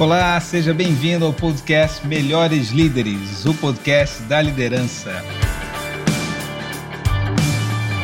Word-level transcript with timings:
Olá, 0.00 0.40
seja 0.40 0.72
bem-vindo 0.72 1.26
ao 1.26 1.32
podcast 1.34 2.06
Melhores 2.06 2.70
Líderes, 2.70 3.44
o 3.44 3.52
podcast 3.52 4.22
da 4.22 4.40
liderança. 4.40 5.10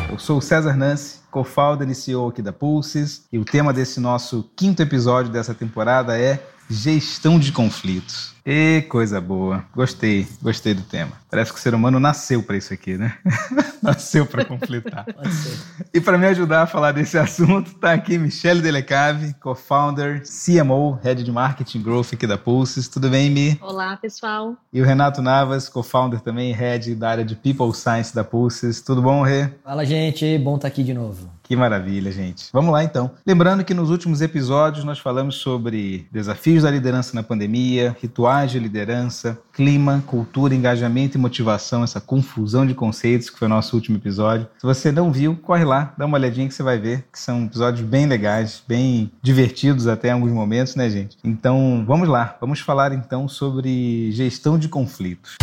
Eu 0.07 0.19
sou 0.19 0.37
o 0.37 0.41
César 0.41 0.77
Nance, 0.77 1.21
co-founder 1.31 1.89
e 1.89 1.95
CEO 1.95 2.27
aqui 2.27 2.39
da 2.39 2.53
Pulses, 2.53 3.25
e 3.33 3.39
o 3.39 3.43
tema 3.43 3.73
desse 3.73 3.99
nosso 3.99 4.47
quinto 4.55 4.83
episódio 4.83 5.31
dessa 5.31 5.55
temporada 5.55 6.15
é 6.15 6.39
Gestão 6.69 7.39
de 7.39 7.51
conflitos. 7.51 8.35
E 8.45 8.81
coisa 8.83 9.19
boa. 9.19 9.65
Gostei, 9.75 10.25
gostei 10.41 10.73
do 10.73 10.81
tema. 10.81 11.11
Parece 11.29 11.51
que 11.51 11.59
o 11.59 11.61
ser 11.61 11.73
humano 11.73 11.99
nasceu 11.99 12.41
para 12.41 12.55
isso 12.55 12.73
aqui, 12.73 12.97
né? 12.97 13.17
nasceu 13.83 14.25
para 14.25 14.45
conflitar. 14.45 15.05
Pode 15.13 15.33
ser. 15.33 15.57
E 15.93 15.99
para 15.99 16.17
me 16.17 16.25
ajudar 16.27 16.63
a 16.63 16.67
falar 16.67 16.93
desse 16.93 17.17
assunto, 17.17 17.71
está 17.71 17.91
aqui 17.91 18.17
Michelle 18.17 18.61
Delecave, 18.61 19.33
co-founder, 19.41 20.23
CMO, 20.23 20.97
Head 21.03 21.23
de 21.23 21.31
Marketing 21.31 21.81
Growth 21.81 22.13
aqui 22.13 22.25
da 22.25 22.37
Pulses. 22.37 22.87
Tudo 22.87 23.09
bem, 23.09 23.29
Mi? 23.29 23.57
Olá, 23.61 23.97
pessoal. 23.97 24.55
E 24.71 24.81
o 24.81 24.85
Renato 24.85 25.21
Navas, 25.21 25.67
co-founder 25.67 26.21
também, 26.21 26.53
Head 26.53 26.95
da 26.95 27.09
área 27.09 27.25
de 27.25 27.35
People 27.35 27.73
Science 27.73 28.15
da 28.15 28.23
Pulses. 28.23 28.81
Tudo 28.81 29.01
bom, 29.01 29.23
Rê? 29.23 29.49
Fala, 29.63 29.85
gente. 29.85 30.37
Bom 30.37 30.55
estar 30.55 30.67
tá 30.69 30.73
aqui 30.73 30.83
de 30.83 30.93
novo. 30.93 31.29
Que 31.47 31.55
maravilha, 31.55 32.11
gente. 32.11 32.49
Vamos 32.51 32.73
lá 32.73 32.83
então. 32.83 33.09
Lembrando 33.25 33.63
que 33.63 33.73
nos 33.73 33.89
últimos 33.89 34.21
episódios 34.21 34.83
nós 34.83 34.99
falamos 34.99 35.35
sobre 35.35 36.05
desafios 36.11 36.63
da 36.63 36.71
liderança 36.71 37.15
na 37.15 37.23
pandemia, 37.23 37.95
rituais 38.01 38.51
de 38.51 38.59
liderança, 38.59 39.39
clima, 39.53 40.03
cultura, 40.05 40.53
engajamento 40.53 41.17
e 41.17 41.21
motivação, 41.21 41.85
essa 41.85 42.01
confusão 42.01 42.65
de 42.65 42.73
conceitos 42.73 43.29
que 43.29 43.39
foi 43.39 43.47
o 43.47 43.49
nosso 43.49 43.77
último 43.77 43.95
episódio. 43.97 44.45
Se 44.57 44.65
você 44.65 44.91
não 44.91 45.09
viu, 45.09 45.37
corre 45.37 45.63
lá, 45.63 45.93
dá 45.97 46.05
uma 46.05 46.17
olhadinha 46.17 46.49
que 46.49 46.53
você 46.53 46.63
vai 46.63 46.77
ver 46.77 47.05
que 47.13 47.19
são 47.19 47.45
episódios 47.45 47.87
bem 47.87 48.05
legais, 48.05 48.61
bem 48.67 49.09
divertidos 49.21 49.87
até 49.87 50.09
em 50.09 50.11
alguns 50.11 50.31
momentos, 50.31 50.75
né, 50.75 50.89
gente? 50.89 51.17
Então, 51.23 51.85
vamos 51.87 52.09
lá. 52.09 52.35
Vamos 52.41 52.59
falar 52.59 52.91
então 52.91 53.25
sobre 53.29 54.11
gestão 54.11 54.59
de 54.59 54.67
conflitos. 54.67 55.37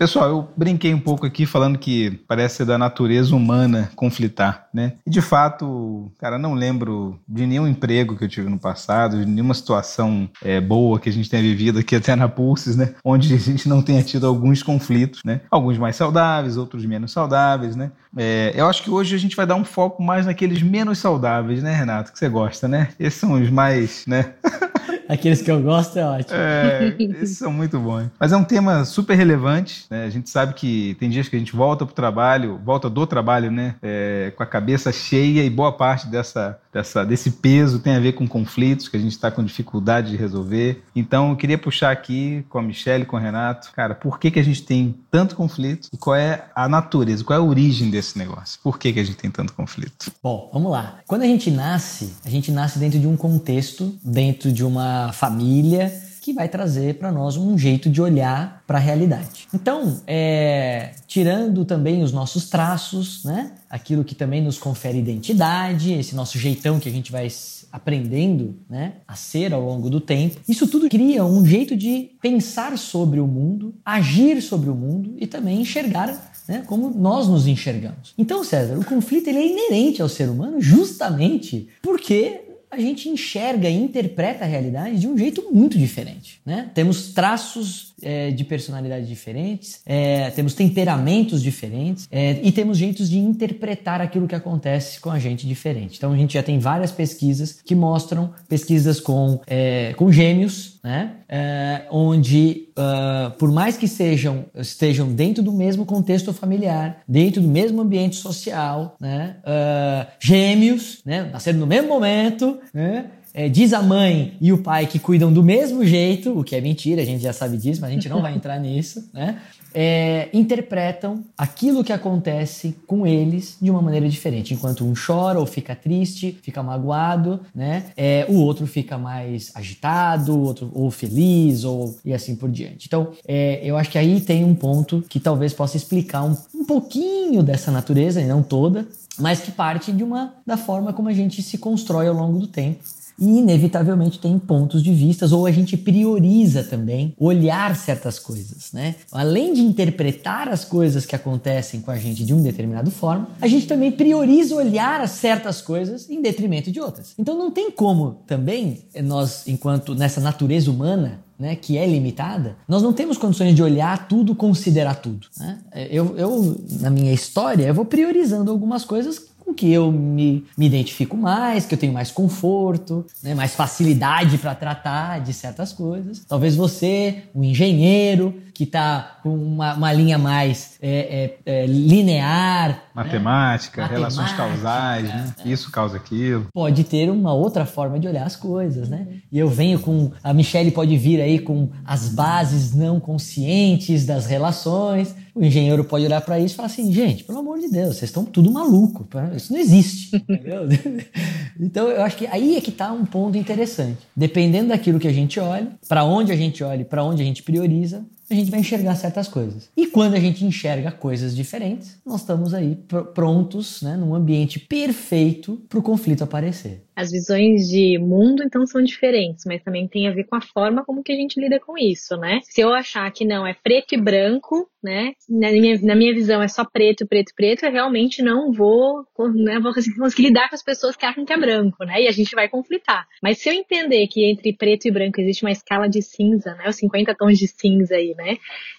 Pessoal, 0.00 0.30
eu 0.30 0.48
brinquei 0.56 0.94
um 0.94 0.98
pouco 0.98 1.26
aqui 1.26 1.44
falando 1.44 1.78
que 1.78 2.22
parece 2.26 2.56
ser 2.56 2.64
da 2.64 2.78
natureza 2.78 3.36
humana 3.36 3.90
conflitar, 3.94 4.66
né? 4.72 4.94
E 5.06 5.10
de 5.10 5.20
fato, 5.20 6.10
cara, 6.18 6.38
não 6.38 6.54
lembro 6.54 7.20
de 7.28 7.44
nenhum 7.44 7.68
emprego 7.68 8.16
que 8.16 8.24
eu 8.24 8.28
tive 8.28 8.48
no 8.48 8.58
passado, 8.58 9.18
de 9.18 9.26
nenhuma 9.26 9.52
situação 9.52 10.26
é, 10.42 10.58
boa 10.58 10.98
que 10.98 11.10
a 11.10 11.12
gente 11.12 11.28
tenha 11.28 11.42
vivido 11.42 11.80
aqui 11.80 11.94
até 11.94 12.16
na 12.16 12.30
Pulses, 12.30 12.76
né? 12.76 12.94
Onde 13.04 13.34
a 13.34 13.36
gente 13.36 13.68
não 13.68 13.82
tenha 13.82 14.02
tido 14.02 14.26
alguns 14.26 14.62
conflitos, 14.62 15.20
né? 15.22 15.42
Alguns 15.50 15.76
mais 15.76 15.96
saudáveis, 15.96 16.56
outros 16.56 16.86
menos 16.86 17.12
saudáveis, 17.12 17.76
né? 17.76 17.92
É, 18.16 18.54
eu 18.56 18.66
acho 18.68 18.82
que 18.82 18.88
hoje 18.88 19.14
a 19.14 19.18
gente 19.18 19.36
vai 19.36 19.44
dar 19.44 19.56
um 19.56 19.64
foco 19.64 20.02
mais 20.02 20.24
naqueles 20.24 20.62
menos 20.62 20.96
saudáveis, 20.96 21.62
né, 21.62 21.74
Renato? 21.74 22.10
Que 22.10 22.18
você 22.18 22.28
gosta, 22.30 22.66
né? 22.66 22.88
Esses 22.98 23.20
são 23.20 23.34
os 23.34 23.50
mais, 23.50 24.06
né? 24.06 24.32
Aqueles 25.10 25.42
que 25.42 25.50
eu 25.50 25.60
gosto 25.60 25.98
é 25.98 26.06
ótimo. 26.06 26.38
É, 26.38 26.94
esses 27.20 27.36
são 27.36 27.52
muito 27.52 27.80
bons. 27.80 28.08
Mas 28.16 28.30
é 28.30 28.36
um 28.36 28.44
tema 28.44 28.84
super 28.84 29.16
relevante. 29.16 29.84
Né? 29.90 30.04
A 30.04 30.10
gente 30.10 30.30
sabe 30.30 30.54
que 30.54 30.96
tem 31.00 31.10
dias 31.10 31.28
que 31.28 31.34
a 31.34 31.38
gente 31.38 31.54
volta 31.54 31.84
pro 31.84 31.94
trabalho, 31.94 32.60
volta 32.64 32.88
do 32.88 33.06
trabalho, 33.06 33.50
né? 33.50 33.74
É, 33.82 34.32
com 34.36 34.42
a 34.42 34.46
cabeça 34.46 34.92
cheia 34.92 35.42
e 35.42 35.50
boa 35.50 35.72
parte 35.72 36.06
dessa, 36.06 36.58
dessa, 36.72 37.04
desse 37.04 37.32
peso 37.32 37.80
tem 37.80 37.96
a 37.96 38.00
ver 38.00 38.12
com 38.12 38.28
conflitos 38.28 38.88
que 38.88 38.96
a 38.96 39.00
gente 39.00 39.12
está 39.12 39.30
com 39.30 39.42
dificuldade 39.42 40.10
de 40.10 40.16
resolver. 40.16 40.82
Então 40.94 41.30
eu 41.30 41.36
queria 41.36 41.58
puxar 41.58 41.90
aqui 41.90 42.44
com 42.48 42.58
a 42.58 42.62
Michelle, 42.62 43.04
com 43.04 43.16
o 43.16 43.20
Renato, 43.20 43.72
cara, 43.72 43.94
por 43.94 44.20
que, 44.20 44.30
que 44.30 44.38
a 44.38 44.44
gente 44.44 44.62
tem 44.62 44.94
tanto 45.10 45.34
conflito 45.34 45.88
e 45.92 45.96
qual 45.96 46.14
é 46.14 46.44
a 46.54 46.68
natureza, 46.68 47.24
qual 47.24 47.38
é 47.38 47.42
a 47.42 47.44
origem 47.44 47.90
desse 47.90 48.16
negócio? 48.16 48.60
Por 48.62 48.78
que, 48.78 48.92
que 48.92 49.00
a 49.00 49.04
gente 49.04 49.16
tem 49.16 49.30
tanto 49.30 49.52
conflito? 49.54 50.12
Bom, 50.22 50.48
vamos 50.52 50.70
lá. 50.70 51.00
Quando 51.06 51.22
a 51.22 51.26
gente 51.26 51.50
nasce, 51.50 52.14
a 52.24 52.30
gente 52.30 52.52
nasce 52.52 52.78
dentro 52.78 52.98
de 52.98 53.08
um 53.08 53.16
contexto, 53.16 53.92
dentro 54.04 54.52
de 54.52 54.64
uma 54.64 55.12
família 55.12 55.92
que 56.20 56.32
vai 56.32 56.48
trazer 56.48 56.94
para 56.96 57.10
nós 57.10 57.36
um 57.36 57.56
jeito 57.56 57.88
de 57.88 58.00
olhar 58.00 58.62
para 58.66 58.78
a 58.78 58.80
realidade. 58.80 59.48
Então, 59.52 60.00
é, 60.06 60.90
tirando 61.06 61.64
também 61.64 62.02
os 62.02 62.12
nossos 62.12 62.48
traços, 62.48 63.24
né? 63.24 63.52
aquilo 63.68 64.04
que 64.04 64.14
também 64.14 64.42
nos 64.42 64.58
confere 64.58 64.98
identidade, 64.98 65.92
esse 65.92 66.14
nosso 66.14 66.38
jeitão 66.38 66.78
que 66.78 66.88
a 66.88 66.92
gente 66.92 67.10
vai 67.10 67.28
aprendendo 67.72 68.56
né, 68.68 68.94
a 69.06 69.14
ser 69.14 69.54
ao 69.54 69.64
longo 69.64 69.88
do 69.88 70.00
tempo, 70.00 70.40
isso 70.48 70.66
tudo 70.66 70.88
cria 70.88 71.24
um 71.24 71.44
jeito 71.46 71.76
de 71.76 72.10
pensar 72.20 72.76
sobre 72.76 73.20
o 73.20 73.26
mundo, 73.26 73.74
agir 73.84 74.42
sobre 74.42 74.68
o 74.68 74.74
mundo 74.74 75.14
e 75.18 75.26
também 75.26 75.60
enxergar 75.60 76.32
né, 76.48 76.64
como 76.66 76.90
nós 76.90 77.28
nos 77.28 77.46
enxergamos. 77.46 78.12
Então, 78.18 78.42
César, 78.42 78.76
o 78.76 78.84
conflito 78.84 79.28
ele 79.28 79.38
é 79.38 79.46
inerente 79.46 80.02
ao 80.02 80.08
ser 80.08 80.28
humano 80.28 80.60
justamente 80.60 81.68
porque 81.80 82.49
a 82.70 82.78
gente 82.78 83.08
enxerga 83.08 83.68
e 83.68 83.74
interpreta 83.74 84.44
a 84.44 84.46
realidade 84.46 84.98
de 84.98 85.08
um 85.08 85.18
jeito 85.18 85.48
muito 85.52 85.76
diferente. 85.76 86.40
Né? 86.46 86.70
Temos 86.72 87.12
traços 87.12 87.89
é, 88.02 88.30
de 88.30 88.44
personalidade 88.44 89.06
diferentes, 89.06 89.80
é, 89.86 90.30
temos 90.30 90.54
temperamentos 90.54 91.42
diferentes 91.42 92.08
é, 92.10 92.40
e 92.42 92.52
temos 92.52 92.78
jeitos 92.78 93.08
de 93.08 93.18
interpretar 93.18 94.00
aquilo 94.00 94.26
que 94.26 94.34
acontece 94.34 95.00
com 95.00 95.10
a 95.10 95.18
gente 95.18 95.46
diferente. 95.46 95.96
Então 95.96 96.12
a 96.12 96.16
gente 96.16 96.34
já 96.34 96.42
tem 96.42 96.58
várias 96.58 96.92
pesquisas 96.92 97.60
que 97.64 97.74
mostram 97.74 98.32
pesquisas 98.48 99.00
com, 99.00 99.40
é, 99.46 99.94
com 99.96 100.10
gêmeos, 100.12 100.78
né? 100.82 101.16
É, 101.28 101.82
onde 101.90 102.68
uh, 102.70 103.30
por 103.32 103.52
mais 103.52 103.76
que 103.76 103.86
sejam 103.86 104.46
estejam 104.54 105.12
dentro 105.12 105.42
do 105.42 105.52
mesmo 105.52 105.84
contexto 105.84 106.32
familiar, 106.32 107.02
dentro 107.06 107.40
do 107.40 107.48
mesmo 107.48 107.80
ambiente 107.80 108.16
social, 108.16 108.96
né? 108.98 109.36
Uh, 109.44 110.10
gêmeos, 110.18 111.00
né? 111.04 111.30
No 111.54 111.66
mesmo 111.66 111.88
momento, 111.88 112.58
né? 112.72 113.06
É, 113.32 113.48
diz 113.48 113.72
a 113.72 113.82
mãe 113.82 114.36
e 114.40 114.52
o 114.52 114.58
pai 114.58 114.86
que 114.86 114.98
cuidam 114.98 115.32
do 115.32 115.42
mesmo 115.42 115.84
jeito, 115.84 116.38
o 116.38 116.42
que 116.42 116.56
é 116.56 116.60
mentira, 116.60 117.02
a 117.02 117.04
gente 117.04 117.22
já 117.22 117.32
sabe 117.32 117.56
disso, 117.56 117.80
mas 117.80 117.90
a 117.90 117.92
gente 117.92 118.08
não 118.08 118.20
vai 118.20 118.34
entrar 118.34 118.58
nisso, 118.60 119.08
né? 119.12 119.38
É, 119.72 120.28
interpretam 120.32 121.22
aquilo 121.38 121.84
que 121.84 121.92
acontece 121.92 122.76
com 122.88 123.06
eles 123.06 123.56
de 123.62 123.70
uma 123.70 123.80
maneira 123.80 124.08
diferente. 124.08 124.52
Enquanto 124.52 124.84
um 124.84 124.94
chora 124.94 125.38
ou 125.38 125.46
fica 125.46 125.76
triste, 125.76 126.36
fica 126.42 126.60
magoado, 126.60 127.38
né? 127.54 127.84
É, 127.96 128.26
o 128.28 128.34
outro 128.34 128.66
fica 128.66 128.98
mais 128.98 129.52
agitado, 129.54 130.36
outro 130.40 130.72
ou 130.74 130.90
feliz, 130.90 131.62
ou 131.62 131.96
e 132.04 132.12
assim 132.12 132.34
por 132.34 132.50
diante. 132.50 132.86
Então, 132.88 133.12
é, 133.28 133.60
eu 133.62 133.76
acho 133.76 133.90
que 133.90 133.98
aí 133.98 134.20
tem 134.20 134.44
um 134.44 134.56
ponto 134.56 135.04
que 135.08 135.20
talvez 135.20 135.52
possa 135.54 135.76
explicar 135.76 136.24
um, 136.24 136.36
um 136.52 136.64
pouquinho 136.64 137.40
dessa 137.40 137.70
natureza, 137.70 138.20
e 138.20 138.26
não 138.26 138.42
toda, 138.42 138.88
mas 139.20 139.40
que 139.40 139.52
parte 139.52 139.92
de 139.92 140.02
uma 140.02 140.34
da 140.44 140.56
forma 140.56 140.92
como 140.92 141.08
a 141.08 141.12
gente 141.12 141.42
se 141.44 141.58
constrói 141.58 142.08
ao 142.08 142.14
longo 142.14 142.40
do 142.40 142.48
tempo 142.48 142.82
e 143.20 143.38
inevitavelmente 143.38 144.18
tem 144.18 144.38
pontos 144.38 144.82
de 144.82 144.92
vistas 144.92 145.32
ou 145.32 145.46
a 145.46 145.52
gente 145.52 145.76
prioriza 145.76 146.64
também 146.64 147.14
olhar 147.18 147.76
certas 147.76 148.18
coisas, 148.18 148.72
né? 148.72 148.94
Além 149.12 149.52
de 149.52 149.60
interpretar 149.60 150.48
as 150.48 150.64
coisas 150.64 151.04
que 151.04 151.14
acontecem 151.14 151.80
com 151.80 151.90
a 151.90 151.96
gente 151.96 152.24
de 152.24 152.32
um 152.32 152.42
determinado 152.42 152.90
forma, 152.90 153.28
a 153.40 153.46
gente 153.46 153.66
também 153.66 153.92
prioriza 153.92 154.54
olhar 154.54 155.06
certas 155.08 155.60
coisas 155.60 156.08
em 156.08 156.22
detrimento 156.22 156.70
de 156.70 156.80
outras. 156.80 157.14
Então 157.18 157.36
não 157.36 157.50
tem 157.50 157.70
como 157.70 158.22
também 158.26 158.78
nós, 159.04 159.46
enquanto 159.46 159.94
nessa 159.94 160.20
natureza 160.20 160.70
humana, 160.70 161.20
né, 161.40 161.56
que 161.56 161.78
é 161.78 161.86
limitada, 161.86 162.56
nós 162.68 162.82
não 162.82 162.92
temos 162.92 163.16
condições 163.16 163.54
de 163.54 163.62
olhar 163.62 164.06
tudo, 164.06 164.34
considerar 164.34 164.96
tudo. 164.96 165.26
Né? 165.38 165.58
Eu, 165.90 166.14
eu, 166.18 166.60
na 166.80 166.90
minha 166.90 167.14
história, 167.14 167.64
eu 167.64 167.72
vou 167.72 167.86
priorizando 167.86 168.50
algumas 168.50 168.84
coisas 168.84 169.29
com 169.50 169.54
que 169.54 169.70
eu 169.70 169.90
me, 169.90 170.44
me 170.56 170.66
identifico 170.66 171.16
mais, 171.16 171.66
que 171.66 171.74
eu 171.74 171.78
tenho 171.78 171.92
mais 171.92 172.10
conforto, 172.10 173.04
né, 173.22 173.34
mais 173.34 173.54
facilidade 173.54 174.38
para 174.38 174.54
tratar 174.54 175.20
de 175.20 175.32
certas 175.32 175.72
coisas. 175.72 176.22
Talvez 176.26 176.54
você, 176.54 177.24
um 177.34 177.42
engenheiro, 177.42 178.34
que 178.60 178.64
está 178.64 179.20
com 179.22 179.34
uma, 179.34 179.72
uma, 179.72 179.90
linha 179.90 180.18
mais 180.18 180.76
é, 180.82 181.38
é, 181.46 181.62
é, 181.62 181.66
linear. 181.66 182.90
Matemática, 182.94 183.84
né? 183.84 183.88
relações 183.90 184.32
causais, 184.32 185.04
né? 185.04 185.34
Isso 185.46 185.72
causa 185.72 185.96
aquilo. 185.96 186.46
Pode 186.52 186.84
ter 186.84 187.08
uma 187.08 187.32
outra 187.32 187.64
forma 187.64 187.98
de 187.98 188.06
olhar 188.06 188.26
as 188.26 188.36
coisas, 188.36 188.86
né? 188.90 189.06
E 189.32 189.38
eu 189.38 189.48
venho 189.48 189.80
com. 189.80 190.12
A 190.22 190.34
Michelle 190.34 190.70
pode 190.72 190.94
vir 190.98 191.22
aí 191.22 191.38
com 191.38 191.70
as 191.86 192.10
bases 192.10 192.74
não 192.74 193.00
conscientes 193.00 194.04
das 194.04 194.26
relações. 194.26 195.16
O 195.34 195.42
engenheiro 195.42 195.82
pode 195.82 196.04
olhar 196.04 196.20
para 196.20 196.38
isso 196.38 196.52
e 196.52 196.56
falar 196.56 196.66
assim: 196.66 196.92
gente, 196.92 197.24
pelo 197.24 197.38
amor 197.38 197.58
de 197.60 197.70
Deus, 197.70 197.96
vocês 197.96 198.10
estão 198.10 198.26
tudo 198.26 198.50
maluco. 198.50 199.08
Isso 199.34 199.54
não 199.54 199.58
existe. 199.58 200.14
Entendeu? 200.28 200.68
então 201.58 201.88
eu 201.88 202.02
acho 202.02 202.14
que 202.14 202.26
aí 202.26 202.58
é 202.58 202.60
que 202.60 202.68
está 202.68 202.92
um 202.92 203.06
ponto 203.06 203.38
interessante. 203.38 204.00
Dependendo 204.14 204.68
daquilo 204.68 204.98
que 204.98 205.08
a 205.08 205.12
gente 205.14 205.40
olha, 205.40 205.68
para 205.88 206.04
onde 206.04 206.30
a 206.30 206.36
gente 206.36 206.62
olha, 206.62 206.84
para 206.84 207.02
onde 207.02 207.22
a 207.22 207.24
gente 207.24 207.42
prioriza, 207.42 208.04
a 208.30 208.34
gente 208.34 208.50
vai 208.50 208.60
enxergar 208.60 208.94
certas 208.94 209.26
coisas. 209.26 209.68
E 209.76 209.88
quando 209.88 210.14
a 210.14 210.20
gente 210.20 210.44
enxerga 210.44 210.92
coisas 210.92 211.34
diferentes, 211.34 211.98
nós 212.06 212.20
estamos 212.20 212.54
aí 212.54 212.76
pr 212.76 213.00
prontos, 213.12 213.82
né, 213.82 213.96
num 213.96 214.14
ambiente 214.14 214.60
perfeito 214.60 215.60
para 215.68 215.78
o 215.78 215.82
conflito 215.82 216.22
aparecer. 216.22 216.84
As 217.00 217.10
visões 217.10 217.66
de 217.66 217.98
mundo, 217.98 218.42
então, 218.44 218.66
são 218.66 218.82
diferentes, 218.82 219.44
mas 219.46 219.62
também 219.62 219.88
tem 219.88 220.06
a 220.06 220.12
ver 220.12 220.24
com 220.24 220.36
a 220.36 220.40
forma 220.42 220.84
como 220.84 221.02
que 221.02 221.12
a 221.12 221.16
gente 221.16 221.40
lida 221.40 221.58
com 221.58 221.78
isso, 221.78 222.14
né? 222.18 222.40
Se 222.42 222.60
eu 222.60 222.74
achar 222.74 223.10
que 223.10 223.24
não, 223.24 223.46
é 223.46 223.54
preto 223.54 223.94
e 223.94 224.00
branco, 224.00 224.68
né? 224.82 225.12
Na 225.26 225.50
minha, 225.50 225.80
na 225.80 225.94
minha 225.94 226.12
visão 226.12 226.42
é 226.42 226.48
só 226.48 226.62
preto, 226.62 227.06
preto, 227.06 227.32
preto, 227.34 227.64
eu 227.64 227.72
realmente 227.72 228.22
não 228.22 228.52
vou, 228.52 229.06
né, 229.34 229.58
vou 229.60 229.72
conseguir 229.72 230.22
lidar 230.22 230.50
com 230.50 230.54
as 230.54 230.62
pessoas 230.62 230.94
que 230.94 231.06
acham 231.06 231.24
que 231.24 231.32
é 231.32 231.38
branco, 231.38 231.84
né? 231.84 232.02
E 232.02 232.08
a 232.08 232.12
gente 232.12 232.34
vai 232.34 232.48
conflitar. 232.48 233.06
Mas 233.22 233.38
se 233.38 233.48
eu 233.48 233.54
entender 233.54 234.06
que 234.08 234.30
entre 234.30 234.52
preto 234.52 234.86
e 234.86 234.90
branco 234.90 235.20
existe 235.20 235.44
uma 235.44 235.52
escala 235.52 235.88
de 235.88 236.02
cinza, 236.02 236.54
né? 236.54 236.68
Os 236.68 236.76
50 236.76 237.14
tons 237.14 237.38
de 237.38 237.48
cinza 237.48 237.94
aí, 237.94 238.14
né? 238.14 238.36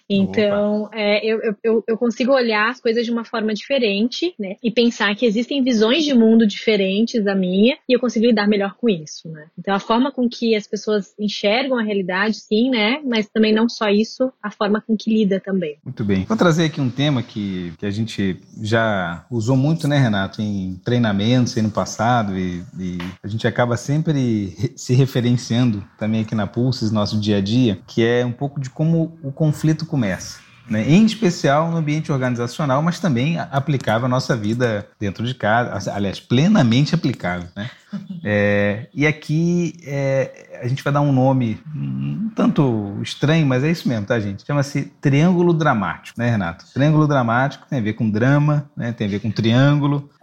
Então, 0.08 0.90
é, 0.92 1.24
eu, 1.24 1.40
eu, 1.64 1.84
eu 1.88 1.96
consigo 1.96 2.32
olhar 2.32 2.68
as 2.68 2.80
coisas 2.80 3.04
de 3.04 3.10
uma 3.10 3.24
forma 3.24 3.54
diferente, 3.54 4.34
né? 4.38 4.56
E 4.62 4.70
pensar 4.70 5.14
que 5.16 5.24
existem 5.24 5.62
visões 5.62 6.04
de 6.04 6.14
mundo 6.14 6.46
diferentes 6.46 7.24
da 7.24 7.34
minha 7.34 7.78
e 7.88 7.94
eu 7.94 8.00
consigo 8.00 8.11
lidar 8.20 8.46
melhor 8.46 8.74
com 8.74 8.88
isso, 8.88 9.28
né? 9.28 9.46
Então, 9.58 9.74
a 9.74 9.78
forma 9.78 10.10
com 10.10 10.28
que 10.28 10.54
as 10.54 10.66
pessoas 10.66 11.14
enxergam 11.18 11.78
a 11.78 11.82
realidade, 11.82 12.36
sim, 12.36 12.70
né? 12.70 13.00
Mas 13.04 13.28
também 13.28 13.54
não 13.54 13.68
só 13.68 13.88
isso, 13.88 14.32
a 14.42 14.50
forma 14.50 14.80
com 14.80 14.96
que 14.96 15.12
lida 15.12 15.40
também. 15.40 15.76
Muito 15.84 16.04
bem. 16.04 16.24
Vou 16.24 16.36
trazer 16.36 16.64
aqui 16.64 16.80
um 16.80 16.90
tema 16.90 17.22
que, 17.22 17.72
que 17.78 17.86
a 17.86 17.90
gente 17.90 18.40
já 18.60 19.24
usou 19.30 19.56
muito, 19.56 19.86
né, 19.86 19.98
Renato, 19.98 20.40
em 20.40 20.80
treinamentos 20.84 21.56
aí 21.56 21.62
no 21.62 21.70
passado 21.70 22.38
e, 22.38 22.62
e 22.78 22.98
a 23.22 23.28
gente 23.28 23.46
acaba 23.46 23.76
sempre 23.76 24.72
se 24.76 24.94
referenciando 24.94 25.84
também 25.98 26.22
aqui 26.22 26.34
na 26.34 26.46
Pulses, 26.46 26.90
nosso 26.90 27.18
dia 27.18 27.38
a 27.38 27.40
dia, 27.40 27.78
que 27.86 28.04
é 28.04 28.24
um 28.24 28.32
pouco 28.32 28.60
de 28.60 28.70
como 28.70 29.18
o 29.22 29.32
conflito 29.32 29.86
começa. 29.86 30.40
Né? 30.68 30.88
Em 30.88 31.04
especial 31.04 31.70
no 31.70 31.76
ambiente 31.76 32.12
organizacional, 32.12 32.82
mas 32.82 33.00
também 33.00 33.38
aplicável 33.38 34.06
à 34.06 34.08
nossa 34.08 34.36
vida 34.36 34.86
dentro 34.98 35.26
de 35.26 35.34
casa, 35.34 35.92
aliás, 35.92 36.20
plenamente 36.20 36.94
aplicável. 36.94 37.48
Né? 37.56 37.70
É, 38.24 38.86
e 38.94 39.04
aqui 39.04 39.74
é, 39.84 40.60
a 40.62 40.68
gente 40.68 40.84
vai 40.84 40.92
dar 40.92 41.00
um 41.00 41.12
nome 41.12 41.60
um 41.74 42.30
tanto 42.36 42.96
estranho, 43.02 43.44
mas 43.44 43.64
é 43.64 43.70
isso 43.70 43.88
mesmo, 43.88 44.06
tá, 44.06 44.18
gente? 44.20 44.46
Chama-se 44.46 44.92
triângulo 45.00 45.52
dramático, 45.52 46.20
né, 46.20 46.30
Renato? 46.30 46.64
Triângulo 46.72 47.08
dramático 47.08 47.66
tem 47.68 47.80
a 47.80 47.82
ver 47.82 47.94
com 47.94 48.08
drama, 48.08 48.70
né? 48.76 48.92
Tem 48.92 49.08
a 49.08 49.10
ver 49.10 49.18
com 49.18 49.30
triângulo. 49.30 50.08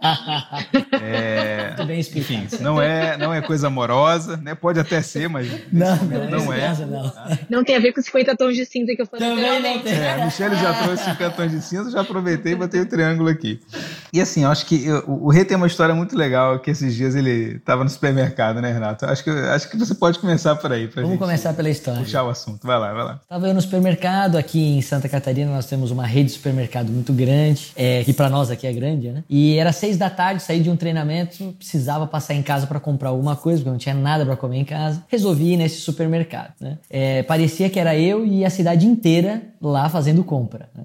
é, 0.92 1.68
Muito 1.68 1.86
bem 1.86 2.00
explicado. 2.00 2.44
Enfim, 2.44 2.62
não 2.62 2.80
é, 2.80 3.18
não 3.18 3.34
é 3.34 3.42
coisa 3.42 3.66
amorosa, 3.66 4.38
né? 4.38 4.54
Pode 4.54 4.80
até 4.80 5.02
ser, 5.02 5.28
mas 5.28 5.46
não, 5.70 5.96
não, 5.96 6.30
não 6.30 6.52
é. 6.52 6.74
Não. 6.86 7.12
não 7.50 7.64
tem 7.64 7.76
a 7.76 7.80
ver 7.80 7.92
com 7.92 8.00
os 8.00 8.06
50 8.06 8.36
tons 8.36 8.56
de 8.56 8.64
cinza 8.64 8.94
que 8.94 9.02
eu 9.02 9.06
falei. 9.06 9.28
Também 9.28 9.62
não 9.62 9.82
tem. 9.82 9.92
É, 9.92 10.12
a 10.14 10.24
Michelle 10.24 10.56
já 10.56 10.72
trouxe 10.82 11.04
50 11.04 11.30
tons 11.30 11.50
de 11.50 11.62
cinza, 11.62 11.90
já 11.90 12.00
aproveitei 12.00 12.52
e 12.52 12.56
botei 12.56 12.80
o 12.80 12.86
triângulo 12.86 13.28
aqui. 13.28 13.60
E 14.12 14.20
assim, 14.20 14.44
eu 14.44 14.50
acho 14.50 14.66
que 14.66 14.86
eu, 14.86 15.04
o 15.06 15.30
Rê 15.30 15.44
tem 15.44 15.56
uma 15.56 15.66
história 15.66 15.94
muito 15.94 16.16
legal 16.16 16.58
que 16.60 16.70
esses 16.70 16.94
dias 16.94 17.14
ele 17.14 17.59
estava 17.60 17.84
no 17.84 17.90
supermercado, 17.90 18.60
né, 18.60 18.72
Renato? 18.72 19.06
Acho 19.06 19.22
que, 19.22 19.30
acho 19.30 19.70
que 19.70 19.76
você 19.76 19.94
pode 19.94 20.18
começar 20.18 20.56
por 20.56 20.72
aí. 20.72 20.86
Vamos 20.86 21.18
começar 21.18 21.52
pela 21.52 21.70
história. 21.70 22.00
Puxar 22.00 22.24
o 22.24 22.28
assunto. 22.28 22.66
Vai 22.66 22.78
lá, 22.78 22.92
vai 22.92 23.04
lá. 23.04 23.20
Estava 23.22 23.46
eu 23.46 23.54
no 23.54 23.60
supermercado, 23.60 24.36
aqui 24.36 24.60
em 24.60 24.82
Santa 24.82 25.08
Catarina 25.08 25.50
nós 25.52 25.66
temos 25.66 25.90
uma 25.90 26.06
rede 26.06 26.28
de 26.28 26.32
supermercado 26.32 26.90
muito 26.90 27.12
grande, 27.12 27.72
é, 27.76 28.02
que 28.04 28.12
para 28.12 28.28
nós 28.28 28.50
aqui 28.50 28.66
é 28.66 28.72
grande, 28.72 29.10
né? 29.10 29.22
E 29.28 29.56
era 29.56 29.72
seis 29.72 29.96
da 29.96 30.10
tarde, 30.10 30.42
saí 30.42 30.60
de 30.60 30.70
um 30.70 30.76
treinamento, 30.76 31.54
precisava 31.58 32.06
passar 32.06 32.34
em 32.34 32.42
casa 32.42 32.66
para 32.66 32.80
comprar 32.80 33.10
alguma 33.10 33.36
coisa, 33.36 33.58
porque 33.58 33.68
eu 33.68 33.72
não 33.72 33.78
tinha 33.78 33.94
nada 33.94 34.24
para 34.24 34.36
comer 34.36 34.58
em 34.58 34.64
casa. 34.64 35.04
Resolvi 35.08 35.52
ir 35.52 35.56
nesse 35.56 35.80
supermercado, 35.80 36.52
né? 36.60 36.78
É, 36.88 37.22
parecia 37.22 37.68
que 37.70 37.78
era 37.78 37.96
eu 37.96 38.26
e 38.26 38.44
a 38.44 38.50
cidade 38.50 38.86
inteira 38.86 39.42
lá 39.60 39.88
fazendo 39.88 40.24
compra, 40.24 40.68
né? 40.74 40.84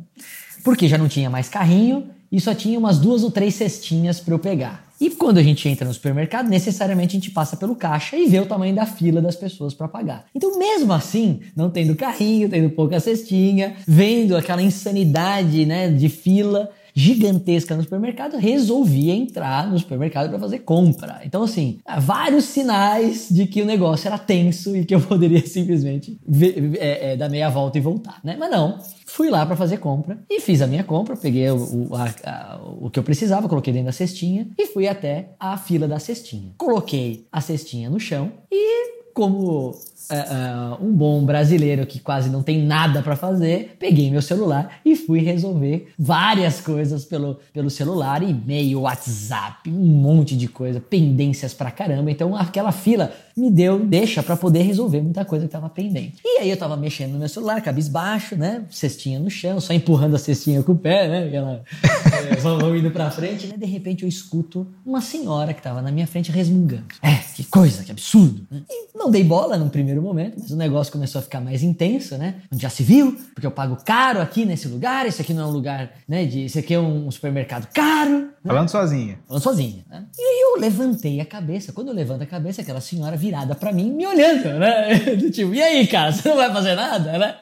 Porque 0.64 0.88
já 0.88 0.98
não 0.98 1.08
tinha 1.08 1.30
mais 1.30 1.48
carrinho 1.48 2.10
e 2.32 2.42
só 2.42 2.54
tinha 2.54 2.78
umas 2.78 2.98
duas 2.98 3.24
ou 3.24 3.32
três 3.32 3.54
cestinhas 3.56 4.20
para 4.20 4.34
eu 4.34 4.40
pegar. 4.40 4.85
E 5.00 5.10
quando 5.10 5.38
a 5.38 5.44
gente 5.44 5.68
entra 5.68 5.86
no 5.86 5.94
supermercado, 5.94 6.48
necessariamente 6.48 7.18
a 7.18 7.20
gente 7.20 7.32
passa 7.32 7.58
pelo 7.58 7.76
caixa 7.76 8.16
e 8.16 8.28
vê 8.28 8.40
o 8.40 8.46
tamanho 8.46 8.74
da 8.74 8.86
fila 8.86 9.22
das 9.22 9.36
pessoas 9.36 9.74
para 9.74 9.88
pagar. 9.88 10.26
Então, 10.34 10.58
mesmo 10.58 10.94
assim, 10.94 11.42
não 11.56 11.70
tendo 11.70 11.96
carrinho, 11.96 12.50
tendo 12.50 12.70
pouca 12.70 13.00
cestinha, 13.00 13.76
vendo 13.86 14.38
aquela 14.38 14.62
insanidade, 14.62 15.66
né, 15.66 15.90
de 15.90 16.08
fila, 16.08 16.72
gigantesca 16.96 17.76
no 17.76 17.84
supermercado, 17.84 18.38
resolvi 18.38 19.12
entrar 19.12 19.70
no 19.70 19.78
supermercado 19.78 20.30
para 20.30 20.40
fazer 20.40 20.60
compra. 20.60 21.22
Então, 21.26 21.44
assim, 21.44 21.80
vários 22.00 22.46
sinais 22.46 23.28
de 23.30 23.46
que 23.46 23.62
o 23.62 23.66
negócio 23.66 24.08
era 24.08 24.18
tenso 24.18 24.76
e 24.76 24.86
que 24.86 24.96
eu 24.96 25.02
poderia 25.06 25.46
simplesmente 25.46 26.18
ver, 26.26 26.78
é, 26.80 27.12
é, 27.12 27.18
dar 27.18 27.28
meia 27.28 27.50
volta 27.50 27.78
e 27.78 27.82
voltar, 27.82 28.22
né? 28.24 28.38
Mas 28.40 28.50
não, 28.50 28.80
fui 29.06 29.30
lá 29.30 29.46
para 29.46 29.58
fazer 29.58 29.78
compra 29.78 30.18
e 30.30 30.40
fiz 30.40 30.62
a 30.62 30.68
minha 30.68 30.84
compra, 30.86 31.18
peguei 31.18 31.50
o, 31.50 31.90
o, 31.90 31.96
a, 31.96 32.14
a, 32.24 32.60
o 32.80 32.90
que 32.90 32.98
eu 32.98 33.04
precisava, 33.04 33.50
coloquei 33.50 33.74
dentro 33.74 33.88
da 33.88 33.92
cestinha 33.92 34.48
e 34.58 34.68
fui 34.68 34.88
até 34.88 35.32
a 35.38 35.58
fila 35.58 35.88
da 35.88 36.00
cestinha. 36.00 36.54
Coloquei 36.58 37.28
a 37.30 37.42
cestinha 37.42 37.90
no 37.90 38.00
chão 38.00 38.32
e 38.50 38.95
como 39.16 39.70
uh, 39.70 39.74
uh, 39.74 40.86
um 40.86 40.92
bom 40.92 41.26
brasileiro 41.26 41.86
que 41.86 42.00
quase 42.00 42.30
não 42.30 42.44
tem 42.44 42.62
nada 42.62 43.02
para 43.02 43.16
fazer, 43.16 43.78
peguei 43.80 44.12
meu 44.12 44.22
celular 44.22 44.82
e 44.84 44.94
fui 44.94 45.22
resolver 45.22 45.88
várias 45.98 46.60
coisas 46.60 47.06
pelo, 47.06 47.40
pelo 47.54 47.70
celular, 47.70 48.22
e-mail, 48.22 48.82
WhatsApp, 48.82 49.70
um 49.70 49.86
monte 49.86 50.36
de 50.36 50.50
coisa, 50.50 50.82
pendências 50.82 51.54
pra 51.54 51.72
caramba. 51.72 52.12
Então 52.12 52.36
aquela 52.36 52.74
fila 52.74 53.14
me 53.38 53.52
deu 53.52 53.80
deixa 53.80 54.24
para 54.24 54.38
poder 54.38 54.62
resolver 54.64 55.02
muita 55.02 55.26
coisa 55.26 55.46
que 55.46 55.50
estava 55.50 55.70
pendente. 55.70 56.22
E 56.24 56.40
aí 56.40 56.50
eu 56.50 56.58
tava 56.58 56.78
mexendo 56.78 57.12
no 57.14 57.20
meu 57.20 57.28
celular, 57.28 57.62
cabisbaixo, 57.62 58.36
né? 58.36 58.64
Cestinha 58.70 59.20
no 59.20 59.30
chão, 59.30 59.60
só 59.60 59.74
empurrando 59.74 60.16
a 60.16 60.20
cestinha 60.20 60.64
com 60.64 60.72
o 60.72 60.78
pé, 60.78 61.08
né? 61.08 61.28
Aquela, 61.28 61.64
é, 62.32 62.36
vão 62.38 62.76
indo 62.76 62.90
pra 62.92 63.12
frente, 63.12 63.48
né? 63.48 63.58
De 63.58 63.66
repente 63.66 64.04
eu 64.04 64.10
escuto 64.10 64.66
uma 64.86 65.02
senhora 65.02 65.54
que 65.54 65.62
tava 65.62 65.82
na 65.82 65.92
minha 65.92 66.08
frente 66.08 66.32
resmungando. 66.32 66.86
É, 67.02 67.16
que 67.36 67.44
coisa, 67.44 67.84
que 67.84 67.92
absurdo. 67.92 68.48
Né? 68.50 68.62
E 68.70 68.98
não 68.98 69.12
dei 69.12 69.24
bola 69.24 69.58
no 69.58 69.70
primeiro 69.70 70.02
momento, 70.02 70.38
mas 70.40 70.52
o 70.52 70.56
negócio 70.56 70.92
começou 70.92 71.20
a 71.20 71.22
ficar 71.22 71.42
mais 71.42 71.62
intenso, 71.62 72.18
né? 72.18 72.36
Onde 72.52 72.62
já 72.62 72.70
se 72.70 72.84
viu, 72.84 73.18
porque 73.34 73.46
eu 73.46 73.52
pago 73.52 73.78
caro 73.84 74.22
aqui 74.22 74.46
nesse 74.46 74.68
lugar, 74.68 75.06
esse 75.06 75.22
aqui 75.22 75.34
não 75.34 75.44
é 75.44 75.48
um 75.48 75.52
lugar, 75.52 75.92
né? 76.08 76.26
De, 76.26 76.46
esse 76.46 76.60
aqui 76.60 76.74
é 76.74 76.80
um 76.80 77.12
supermercado 77.12 77.68
caro. 77.74 78.30
Né? 78.46 78.54
Falando 78.54 78.70
sozinha. 78.70 79.20
Falando 79.28 79.42
sozinha, 79.42 79.84
né? 79.90 80.06
E 80.16 80.22
aí 80.22 80.42
eu 80.42 80.62
levantei 80.62 81.20
a 81.20 81.26
cabeça. 81.26 81.74
Quando 81.74 81.88
eu 81.88 81.96
levanto 81.96 82.22
a 82.22 82.28
cabeça, 82.28 82.62
aquela 82.62 82.80
senhora 82.80 83.18
virada 83.18 83.56
para 83.56 83.74
mim, 83.74 83.90
me 83.90 84.06
olhando, 84.06 84.60
né? 84.60 84.94
Do 85.18 85.32
tipo, 85.32 85.52
e 85.52 85.64
aí, 85.64 85.88
cara, 85.88 86.12
você 86.12 86.30
não 86.30 86.36
vai 86.36 86.54
fazer 86.54 86.76
nada, 86.76 87.18
né? 87.18 87.36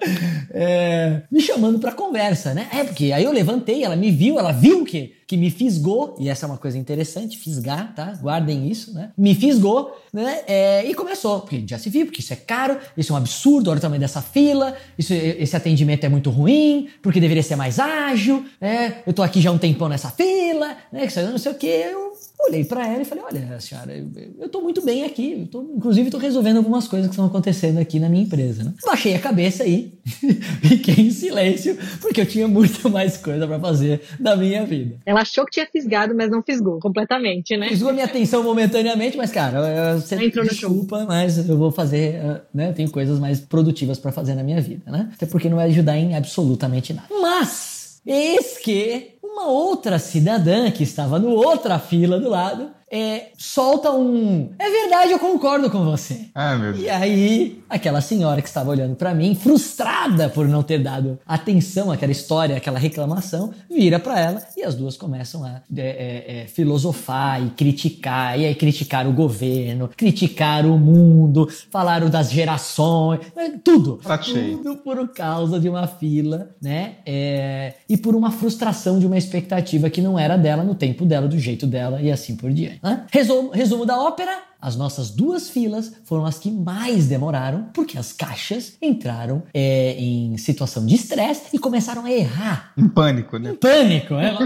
É, 0.50 1.22
me 1.30 1.42
chamando 1.42 1.78
pra 1.78 1.92
conversa, 1.92 2.54
né? 2.54 2.70
É, 2.72 2.86
porque 2.86 3.12
aí 3.12 3.26
eu 3.26 3.34
levantei, 3.34 3.84
ela 3.84 3.98
me 3.98 4.12
viu, 4.12 4.40
ela 4.40 4.54
viu 4.54 4.86
que 4.86 5.14
que 5.28 5.38
me 5.38 5.50
fisgou, 5.50 6.16
e 6.20 6.30
essa 6.30 6.46
é 6.46 6.48
uma 6.48 6.58
coisa 6.58 6.78
interessante, 6.78 7.38
fisgar, 7.38 7.94
tá? 7.96 8.14
Guardem 8.22 8.70
isso, 8.70 8.94
né? 8.94 9.12
Me 9.18 9.34
fisgou, 9.36 9.96
né? 10.12 10.42
É, 10.48 10.86
e 10.86 10.94
começou, 10.94 11.42
porque 11.42 11.64
já 11.68 11.78
se 11.78 11.90
viu, 11.90 12.06
porque 12.06 12.22
isso 12.22 12.34
é 12.34 12.36
caro, 12.36 12.78
isso 12.98 13.12
é 13.12 13.14
um 13.14 13.18
absurdo, 13.18 13.70
olha 13.70 13.78
o 13.78 13.82
tamanho 13.82 14.00
dessa 14.00 14.22
fila, 14.22 14.76
isso, 14.98 15.14
esse 15.14 15.56
atendimento 15.56 16.04
é 16.04 16.10
muito 16.10 16.30
ruim, 16.30 16.90
porque 17.02 17.20
deveria 17.20 17.44
ser 17.44 17.56
mais 17.56 17.80
ágil, 17.80 18.46
né? 18.60 19.02
Eu 19.06 19.14
tô 19.14 19.24
aqui 19.24 19.42
já 19.42 19.52
um 19.52 19.58
tempão 19.58 19.90
nessa 19.90 20.10
fila, 20.10 20.78
né? 20.92 21.08
Que 21.08 21.22
não 21.22 21.38
sei 21.38 21.52
o 21.52 21.56
que, 21.56 21.68
eu 21.68 22.14
olhei 22.48 22.64
para 22.64 22.88
ela 22.88 23.02
e 23.02 23.06
falei: 23.06 23.24
Olha, 23.24 23.60
senhora, 23.60 23.94
eu, 24.40 24.50
tô 24.50 24.62
muito 24.62 24.82
bem 24.84 25.04
aqui. 25.04 25.42
Eu 25.42 25.48
tô, 25.48 25.62
inclusive, 25.76 26.10
tô 26.10 26.18
resolvendo 26.18 26.58
algumas 26.58 26.88
coisas 26.88 27.08
que 27.08 27.14
estão 27.14 27.26
acontecendo 27.26 27.78
aqui 27.80 28.00
na 28.00 28.10
minha 28.10 28.24
empresa. 28.24 28.64
Né? 28.64 28.74
Baixei 28.86 29.16
a 29.16 29.20
cabeça 29.20 29.64
aí, 29.64 29.94
fiquei 30.62 31.06
em 31.06 31.12
silêncio, 31.12 31.78
porque 32.02 32.22
eu 32.22 32.26
tinha 32.26 32.48
muito 32.48 32.90
mais 32.90 33.18
coisa 33.18 33.48
para 33.48 33.60
fazer 33.60 34.02
na 34.20 34.36
minha 34.36 34.66
vida. 34.66 34.98
Ela 35.06 35.22
achou 35.22 35.46
que 35.46 35.52
tinha 35.52 35.66
fisgado, 35.66 36.14
mas 36.16 36.30
não 36.30 36.42
fisgou 36.42 36.80
completamente, 36.80 37.56
né? 37.58 37.70
Fisgou 37.70 37.90
a 37.90 37.94
minha 37.94 38.06
atenção 38.06 38.44
momentaneamente, 38.44 39.18
mas, 39.18 39.32
cara, 39.32 39.96
você 39.96 40.16
entrou 40.16 40.46
desculpa, 40.46 41.02
no 41.02 41.08
mas 41.08 41.50
eu 41.50 41.58
vou 41.58 41.72
fazer, 41.72 42.18
ah, 42.18 42.42
né? 42.54 42.70
Eu 42.70 42.74
tenho 42.74 42.90
coisas 42.90 43.20
mais 43.20 43.40
produtivas 43.40 44.00
para 44.00 44.12
fazer 44.12 44.36
na 44.36 44.44
minha 44.44 44.62
vida, 44.62 44.92
né? 44.92 45.10
Até 45.14 45.26
porque 45.26 45.50
não 45.50 45.58
vai 45.58 45.68
ajudar 45.68 45.98
em 45.98 46.16
absolutamente 46.16 46.94
nada. 46.94 47.08
Mas, 47.22 48.02
eis 48.06 48.58
que 48.58 49.13
uma 49.34 49.48
outra 49.48 49.98
cidadã 49.98 50.70
que 50.70 50.84
estava 50.84 51.18
no 51.18 51.32
outra 51.32 51.80
fila 51.80 52.20
do 52.20 52.30
lado 52.30 52.70
é, 52.94 53.32
solta 53.36 53.92
um. 53.92 54.52
É 54.60 54.70
verdade, 54.70 55.14
eu 55.14 55.18
concordo 55.18 55.68
com 55.72 55.84
você. 55.84 56.28
Ah, 56.36 56.56
meu 56.56 56.74
Deus. 56.74 56.86
E 56.86 56.90
aí, 56.90 57.64
aquela 57.68 58.02
senhora 58.02 58.40
que 58.40 58.48
estava 58.48 58.70
olhando 58.70 58.96
para 58.96 59.16
mim, 59.16 59.34
frustrada 59.34 60.30
por 60.30 60.48
não 60.48 60.62
ter 60.62 60.78
dado 60.78 61.18
atenção 61.26 61.92
àquela 61.92 62.12
história, 62.12 62.56
àquela 62.56 62.78
reclamação, 62.78 63.52
vira 63.68 63.98
para 63.98 64.20
ela 64.20 64.44
e 64.56 64.62
as 64.62 64.76
duas 64.76 64.96
começam 64.96 65.44
a 65.44 65.64
é, 65.76 65.82
é, 65.82 66.42
é, 66.42 66.48
filosofar 66.48 67.44
e 67.44 67.50
criticar, 67.50 68.40
e 68.40 68.46
aí 68.46 68.54
criticar 68.54 69.08
o 69.08 69.12
governo, 69.12 69.90
criticar 69.98 70.64
o 70.64 70.78
mundo, 70.78 71.50
falaram 71.72 72.12
das 72.12 72.30
gerações, 72.30 73.22
né, 73.36 73.60
tudo. 73.64 74.00
Achei. 74.06 74.56
Tudo 74.58 74.76
por 74.78 75.08
causa 75.08 75.60
de 75.60 75.68
uma 75.68 75.88
fila, 75.88 76.52
né? 76.62 76.98
É, 77.08 77.74
e 77.90 77.98
por 77.98 78.16
uma 78.16 78.30
frustração 78.30 79.00
de 79.00 79.08
uma 79.08 79.18
expectativa 79.18 79.90
que 79.90 80.00
não 80.00 80.20
era 80.20 80.38
dela, 80.38 80.64
no 80.64 80.76
tempo 80.76 81.06
dela, 81.06 81.28
do 81.28 81.40
jeito 81.40 81.66
dela 81.66 82.00
e 82.00 82.12
assim 82.12 82.36
por 82.36 82.52
diante. 82.52 82.83
Né? 82.84 83.06
Resumo, 83.10 83.50
resumo 83.52 83.86
da 83.86 83.98
ópera: 83.98 84.44
as 84.62 84.76
nossas 84.76 85.10
duas 85.10 85.50
filas 85.50 85.94
foram 86.04 86.26
as 86.26 86.38
que 86.38 86.52
mais 86.52 87.08
demoraram, 87.08 87.70
porque 87.74 87.98
as 87.98 88.12
caixas 88.12 88.78
entraram 88.82 89.44
é, 89.54 89.96
em 89.98 90.38
situação 90.38 90.86
de 90.86 90.96
estresse 90.96 91.44
e 91.54 91.58
começaram 91.58 92.04
a 92.04 92.12
errar. 92.12 92.74
Em 92.78 92.90
pânico, 92.90 93.38
né? 93.38 93.52
Em 93.52 93.56
pânico, 93.56 94.16
né? 94.16 94.38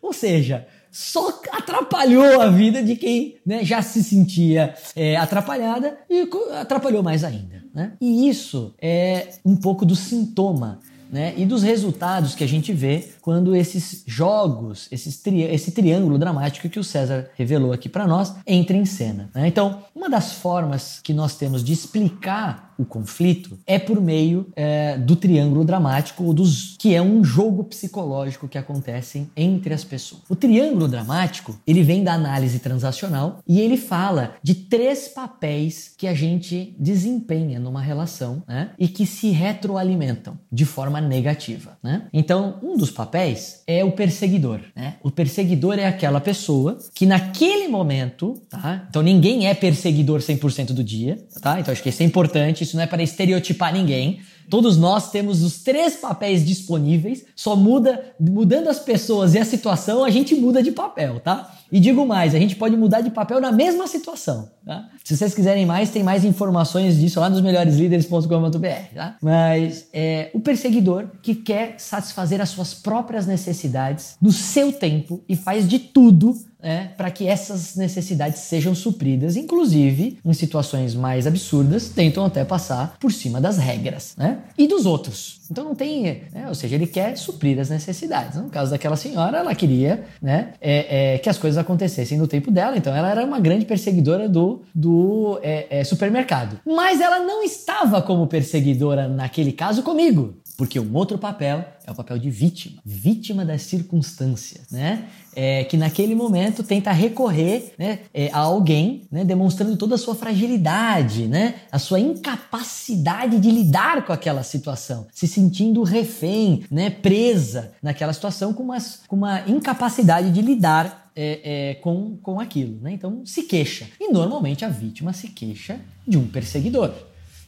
Ou 0.00 0.12
seja, 0.12 0.66
só 0.90 1.40
atrapalhou 1.50 2.40
a 2.40 2.48
vida 2.48 2.82
de 2.82 2.94
quem 2.94 3.36
né, 3.44 3.64
já 3.64 3.82
se 3.82 4.02
sentia 4.02 4.74
é, 4.94 5.16
atrapalhada 5.16 5.98
e 6.08 6.28
atrapalhou 6.60 7.02
mais 7.02 7.24
ainda. 7.24 7.64
Né? 7.74 7.94
E 8.00 8.28
isso 8.28 8.74
é 8.80 9.30
um 9.44 9.56
pouco 9.56 9.84
do 9.84 9.96
sintoma 9.96 10.78
né, 11.14 11.32
e 11.36 11.46
dos 11.46 11.62
resultados 11.62 12.34
que 12.34 12.42
a 12.42 12.48
gente 12.48 12.72
vê 12.72 13.10
quando 13.22 13.54
esses 13.54 14.02
jogos, 14.04 14.88
esses 14.90 15.16
tri 15.18 15.42
esse 15.42 15.70
triângulo 15.70 16.18
dramático 16.18 16.68
que 16.68 16.80
o 16.80 16.82
César 16.82 17.30
revelou 17.36 17.72
aqui 17.72 17.88
para 17.88 18.04
nós, 18.04 18.34
entra 18.44 18.76
em 18.76 18.84
cena. 18.84 19.30
Né? 19.32 19.46
Então, 19.46 19.84
uma 19.94 20.10
das 20.10 20.32
formas 20.32 20.98
que 21.04 21.14
nós 21.14 21.36
temos 21.36 21.62
de 21.62 21.72
explicar 21.72 22.63
o 22.78 22.84
conflito 22.84 23.58
é 23.66 23.78
por 23.78 24.00
meio 24.00 24.46
é, 24.56 24.96
do 24.98 25.16
triângulo 25.16 25.64
dramático, 25.64 26.32
dos, 26.32 26.76
que 26.78 26.94
é 26.94 27.02
um 27.02 27.24
jogo 27.24 27.64
psicológico 27.64 28.48
que 28.48 28.58
acontece 28.58 29.28
entre 29.36 29.72
as 29.72 29.84
pessoas. 29.84 30.22
O 30.28 30.36
triângulo 30.36 30.88
dramático 30.88 31.58
ele 31.66 31.82
vem 31.82 32.02
da 32.02 32.14
análise 32.14 32.58
transacional 32.58 33.40
e 33.46 33.60
ele 33.60 33.76
fala 33.76 34.34
de 34.42 34.54
três 34.54 35.08
papéis 35.08 35.92
que 35.96 36.06
a 36.06 36.14
gente 36.14 36.74
desempenha 36.78 37.58
numa 37.58 37.80
relação 37.80 38.42
né, 38.46 38.70
e 38.78 38.88
que 38.88 39.06
se 39.06 39.30
retroalimentam 39.30 40.38
de 40.50 40.64
forma 40.64 41.00
negativa. 41.00 41.78
Né? 41.82 42.06
Então, 42.12 42.58
um 42.62 42.76
dos 42.76 42.90
papéis 42.90 43.62
é 43.66 43.84
o 43.84 43.92
perseguidor. 43.92 44.60
Né? 44.74 44.96
O 45.02 45.10
perseguidor 45.10 45.78
é 45.78 45.86
aquela 45.86 46.20
pessoa 46.20 46.78
que 46.94 47.06
naquele 47.06 47.68
momento, 47.68 48.34
tá? 48.48 48.86
então 48.88 49.02
ninguém 49.02 49.46
é 49.46 49.54
perseguidor 49.54 50.20
100% 50.20 50.72
do 50.72 50.82
dia, 50.82 51.18
tá? 51.40 51.60
então 51.60 51.72
acho 51.72 51.82
que 51.82 51.88
isso 51.88 52.02
é 52.02 52.06
importante 52.06 52.63
isso 52.64 52.76
não 52.76 52.82
é 52.82 52.86
para 52.86 53.02
estereotipar 53.02 53.72
ninguém. 53.72 54.20
Todos 54.50 54.76
nós 54.76 55.10
temos 55.10 55.42
os 55.42 55.62
três 55.62 55.96
papéis 55.96 56.44
disponíveis, 56.44 57.24
só 57.34 57.56
muda, 57.56 58.14
mudando 58.20 58.68
as 58.68 58.78
pessoas 58.78 59.34
e 59.34 59.38
a 59.38 59.44
situação, 59.44 60.04
a 60.04 60.10
gente 60.10 60.34
muda 60.34 60.62
de 60.62 60.70
papel, 60.70 61.20
tá? 61.20 61.56
E 61.72 61.80
digo 61.80 62.04
mais, 62.04 62.34
a 62.34 62.38
gente 62.38 62.56
pode 62.56 62.76
mudar 62.76 63.00
de 63.00 63.10
papel 63.10 63.40
na 63.40 63.50
mesma 63.50 63.86
situação, 63.86 64.50
tá? 64.64 64.88
Se 65.02 65.16
vocês 65.16 65.34
quiserem 65.34 65.66
mais, 65.66 65.90
tem 65.90 66.02
mais 66.02 66.24
informações 66.24 66.98
disso 66.98 67.20
lá 67.20 67.28
nos 67.28 67.40
melhoreslíderes.com.br, 67.40 68.94
tá? 68.94 69.16
Mas 69.20 69.86
é 69.92 70.30
o 70.32 70.40
perseguidor 70.40 71.06
que 71.22 71.34
quer 71.34 71.74
satisfazer 71.78 72.40
as 72.40 72.48
suas 72.48 72.74
próprias 72.74 73.26
necessidades 73.26 74.16
no 74.20 74.32
seu 74.32 74.72
tempo 74.72 75.22
e 75.28 75.36
faz 75.36 75.68
de 75.68 75.78
tudo 75.78 76.36
né, 76.64 76.92
para 76.96 77.10
que 77.10 77.26
essas 77.26 77.76
necessidades 77.76 78.40
sejam 78.40 78.74
supridas, 78.74 79.36
inclusive 79.36 80.18
em 80.24 80.32
situações 80.32 80.94
mais 80.94 81.26
absurdas, 81.26 81.90
tentam 81.90 82.24
até 82.24 82.42
passar 82.42 82.96
por 82.98 83.12
cima 83.12 83.38
das 83.38 83.58
regras 83.58 84.14
né, 84.16 84.38
e 84.56 84.66
dos 84.66 84.86
outros. 84.86 85.42
Então 85.50 85.62
não 85.62 85.74
tem, 85.74 86.22
né, 86.32 86.48
ou 86.48 86.54
seja, 86.54 86.74
ele 86.74 86.86
quer 86.86 87.18
suprir 87.18 87.60
as 87.60 87.68
necessidades. 87.68 88.38
No 88.38 88.48
caso 88.48 88.70
daquela 88.70 88.96
senhora, 88.96 89.38
ela 89.38 89.54
queria 89.54 90.04
né, 90.22 90.54
é, 90.58 91.14
é, 91.14 91.18
que 91.18 91.28
as 91.28 91.36
coisas 91.36 91.58
acontecessem 91.58 92.16
no 92.16 92.26
tempo 92.26 92.50
dela, 92.50 92.78
então 92.78 92.96
ela 92.96 93.10
era 93.10 93.22
uma 93.22 93.38
grande 93.38 93.66
perseguidora 93.66 94.26
do, 94.26 94.53
do 94.74 95.38
é, 95.42 95.80
é 95.80 95.84
supermercado. 95.84 96.60
Mas 96.66 97.00
ela 97.00 97.20
não 97.20 97.42
estava 97.42 98.02
como 98.02 98.26
perseguidora 98.26 99.08
naquele 99.08 99.52
caso 99.52 99.82
comigo. 99.82 100.34
Porque 100.56 100.78
um 100.78 100.94
outro 100.94 101.18
papel 101.18 101.64
é 101.84 101.90
o 101.90 101.94
papel 101.94 102.16
de 102.16 102.30
vítima, 102.30 102.80
vítima 102.84 103.44
das 103.44 103.62
circunstâncias, 103.62 104.70
né? 104.70 105.06
É, 105.34 105.64
que 105.64 105.76
naquele 105.76 106.14
momento 106.14 106.62
tenta 106.62 106.92
recorrer 106.92 107.74
né, 107.76 107.98
é, 108.14 108.30
a 108.32 108.38
alguém, 108.38 109.02
né, 109.10 109.24
demonstrando 109.24 109.76
toda 109.76 109.96
a 109.96 109.98
sua 109.98 110.14
fragilidade, 110.14 111.26
né, 111.26 111.56
a 111.72 111.78
sua 111.80 111.98
incapacidade 111.98 113.40
de 113.40 113.50
lidar 113.50 114.06
com 114.06 114.12
aquela 114.12 114.44
situação, 114.44 115.08
se 115.12 115.26
sentindo 115.26 115.82
refém, 115.82 116.62
né, 116.70 116.88
presa 116.88 117.72
naquela 117.82 118.12
situação 118.12 118.52
com 118.54 118.64
com 119.08 119.16
uma 119.16 119.40
incapacidade 119.48 120.30
de 120.30 120.40
lidar 120.40 121.03
é, 121.16 121.70
é, 121.70 121.74
com, 121.74 122.16
com 122.16 122.40
aquilo. 122.40 122.80
Né? 122.80 122.92
Então 122.92 123.24
se 123.24 123.44
queixa. 123.44 123.88
E 124.00 124.12
normalmente 124.12 124.64
a 124.64 124.68
vítima 124.68 125.12
se 125.12 125.28
queixa 125.28 125.80
de 126.06 126.16
um 126.16 126.26
perseguidor 126.26 126.92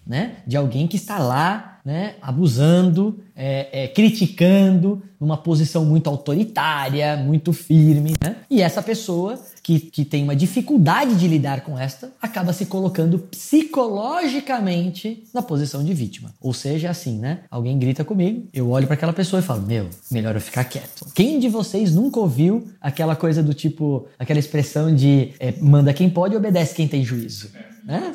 né? 0.06 0.36
De 0.46 0.56
alguém 0.56 0.86
que 0.86 0.96
está 0.96 1.18
lá, 1.18 1.80
né? 1.84 2.14
Abusando, 2.20 3.20
é, 3.34 3.84
é, 3.84 3.88
criticando, 3.88 5.02
numa 5.20 5.36
posição 5.36 5.84
muito 5.84 6.08
autoritária, 6.08 7.16
muito 7.16 7.52
firme, 7.52 8.14
né? 8.22 8.36
E 8.50 8.60
essa 8.60 8.82
pessoa 8.82 9.38
que, 9.62 9.78
que 9.78 10.04
tem 10.04 10.22
uma 10.22 10.36
dificuldade 10.36 11.14
de 11.16 11.26
lidar 11.26 11.62
com 11.62 11.78
esta 11.78 12.12
acaba 12.20 12.52
se 12.52 12.66
colocando 12.66 13.18
psicologicamente 13.18 15.24
na 15.32 15.42
posição 15.42 15.84
de 15.84 15.94
vítima. 15.94 16.34
Ou 16.40 16.52
seja, 16.52 16.90
assim, 16.90 17.18
né? 17.18 17.40
Alguém 17.50 17.78
grita 17.78 18.04
comigo, 18.04 18.46
eu 18.52 18.70
olho 18.70 18.86
para 18.86 18.94
aquela 18.94 19.12
pessoa 19.12 19.40
e 19.40 19.44
falo: 19.44 19.62
Meu, 19.62 19.88
melhor 20.10 20.34
eu 20.34 20.40
ficar 20.40 20.64
quieto. 20.64 21.06
Quem 21.14 21.38
de 21.38 21.48
vocês 21.48 21.94
nunca 21.94 22.20
ouviu 22.20 22.68
aquela 22.80 23.16
coisa 23.16 23.42
do 23.42 23.54
tipo, 23.54 24.06
aquela 24.18 24.40
expressão 24.40 24.94
de 24.94 25.32
é, 25.38 25.54
manda 25.60 25.92
quem 25.92 26.10
pode 26.10 26.34
e 26.34 26.36
obedece 26.36 26.74
quem 26.74 26.88
tem 26.88 27.04
juízo? 27.04 27.50
Né? 27.84 28.12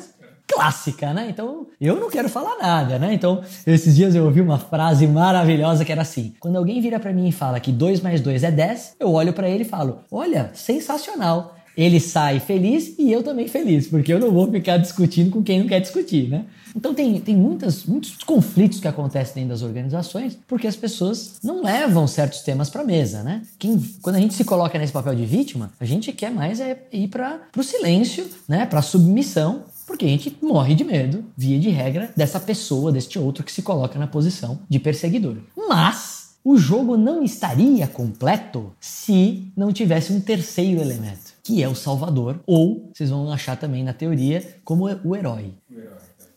Clássica, 0.52 1.12
né? 1.12 1.28
Então, 1.30 1.66
eu 1.80 1.96
não 1.96 2.10
quero 2.10 2.28
falar 2.28 2.56
nada, 2.60 2.98
né? 2.98 3.14
Então, 3.14 3.42
esses 3.66 3.96
dias 3.96 4.14
eu 4.14 4.24
ouvi 4.24 4.40
uma 4.40 4.58
frase 4.58 5.06
maravilhosa 5.06 5.84
que 5.84 5.92
era 5.92 6.02
assim: 6.02 6.34
quando 6.38 6.56
alguém 6.56 6.80
vira 6.80 7.00
para 7.00 7.12
mim 7.12 7.28
e 7.28 7.32
fala 7.32 7.60
que 7.60 7.72
2 7.72 8.00
mais 8.00 8.20
2 8.20 8.44
é 8.44 8.50
10, 8.50 8.96
eu 9.00 9.10
olho 9.12 9.32
para 9.32 9.48
ele 9.48 9.62
e 9.62 9.68
falo: 9.68 10.00
"Olha, 10.10 10.50
sensacional". 10.54 11.56
Ele 11.74 11.98
sai 11.98 12.38
feliz 12.38 12.94
e 12.98 13.10
eu 13.10 13.22
também 13.22 13.48
feliz, 13.48 13.86
porque 13.86 14.12
eu 14.12 14.20
não 14.20 14.30
vou 14.30 14.50
ficar 14.50 14.76
discutindo 14.76 15.30
com 15.30 15.42
quem 15.42 15.60
não 15.60 15.66
quer 15.66 15.80
discutir, 15.80 16.28
né? 16.28 16.44
Então 16.76 16.94
tem, 16.94 17.20
tem 17.20 17.36
muitas, 17.36 17.84
muitos 17.84 18.16
conflitos 18.24 18.80
que 18.80 18.88
acontecem 18.88 19.34
dentro 19.34 19.50
das 19.50 19.62
organizações 19.62 20.38
porque 20.46 20.66
as 20.66 20.76
pessoas 20.76 21.38
não 21.42 21.62
levam 21.62 22.06
certos 22.06 22.40
temas 22.40 22.70
para 22.70 22.84
mesa, 22.84 23.22
né? 23.22 23.42
Quem, 23.58 23.78
quando 24.00 24.16
a 24.16 24.20
gente 24.20 24.34
se 24.34 24.44
coloca 24.44 24.78
nesse 24.78 24.92
papel 24.92 25.14
de 25.14 25.24
vítima, 25.24 25.70
a 25.78 25.84
gente 25.84 26.12
quer 26.12 26.30
mais 26.30 26.60
é 26.60 26.78
ir 26.92 27.08
para 27.08 27.40
o 27.56 27.62
silêncio, 27.62 28.26
né? 28.48 28.66
Para 28.66 28.82
submissão 28.82 29.64
porque 29.86 30.04
a 30.04 30.08
gente 30.08 30.36
morre 30.42 30.74
de 30.74 30.84
medo, 30.84 31.24
via 31.36 31.58
de 31.58 31.68
regra, 31.68 32.12
dessa 32.16 32.40
pessoa, 32.40 32.92
deste 32.92 33.18
outro 33.18 33.44
que 33.44 33.52
se 33.52 33.62
coloca 33.62 33.98
na 33.98 34.06
posição 34.06 34.60
de 34.68 34.78
perseguidor. 34.78 35.36
Mas 35.56 36.36
o 36.44 36.56
jogo 36.56 36.96
não 36.96 37.22
estaria 37.22 37.86
completo 37.86 38.72
se 38.80 39.52
não 39.56 39.72
tivesse 39.72 40.12
um 40.12 40.20
terceiro 40.20 40.80
elemento, 40.80 41.34
que 41.42 41.62
é 41.62 41.68
o 41.68 41.74
salvador, 41.74 42.40
ou 42.46 42.90
vocês 42.92 43.10
vão 43.10 43.32
achar 43.32 43.56
também 43.56 43.84
na 43.84 43.92
teoria 43.92 44.56
como 44.64 44.84
o 44.84 45.16
herói. 45.16 45.54
O 45.70 45.78
herói. 45.78 45.92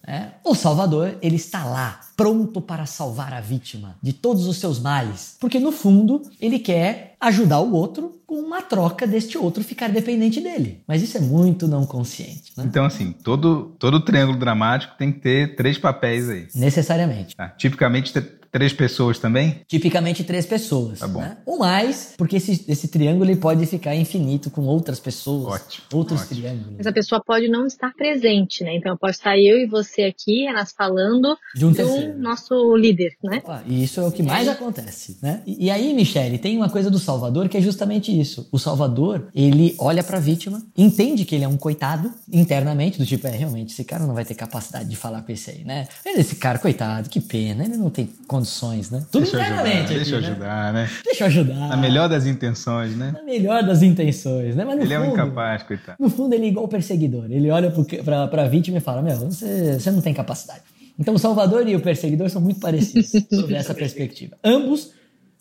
É? 0.07 0.27
O 0.43 0.53
Salvador, 0.53 1.17
ele 1.21 1.35
está 1.35 1.65
lá, 1.65 2.01
pronto 2.15 2.61
para 2.61 2.85
salvar 2.85 3.33
a 3.33 3.41
vítima 3.41 3.97
de 4.01 4.13
todos 4.13 4.45
os 4.45 4.57
seus 4.57 4.79
males, 4.79 5.35
porque 5.39 5.59
no 5.59 5.71
fundo 5.71 6.21
ele 6.39 6.59
quer 6.59 7.15
ajudar 7.19 7.59
o 7.59 7.73
outro 7.73 8.21
com 8.27 8.35
uma 8.35 8.61
troca 8.61 9.07
deste 9.07 9.37
outro 9.37 9.63
ficar 9.63 9.89
dependente 9.89 10.39
dele. 10.39 10.81
Mas 10.87 11.01
isso 11.01 11.17
é 11.17 11.21
muito 11.21 11.67
não 11.67 11.85
consciente. 11.85 12.51
Né? 12.55 12.65
Então, 12.67 12.85
assim, 12.85 13.11
todo, 13.11 13.75
todo 13.79 13.99
triângulo 13.99 14.37
dramático 14.37 14.95
tem 14.97 15.11
que 15.11 15.19
ter 15.19 15.55
três 15.55 15.77
papéis 15.77 16.29
aí. 16.29 16.47
Necessariamente. 16.53 17.35
Tá. 17.35 17.49
Tipicamente, 17.49 18.13
Três 18.55 18.71
pessoas 18.71 19.19
também? 19.19 19.59
Tipicamente 19.67 20.23
três 20.23 20.45
pessoas. 20.45 20.99
Tá 20.99 21.09
bom. 21.09 21.19
Né? 21.19 21.35
Ou 21.45 21.59
mais, 21.59 22.13
porque 22.17 22.37
esse, 22.37 22.63
esse 22.69 22.87
triângulo 22.87 23.29
ele 23.29 23.35
pode 23.35 23.65
ficar 23.65 23.93
infinito 23.93 24.49
com 24.49 24.61
outras 24.61 24.97
pessoas. 24.97 25.55
Ótimo. 25.61 25.85
Outros 25.91 26.21
ótimo. 26.21 26.39
triângulos. 26.39 26.75
Mas 26.77 26.87
a 26.87 26.93
pessoa 26.93 27.21
pode 27.21 27.49
não 27.49 27.65
estar 27.67 27.93
presente, 27.93 28.63
né? 28.63 28.73
Então 28.73 28.95
pode 28.95 29.17
estar 29.17 29.37
eu 29.37 29.59
e 29.59 29.65
você 29.65 30.03
aqui, 30.03 30.47
elas 30.47 30.71
falando 30.71 31.37
De 31.53 31.65
um 31.65 31.73
do 31.73 32.17
nosso 32.17 32.77
líder, 32.77 33.17
né? 33.21 33.41
Opa, 33.43 33.61
e 33.67 33.83
isso 33.83 33.99
é 33.99 34.07
o 34.07 34.11
que 34.11 34.23
mais 34.23 34.47
acontece, 34.47 35.17
né? 35.21 35.43
E, 35.45 35.65
e 35.65 35.69
aí, 35.69 35.93
Michele, 35.93 36.37
tem 36.37 36.55
uma 36.55 36.69
coisa 36.69 36.89
do 36.89 36.97
Salvador 36.97 37.49
que 37.49 37.57
é 37.57 37.61
justamente 37.61 38.17
isso. 38.17 38.47
O 38.53 38.57
Salvador, 38.57 39.27
ele 39.35 39.75
olha 39.77 40.01
pra 40.01 40.17
vítima, 40.17 40.63
entende 40.77 41.25
que 41.25 41.35
ele 41.35 41.43
é 41.43 41.47
um 41.49 41.57
coitado 41.57 42.09
internamente, 42.31 42.97
do 42.97 43.05
tipo, 43.05 43.27
é, 43.27 43.31
realmente, 43.31 43.73
esse 43.73 43.83
cara 43.83 44.07
não 44.07 44.13
vai 44.13 44.23
ter 44.23 44.35
capacidade 44.35 44.87
de 44.87 44.95
falar 44.95 45.23
com 45.23 45.31
esse 45.33 45.51
aí, 45.51 45.65
né? 45.65 45.89
Esse 46.05 46.37
cara, 46.37 46.57
coitado, 46.57 47.09
que 47.09 47.19
pena, 47.19 47.65
ele 47.65 47.75
não 47.75 47.89
tem 47.89 48.09
condições, 48.25 48.44
né? 48.91 49.05
Tudo 49.11 49.23
Deixa 49.23 49.37
ajudar, 49.37 49.53
internamente 49.53 49.85
aqui, 49.85 49.95
deixa 49.95 50.15
eu 50.15 50.21
né? 50.21 50.27
ajudar, 50.27 50.73
né? 50.73 50.89
Deixa 51.03 51.23
eu 51.23 51.27
ajudar. 51.27 51.67
Na 51.69 51.77
melhor 51.77 52.09
das 52.09 52.25
intenções, 52.25 52.95
né? 52.95 53.11
Na 53.11 53.23
melhor 53.23 53.63
das 53.63 53.81
intenções, 53.81 54.55
né? 54.55 54.63
Mas 54.65 54.77
no 54.77 54.83
Ele 54.83 54.93
é 54.93 54.99
um 54.99 55.03
fundo, 55.05 55.13
incapaz, 55.13 55.63
coitado. 55.63 55.97
No 55.99 56.09
fundo, 56.09 56.33
ele 56.33 56.45
é 56.45 56.47
igual 56.49 56.65
o 56.65 56.67
perseguidor. 56.67 57.25
Ele 57.29 57.49
olha 57.49 57.73
pra, 58.03 58.27
pra 58.27 58.47
vítima 58.47 58.77
e 58.77 58.81
fala: 58.81 59.01
Meu, 59.01 59.15
você, 59.15 59.79
você 59.79 59.91
não 59.91 60.01
tem 60.01 60.13
capacidade. 60.13 60.61
Então, 60.97 61.13
o 61.13 61.19
Salvador 61.19 61.67
e 61.67 61.75
o 61.75 61.81
perseguidor 61.81 62.29
são 62.29 62.41
muito 62.41 62.59
parecidos 62.59 63.11
sobre 63.29 63.55
essa 63.55 63.73
perspectiva. 63.73 64.37
Ambos 64.43 64.91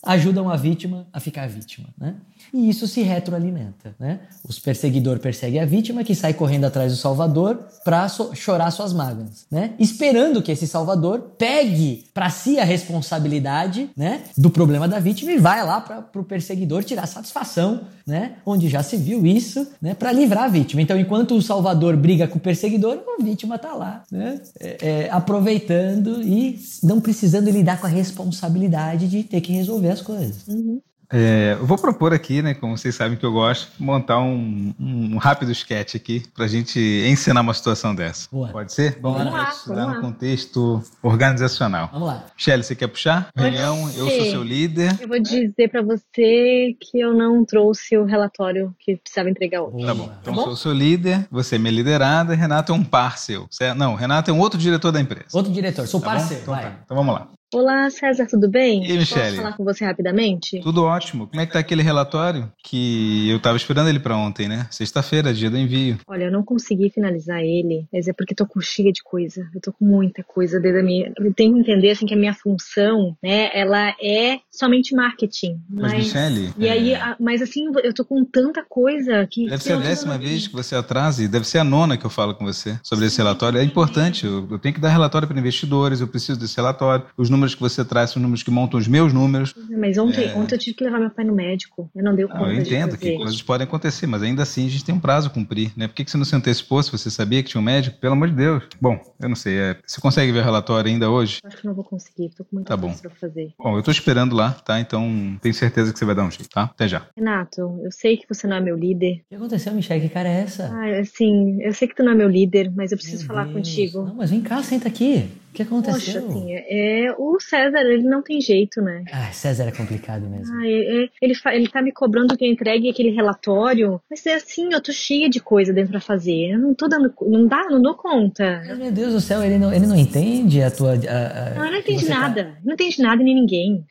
ajudam 0.05 0.49
a 0.49 0.55
vítima 0.55 1.07
a 1.11 1.19
ficar 1.19 1.47
vítima, 1.49 1.87
né? 1.97 2.15
E 2.53 2.69
isso 2.69 2.87
se 2.87 3.01
retroalimenta, 3.01 3.95
né? 3.99 4.19
Os 4.47 4.59
perseguidor 4.59 5.19
persegue 5.19 5.57
a 5.59 5.65
vítima 5.65 6.03
que 6.03 6.13
sai 6.13 6.33
correndo 6.33 6.65
atrás 6.65 6.91
do 6.91 6.97
salvador 6.97 7.67
para 7.83 8.07
so 8.07 8.33
chorar 8.35 8.69
suas 8.71 8.93
mágoas, 8.93 9.45
né? 9.51 9.73
Esperando 9.79 10.41
que 10.41 10.51
esse 10.51 10.67
salvador 10.67 11.33
pegue 11.37 12.05
para 12.13 12.29
si 12.29 12.59
a 12.59 12.63
responsabilidade, 12.63 13.89
né, 13.97 14.21
do 14.37 14.49
problema 14.49 14.87
da 14.87 14.99
vítima 14.99 15.31
e 15.31 15.37
vai 15.37 15.65
lá 15.65 15.81
para 15.81 16.07
o 16.13 16.23
perseguidor 16.23 16.83
tirar 16.83 17.07
satisfação, 17.07 17.81
né? 18.05 18.35
Onde 18.45 18.69
já 18.69 18.83
se 18.83 18.95
viu 18.95 19.25
isso, 19.25 19.67
né, 19.81 19.93
para 19.93 20.11
livrar 20.11 20.43
a 20.45 20.47
vítima. 20.47 20.81
Então, 20.81 20.99
enquanto 20.99 21.35
o 21.35 21.41
salvador 21.41 21.97
briga 21.97 22.27
com 22.27 22.37
o 22.37 22.41
perseguidor, 22.41 22.99
a 23.19 23.23
vítima 23.23 23.57
tá 23.57 23.73
lá, 23.73 24.03
né? 24.11 24.39
É, 24.59 24.77
é, 24.81 25.09
aproveitando 25.09 26.21
e 26.21 26.59
não 26.83 27.01
precisando 27.01 27.49
lidar 27.49 27.79
com 27.79 27.87
a 27.87 27.89
responsabilidade 27.89 29.07
de 29.07 29.23
ter 29.23 29.41
que 29.41 29.51
resolver 29.51 29.94
as 29.95 30.01
coisas. 30.01 30.47
Uhum. 30.47 30.81
É, 31.13 31.55
eu 31.59 31.67
vou 31.67 31.77
propor 31.77 32.15
aqui, 32.15 32.41
né, 32.41 32.55
como 32.55 32.75
vocês 32.75 32.95
sabem 32.95 33.15
que 33.15 33.23
eu 33.23 33.31
gosto, 33.31 33.71
montar 33.79 34.19
um, 34.19 34.73
um 34.79 35.17
rápido 35.17 35.51
sketch 35.51 35.93
aqui 35.95 36.23
pra 36.33 36.47
gente 36.47 36.79
ensinar 37.07 37.41
uma 37.41 37.53
situação 37.53 37.93
dessa. 37.93 38.27
Boa. 38.31 38.47
Pode 38.47 38.73
ser? 38.73 38.97
Vamos 38.99 39.19
Vamos 39.19 39.33
lá, 39.33 39.49
estudar 39.51 39.75
vamos 39.85 39.89
no 39.97 40.01
lá. 40.01 40.01
contexto 40.01 40.83
organizacional. 41.03 41.89
Vamos 41.93 42.07
lá. 42.07 42.25
Michele, 42.35 42.63
você 42.63 42.75
quer 42.75 42.87
puxar? 42.87 43.29
Reunião, 43.35 43.87
eu 43.95 44.09
sou 44.09 44.25
seu 44.31 44.43
líder. 44.43 44.97
Eu 44.99 45.07
vou 45.07 45.19
dizer 45.21 45.69
pra 45.69 45.83
você 45.83 46.75
que 46.81 46.99
eu 46.99 47.13
não 47.13 47.45
trouxe 47.45 47.95
o 47.97 48.03
relatório 48.03 48.75
que 48.79 48.95
precisava 48.97 49.29
entregar 49.29 49.61
hoje. 49.61 49.85
Tá 49.85 49.93
bom. 49.93 50.05
Boa. 50.05 50.17
Então, 50.21 50.33
Tá 50.33 50.39
bom? 50.41 50.45
sou 50.47 50.55
seu 50.55 50.73
líder, 50.73 51.27
você 51.29 51.55
é 51.55 51.59
minha 51.59 51.71
liderada, 51.71 52.33
Renato 52.33 52.71
é 52.71 52.75
um 52.75 52.83
par 52.83 53.19
seu. 53.19 53.45
certo? 53.51 53.77
Não, 53.77 53.93
Renato 53.93 54.31
é 54.31 54.33
um 54.33 54.39
outro 54.39 54.57
diretor 54.59 54.91
da 54.91 54.99
empresa. 54.99 55.25
Outro 55.33 55.51
diretor, 55.51 55.87
sou 55.87 56.01
Tá 56.01 56.09
bom? 56.09 56.15
parceiro, 56.17 56.41
Então, 56.41 56.53
vai. 56.55 56.63
tá. 56.63 56.79
então 56.83 56.97
vamos 56.97 57.13
lá. 57.13 57.27
Olá, 57.55 57.89
César, 57.89 58.25
tudo 58.25 58.49
bem? 58.49 58.85
E 58.85 58.91
aí, 58.91 58.97
Michele? 58.97 59.27
Posso 59.27 59.35
falar 59.37 59.53
com 59.53 59.63
você 59.63 59.85
rapidamente? 59.85 60.59
Tudo 60.59 60.83
ótimo. 60.83 61.25
Como 61.27 61.41
é 61.41 61.45
que 61.45 61.53
tá 61.53 61.59
aquele 61.59 61.81
relatório 61.81 62.51
que 62.61 63.29
eu 63.29 63.39
tava 63.39 63.55
esperando 63.55 63.87
ele 63.87 63.97
pra 63.97 64.17
ontem, 64.17 64.49
né? 64.49 64.67
Sexta-feira, 64.69 65.33
dia 65.33 65.49
do 65.49 65.57
envio. 65.57 65.97
Olha, 66.05 66.25
eu 66.25 66.31
não 66.33 66.43
consegui 66.43 66.89
finalizar 66.89 67.41
ele, 67.41 67.87
mas 67.93 68.09
é 68.09 68.13
porque 68.13 68.35
tô 68.35 68.45
com 68.45 68.59
cheia 68.59 68.91
de 68.91 69.01
coisa. 69.01 69.49
Eu 69.55 69.61
tô 69.61 69.71
com 69.71 69.85
muita 69.85 70.21
coisa 70.21 70.59
desde 70.59 70.81
a 70.81 70.83
minha. 70.83 71.13
Eu 71.17 71.33
tenho 71.33 71.53
que 71.53 71.61
entender 71.61 71.91
assim 71.91 72.05
que 72.05 72.13
a 72.13 72.17
minha 72.17 72.33
função, 72.33 73.15
né, 73.23 73.49
ela 73.57 73.95
é 74.03 74.39
somente 74.51 74.93
marketing. 74.93 75.57
Mas, 75.69 75.93
Mas, 75.93 76.05
Michele, 76.07 76.53
e 76.57 76.67
é, 76.67 76.71
aí, 76.71 77.15
mas 77.21 77.41
assim, 77.41 77.71
eu 77.85 77.93
tô 77.93 78.03
com 78.03 78.25
tanta 78.25 78.65
coisa 78.67 79.25
que. 79.31 79.45
Deve 79.45 79.57
que 79.59 79.63
ser 79.63 79.73
a 79.73 79.77
décima 79.77 80.17
vez 80.17 80.45
que 80.49 80.53
você 80.53 80.75
atrasa 80.75 81.23
e 81.23 81.27
deve 81.29 81.47
ser 81.47 81.59
a 81.59 81.63
nona 81.63 81.97
que 81.97 82.05
eu 82.05 82.09
falo 82.09 82.35
com 82.35 82.43
você 82.43 82.77
sobre 82.83 83.05
esse 83.05 83.17
relatório. 83.17 83.59
É 83.59 83.63
importante, 83.63 84.25
eu, 84.25 84.45
eu 84.51 84.59
tenho 84.59 84.75
que 84.75 84.81
dar 84.81 84.89
relatório 84.89 85.25
para 85.25 85.39
investidores, 85.39 86.01
eu 86.01 86.07
preciso 86.09 86.37
desse 86.37 86.57
relatório. 86.57 87.05
Os 87.15 87.29
números 87.29 87.44
que 87.53 87.61
você 87.61 87.83
traz 87.85 88.09
são 88.11 88.21
números 88.21 88.41
que 88.41 88.49
montam 88.49 88.79
os 88.79 88.87
meus 88.87 89.13
números. 89.13 89.53
Mas 89.77 89.97
ontem, 89.97 90.25
É. 90.29 90.35
ontem 90.35 90.55
eu 90.55 90.59
tive 90.59 90.75
que 90.77 90.83
levar 90.83 90.99
meu 90.99 91.09
pai 91.09 91.25
no 91.25 91.35
médico. 91.35 91.89
Eu 91.93 92.03
não 92.03 92.15
dei 92.15 92.25
Ah, 92.25 92.29
conta 92.29 92.45
eu 92.51 92.63
de 92.63 92.69
entendo 92.73 92.97
que 92.97 93.17
coisas 93.17 93.41
podem 93.41 93.67
acontecer, 93.67 94.07
mas 94.07 94.23
ainda 94.23 94.41
assim 94.43 94.65
a 94.65 94.69
gente 94.69 94.83
tem 94.85 94.95
um 94.95 94.99
prazo 94.99 95.27
a 95.27 95.29
cumprir, 95.29 95.71
né? 95.75 95.87
Por 95.87 95.93
que, 95.93 96.03
que 96.05 96.11
você 96.11 96.17
não 96.17 96.25
se 96.25 96.35
antecipou 96.35 96.81
se 96.81 96.91
você 96.91 97.11
sabia 97.11 97.43
que 97.43 97.49
tinha 97.49 97.61
um 97.61 97.63
médico? 97.63 97.99
Pelo 97.99 98.13
amor 98.13 98.29
de 98.29 98.35
Deus. 98.35 98.63
Bom, 98.81 98.97
eu 99.21 99.29
não 99.29 99.35
sei, 99.35 99.57
é, 99.57 99.77
você 99.85 99.99
consegue 100.01 100.31
ver 100.31 100.39
o 100.39 100.43
relatório 100.43 100.89
ainda 100.89 101.09
hoje? 101.09 101.39
Acho 101.43 101.57
que 101.57 101.65
não 101.67 101.73
vou 101.73 101.83
conseguir, 101.83 102.29
tô 102.35 102.43
com 102.45 102.55
muita 102.55 102.69
Tá 102.69 102.77
bom. 102.77 102.87
coisa 102.87 103.01
pra 103.01 103.11
fazer. 103.11 103.53
Bom, 103.59 103.77
eu 103.77 103.83
tô 103.83 103.91
esperando 103.91 104.35
lá, 104.35 104.51
tá? 104.51 104.79
Então 104.79 105.37
tenho 105.41 105.53
certeza 105.53 105.91
que 105.91 105.99
você 105.99 106.05
vai 106.05 106.15
dar 106.15 106.23
um 106.23 106.31
jeito, 106.31 106.49
tá? 106.49 106.63
Até 106.63 106.87
já. 106.87 107.05
Renato, 107.15 107.61
eu 107.83 107.91
sei 107.91 108.17
que 108.17 108.25
você 108.27 108.47
não 108.47 108.55
é 108.57 108.61
meu 108.61 108.75
líder. 108.77 109.21
O 109.25 109.29
que 109.29 109.35
aconteceu, 109.35 109.73
Michelle? 109.73 110.01
Que 110.01 110.09
cara 110.13 110.29
é 110.29 110.41
essa? 110.41 110.71
Ah, 110.73 110.99
assim, 110.99 111.61
eu 111.61 111.73
sei 111.73 111.87
que 111.87 111.95
tu 111.95 112.03
não 112.03 112.11
é 112.11 112.15
meu 112.15 112.29
líder, 112.29 112.71
mas 112.75 112.91
eu 112.91 112.97
preciso 112.97 113.19
Meu 113.19 113.27
falar 113.27 113.43
Deus. 113.45 113.55
contigo. 113.55 114.03
Não, 114.03 114.15
mas 114.15 114.29
vem 114.29 114.41
cá, 114.41 114.61
senta 114.63 114.87
aqui. 114.87 115.27
O 115.55 115.57
que 115.57 115.63
aconteceu? 115.63 116.21
Poxa, 116.21 116.37
assim, 116.37 116.53
é, 116.53 117.15
o 117.17 117.39
César, 117.39 117.79
ele 117.79 118.03
não 118.03 118.21
tem 118.21 118.41
jeito, 118.41 118.81
né? 118.81 119.05
Ah, 119.09 119.31
César 119.31 119.63
é 119.63 119.71
complicado 119.71 120.27
mesmo. 120.29 120.53
Ah, 120.53 120.67
é- 120.67 121.03
é- 121.05 121.09
ele, 121.21 121.33
ele 121.53 121.67
tá 121.69 121.81
me 121.81 121.93
cobrando 121.93 122.35
que 122.37 122.43
eu 122.45 122.51
entregue 122.51 122.89
aquele 122.89 123.11
relatório, 123.11 124.01
mas 124.09 124.25
é 124.25 124.33
assim, 124.35 124.67
eu 124.73 124.81
tô 124.81 124.91
cheia 124.91 125.29
de 125.29 125.39
coisa 125.39 125.71
dentro 125.71 125.91
pra 125.91 126.01
fazer. 126.01 126.51
Eu 126.51 126.59
não 126.59 126.73
tô 126.73 126.89
dando, 126.89 127.13
não 127.21 127.47
dá, 127.47 127.63
não 127.69 127.81
dou 127.81 127.95
conta. 127.95 128.61
Meu 128.77 128.91
Deus 128.91 129.13
do 129.13 129.21
céu, 129.21 129.41
ele 129.41 129.57
não, 129.57 129.73
ele 129.73 129.87
não 129.87 129.95
entende 129.95 130.61
a 130.61 130.69
tua. 130.69 130.91
a- 130.91 130.95
a- 130.95 131.49
Não, 131.55 131.63
ele 131.63 131.71
não 131.71 131.79
entende 131.79 132.01
você 132.05 132.11
tá- 132.11 132.19
nada. 132.19 132.57
Não 132.65 132.73
entende 132.73 133.01
nada 133.01 133.23
nem 133.23 133.35
ninguém. 133.35 133.85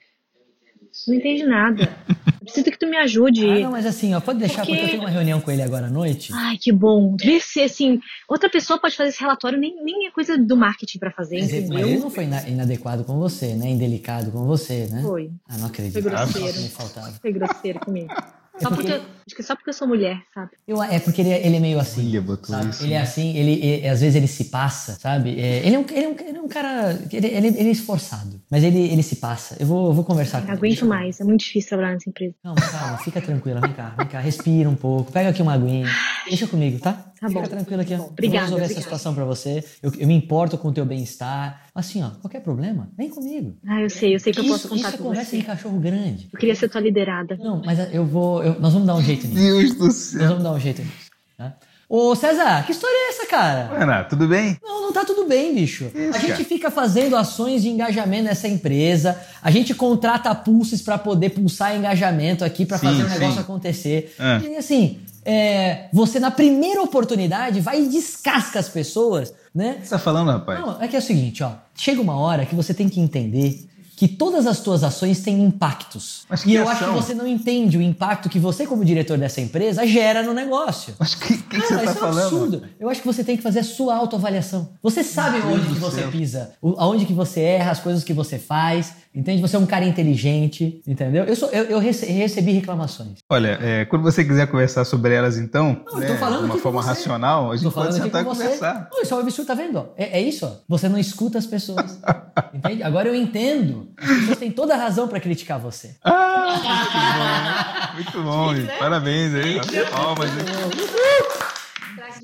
Não 1.09 1.15
entende 1.15 1.45
nada. 1.45 1.97
Eu 2.09 2.47
preciso 2.47 2.71
que 2.71 2.79
tu 2.79 2.87
me 2.87 2.97
ajude. 2.97 3.49
Ah, 3.51 3.59
não, 3.61 3.71
mas 3.73 3.85
assim, 3.87 4.15
ó, 4.15 4.21
pode 4.21 4.39
deixar 4.39 4.59
Porque- 4.65 4.73
porque 4.73 4.85
eu 4.85 4.89
tenho 4.91 5.03
uma 5.03 5.11
reunião 5.11 5.41
com 5.41 5.51
ele 5.51 5.63
agora 5.63 5.87
à 5.87 5.91
noite. 5.91 6.33
Ai, 6.33 6.57
que 6.57 6.71
bom. 6.71 7.17
Vê 7.21 7.41
se, 7.41 7.61
assim, 7.63 7.99
outra 8.29 8.49
pessoa 8.49 8.79
pode 8.79 8.97
fazer 8.97 9.09
esse 9.11 9.21
relatório, 9.21 9.59
nem, 9.59 9.83
nem 9.83 10.07
é 10.07 10.11
coisa 10.11 10.39
do 10.39 10.57
marketing 10.57 10.99
pra 10.99 11.11
fazer, 11.11 11.41
Mas 11.41 11.51
ele, 11.53 11.61
mas 11.63 11.71
entendeu? 11.71 11.89
ele 11.89 11.99
não 11.99 12.11
foi 12.11 12.25
ina- 12.25 12.49
inadequado 12.49 13.03
com 13.05 13.19
você, 13.19 13.55
né? 13.55 13.69
Indelicado 13.71 14.31
com 14.31 14.45
você, 14.45 14.87
né? 14.91 15.03
Foi. 15.03 15.31
Ah, 15.49 15.59
não 15.59 15.67
acredito. 15.67 15.95
Foi 15.95 16.03
grosseiro. 16.03 16.49
Ah, 16.49 16.53
só 16.53 16.61
me 16.61 16.69
faltava. 16.69 17.13
Foi 17.21 17.33
grosseiro 17.33 17.81
comigo. 17.81 18.09
Só 18.61 18.69
porque- 18.69 18.83
porque, 18.85 18.93
eu- 18.93 19.01
acho 19.27 19.35
que 19.37 19.43
é 19.43 19.45
só 19.45 19.57
porque 19.57 19.71
eu 19.71 19.75
sou 19.75 19.89
mulher, 19.89 20.17
sabe? 20.33 20.51
Eu, 20.67 20.81
é 20.83 20.99
porque 21.01 21.21
ele, 21.23 21.31
é- 21.31 21.45
ele 21.47 21.57
é 21.57 21.61
meio 21.61 21.79
assim. 21.81 22.21
Botou 22.21 22.55
sabe? 22.55 22.71
isso, 22.71 22.85
Ele 22.85 22.95
é 22.95 23.01
assim, 23.01 23.37
ele, 23.37 23.53
ele- 23.65 23.89
às 23.89 24.01
vezes 24.01 24.15
ele 24.15 24.27
se 24.29 24.45
passa, 24.45 24.93
sabe? 25.01 25.39
É, 25.41 25.67
ele, 25.67 25.75
é 25.75 25.79
um, 25.79 25.85
ele, 25.91 26.05
é 26.05 26.09
um, 26.09 26.17
ele 26.29 26.39
é 26.39 26.41
um 26.41 26.49
cara. 26.49 26.99
Ele, 27.13 27.27
ele, 27.27 27.47
ele 27.49 27.69
é 27.69 27.73
esforçado, 27.73 28.41
mas 28.51 28.63
ele, 28.63 28.79
ele 28.79 29.03
se 29.03 29.17
passa. 29.17 29.57
Eu 29.59 29.67
vou, 29.67 29.89
eu 29.89 29.93
vou 29.93 30.05
conversar 30.05 30.41
com 30.41 30.47
Não 30.47 30.55
ele. 30.55 30.59
aguento 30.59 30.83
eu- 30.83 30.89
mais, 30.89 31.21
é 31.21 31.25
muito 31.25 31.41
difícil 31.41 31.69
trabalhar 31.71 31.95
nessa 31.95 32.09
empresa. 32.09 32.35
Calma, 32.43 32.61
calma, 32.61 32.99
fica 32.99 33.21
tranquila, 33.21 33.61
vem 33.61 33.73
cá, 33.73 33.95
vem 33.99 34.07
cá, 34.07 34.21
respira 34.21 34.69
um 34.71 34.77
pouco, 34.77 35.11
pega 35.11 35.31
aqui 35.31 35.43
uma 35.43 35.55
aguinha, 35.55 35.89
deixa 36.29 36.47
comigo, 36.47 36.79
tá? 36.79 37.13
Tá 37.25 37.29
fica 37.29 37.41
bom. 37.43 37.49
tranquila 37.49 37.85
bom, 37.85 37.93
eu 37.93 38.01
obrigada, 38.11 38.39
vou 38.39 38.45
resolver 38.59 38.65
essa 38.65 38.73
obrigada. 38.73 38.83
situação 38.83 39.15
pra 39.15 39.25
você, 39.25 39.65
eu, 39.83 39.93
eu 39.99 40.07
me 40.07 40.15
importo 40.15 40.57
com 40.59 40.69
o 40.69 40.73
teu 40.73 40.85
bem-estar. 40.85 41.63
Assim, 41.75 42.03
ó, 42.03 42.11
qualquer 42.21 42.41
problema, 42.41 42.89
vem 42.97 43.09
comigo. 43.09 43.57
Ah, 43.67 43.81
eu 43.81 43.91
sei, 43.91 44.15
eu 44.15 44.21
sei 44.21 44.33
que 44.33 44.41
eu 44.41 44.45
posso 44.45 44.67
Isso, 44.67 44.75
isso 44.75 44.85
contar 44.85 44.95
é 44.95 44.99
com 44.99 45.05
conversa 45.05 45.31
você. 45.31 45.37
de 45.39 45.43
cachorro 45.45 45.79
grande. 45.79 46.29
Eu 46.33 46.39
queria 46.39 46.55
ser 46.55 46.69
tua 46.69 46.81
liderada. 46.81 47.37
Não, 47.39 47.63
mas 47.65 47.93
eu 47.93 48.05
vou, 48.07 48.43
eu- 48.43 48.59
nós 48.61 48.73
vamos 48.73 48.87
dar 48.87 48.95
um 48.95 49.03
jeito 49.03 49.27
nisso. 49.27 49.39
Deus 49.41 49.75
do 49.75 49.85
Nós 49.87 49.95
céu. 49.95 50.29
vamos 50.29 50.43
dar 50.45 50.53
um 50.53 50.61
jeito 50.61 50.83
nisso, 50.83 51.11
tá? 51.37 51.55
Ô, 51.87 52.15
César, 52.17 52.65
que 52.65 52.73
história 52.73 52.95
é 52.97 53.09
essa, 53.11 53.27
cara? 53.27 53.79
Renato, 53.79 54.17
tudo 54.17 54.27
bem? 54.27 54.57
Não, 54.63 54.83
não 54.83 54.93
tá 54.93 55.05
tudo 55.05 55.27
bem, 55.29 55.55
bicho. 55.55 55.85
Isso, 55.95 56.17
a 56.17 56.19
gente 56.19 56.31
cara. 56.33 56.45
fica 56.45 56.71
fazendo 56.71 57.15
ações 57.15 57.63
de 57.63 57.69
engajamento 57.69 58.25
nessa 58.25 58.49
empresa, 58.49 59.21
a 59.43 59.51
gente 59.51 59.75
contrata 59.75 60.35
pulses 60.35 60.81
pra 60.81 60.97
poder 60.97 61.31
pulsar 61.31 61.77
engajamento 61.77 62.43
aqui 62.43 62.65
pra 62.65 62.79
Sim, 62.79 62.87
fazer 62.87 63.03
o 63.03 63.09
negócio 63.09 63.35
sim. 63.35 63.41
acontecer. 63.41 64.15
É. 64.19 64.49
E 64.49 64.57
assim, 64.57 64.99
é, 65.25 65.89
você 65.93 66.21
na 66.21 66.31
primeira 66.31 66.83
oportunidade 66.83 67.61
vai 67.61 67.83
e 67.83 67.89
descasca 67.89 68.59
as 68.59 68.69
pessoas, 68.69 69.33
né? 69.55 69.77
O 69.79 69.81
que 69.81 69.87
você 69.87 69.91
tá 69.91 69.99
falando, 69.99 70.31
rapaz? 70.31 70.61
Não, 70.61 70.83
é 70.83 70.87
que 70.87 70.97
é 70.97 70.99
o 70.99 71.03
seguinte, 71.03 71.43
ó. 71.43 71.53
Chega 71.75 72.01
uma 72.01 72.17
hora 72.17 72.45
que 72.45 72.55
você 72.55 72.75
tem 72.75 72.89
que 72.89 73.01
entender 73.01 73.67
que 73.97 74.09
todas 74.09 74.47
as 74.47 74.61
tuas 74.61 74.83
ações 74.83 75.21
têm 75.21 75.43
impactos. 75.45 76.25
Mas 76.29 76.41
e 76.43 76.45
que 76.45 76.55
eu 76.55 76.69
acho 76.69 76.79
que 76.79 76.85
ação? 76.85 76.95
você 77.01 77.15
não 77.15 77.27
entende 77.27 77.79
o 77.79 77.83
impacto 77.83 78.29
que 78.29 78.39
você, 78.39 78.67
como 78.67 78.85
diretor 78.85 79.17
dessa 79.19 79.41
empresa, 79.41 79.87
gera 79.87 80.23
no 80.23 80.33
negócio. 80.35 80.95
Mas 80.99 81.15
que, 81.15 81.37
que, 81.37 81.43
que 81.43 81.61
Cara, 81.61 81.67
você 81.69 81.75
tá 81.77 81.83
isso 81.85 81.91
é 81.91 81.93
um 81.93 81.95
falando? 82.01 82.21
absurdo. 82.27 82.63
Eu 82.81 82.89
acho 82.91 83.01
que 83.01 83.07
você 83.07 83.23
tem 83.25 83.37
que 83.37 83.43
fazer 83.43 83.61
a 83.61 83.65
sua 83.65 83.95
autoavaliação. 83.97 84.71
Você 84.83 85.03
sabe 85.05 85.39
Meu 85.39 85.55
onde 85.55 85.67
que 85.69 85.75
você 85.81 86.01
céu. 86.03 86.11
pisa, 86.11 86.53
aonde 86.79 87.07
que 87.07 87.13
você 87.13 87.41
erra, 87.41 87.71
as 87.71 87.81
coisas 87.81 88.03
que 88.05 88.13
você 88.13 88.39
faz, 88.39 88.95
entende? 89.15 89.41
Você 89.41 89.57
é 89.57 89.59
um 89.59 89.67
cara 89.67 89.85
inteligente, 89.85 90.81
entendeu? 90.87 91.25
Eu, 91.25 91.37
sou, 91.37 91.49
eu, 91.51 91.65
eu 91.65 91.79
rece- 91.79 92.07
recebi 92.07 92.53
reclamações. 92.53 93.19
Olha, 93.31 93.59
é, 93.63 93.85
quando 93.85 94.03
você 94.03 94.25
quiser 94.25 94.47
conversar 94.49 94.85
sobre 94.85 95.15
elas, 95.15 95.39
então, 95.39 95.81
Não, 95.87 95.93
eu 95.95 95.99
né, 96.01 96.07
tô 96.09 96.15
falando 96.17 96.41
de 96.41 96.45
uma 96.47 96.59
forma 96.59 96.83
racional, 96.83 97.53
a 97.53 97.57
gente 97.57 97.65
pode 97.73 97.75
falando 97.75 98.03
sentar 98.03 98.23
e 98.23 98.25
conversar. 98.25 98.89
Não, 98.93 99.03
isso 99.03 99.15
é 99.15 99.17
um 99.17 99.21
absurdo, 99.21 99.47
tá 99.47 99.55
vendo? 99.55 99.89
É, 99.97 100.19
é 100.19 100.21
isso, 100.21 100.47
ó. 100.47 100.51
Você 100.69 100.89
não 100.89 100.99
escuta 100.99 101.39
as 101.39 101.47
pessoas. 101.47 101.99
entende? 102.53 102.83
Agora 102.83 103.09
eu 103.09 103.15
entendo. 103.15 103.84
As 103.99 104.07
pessoas 104.07 104.39
têm 104.39 104.51
toda 104.51 104.75
a 104.75 104.77
razão 104.77 105.09
pra 105.09 105.21
criticar 105.21 105.59
você. 105.59 105.95
Ah, 106.05 107.91
muito 107.95 108.13
bom, 108.13 108.23
muito 108.23 108.25
bom. 108.25 108.55
gente. 108.55 108.79
Parabéns 108.79 109.35
aí. 109.35 109.61
Palmas. 109.91 110.31
aí. 110.31 111.44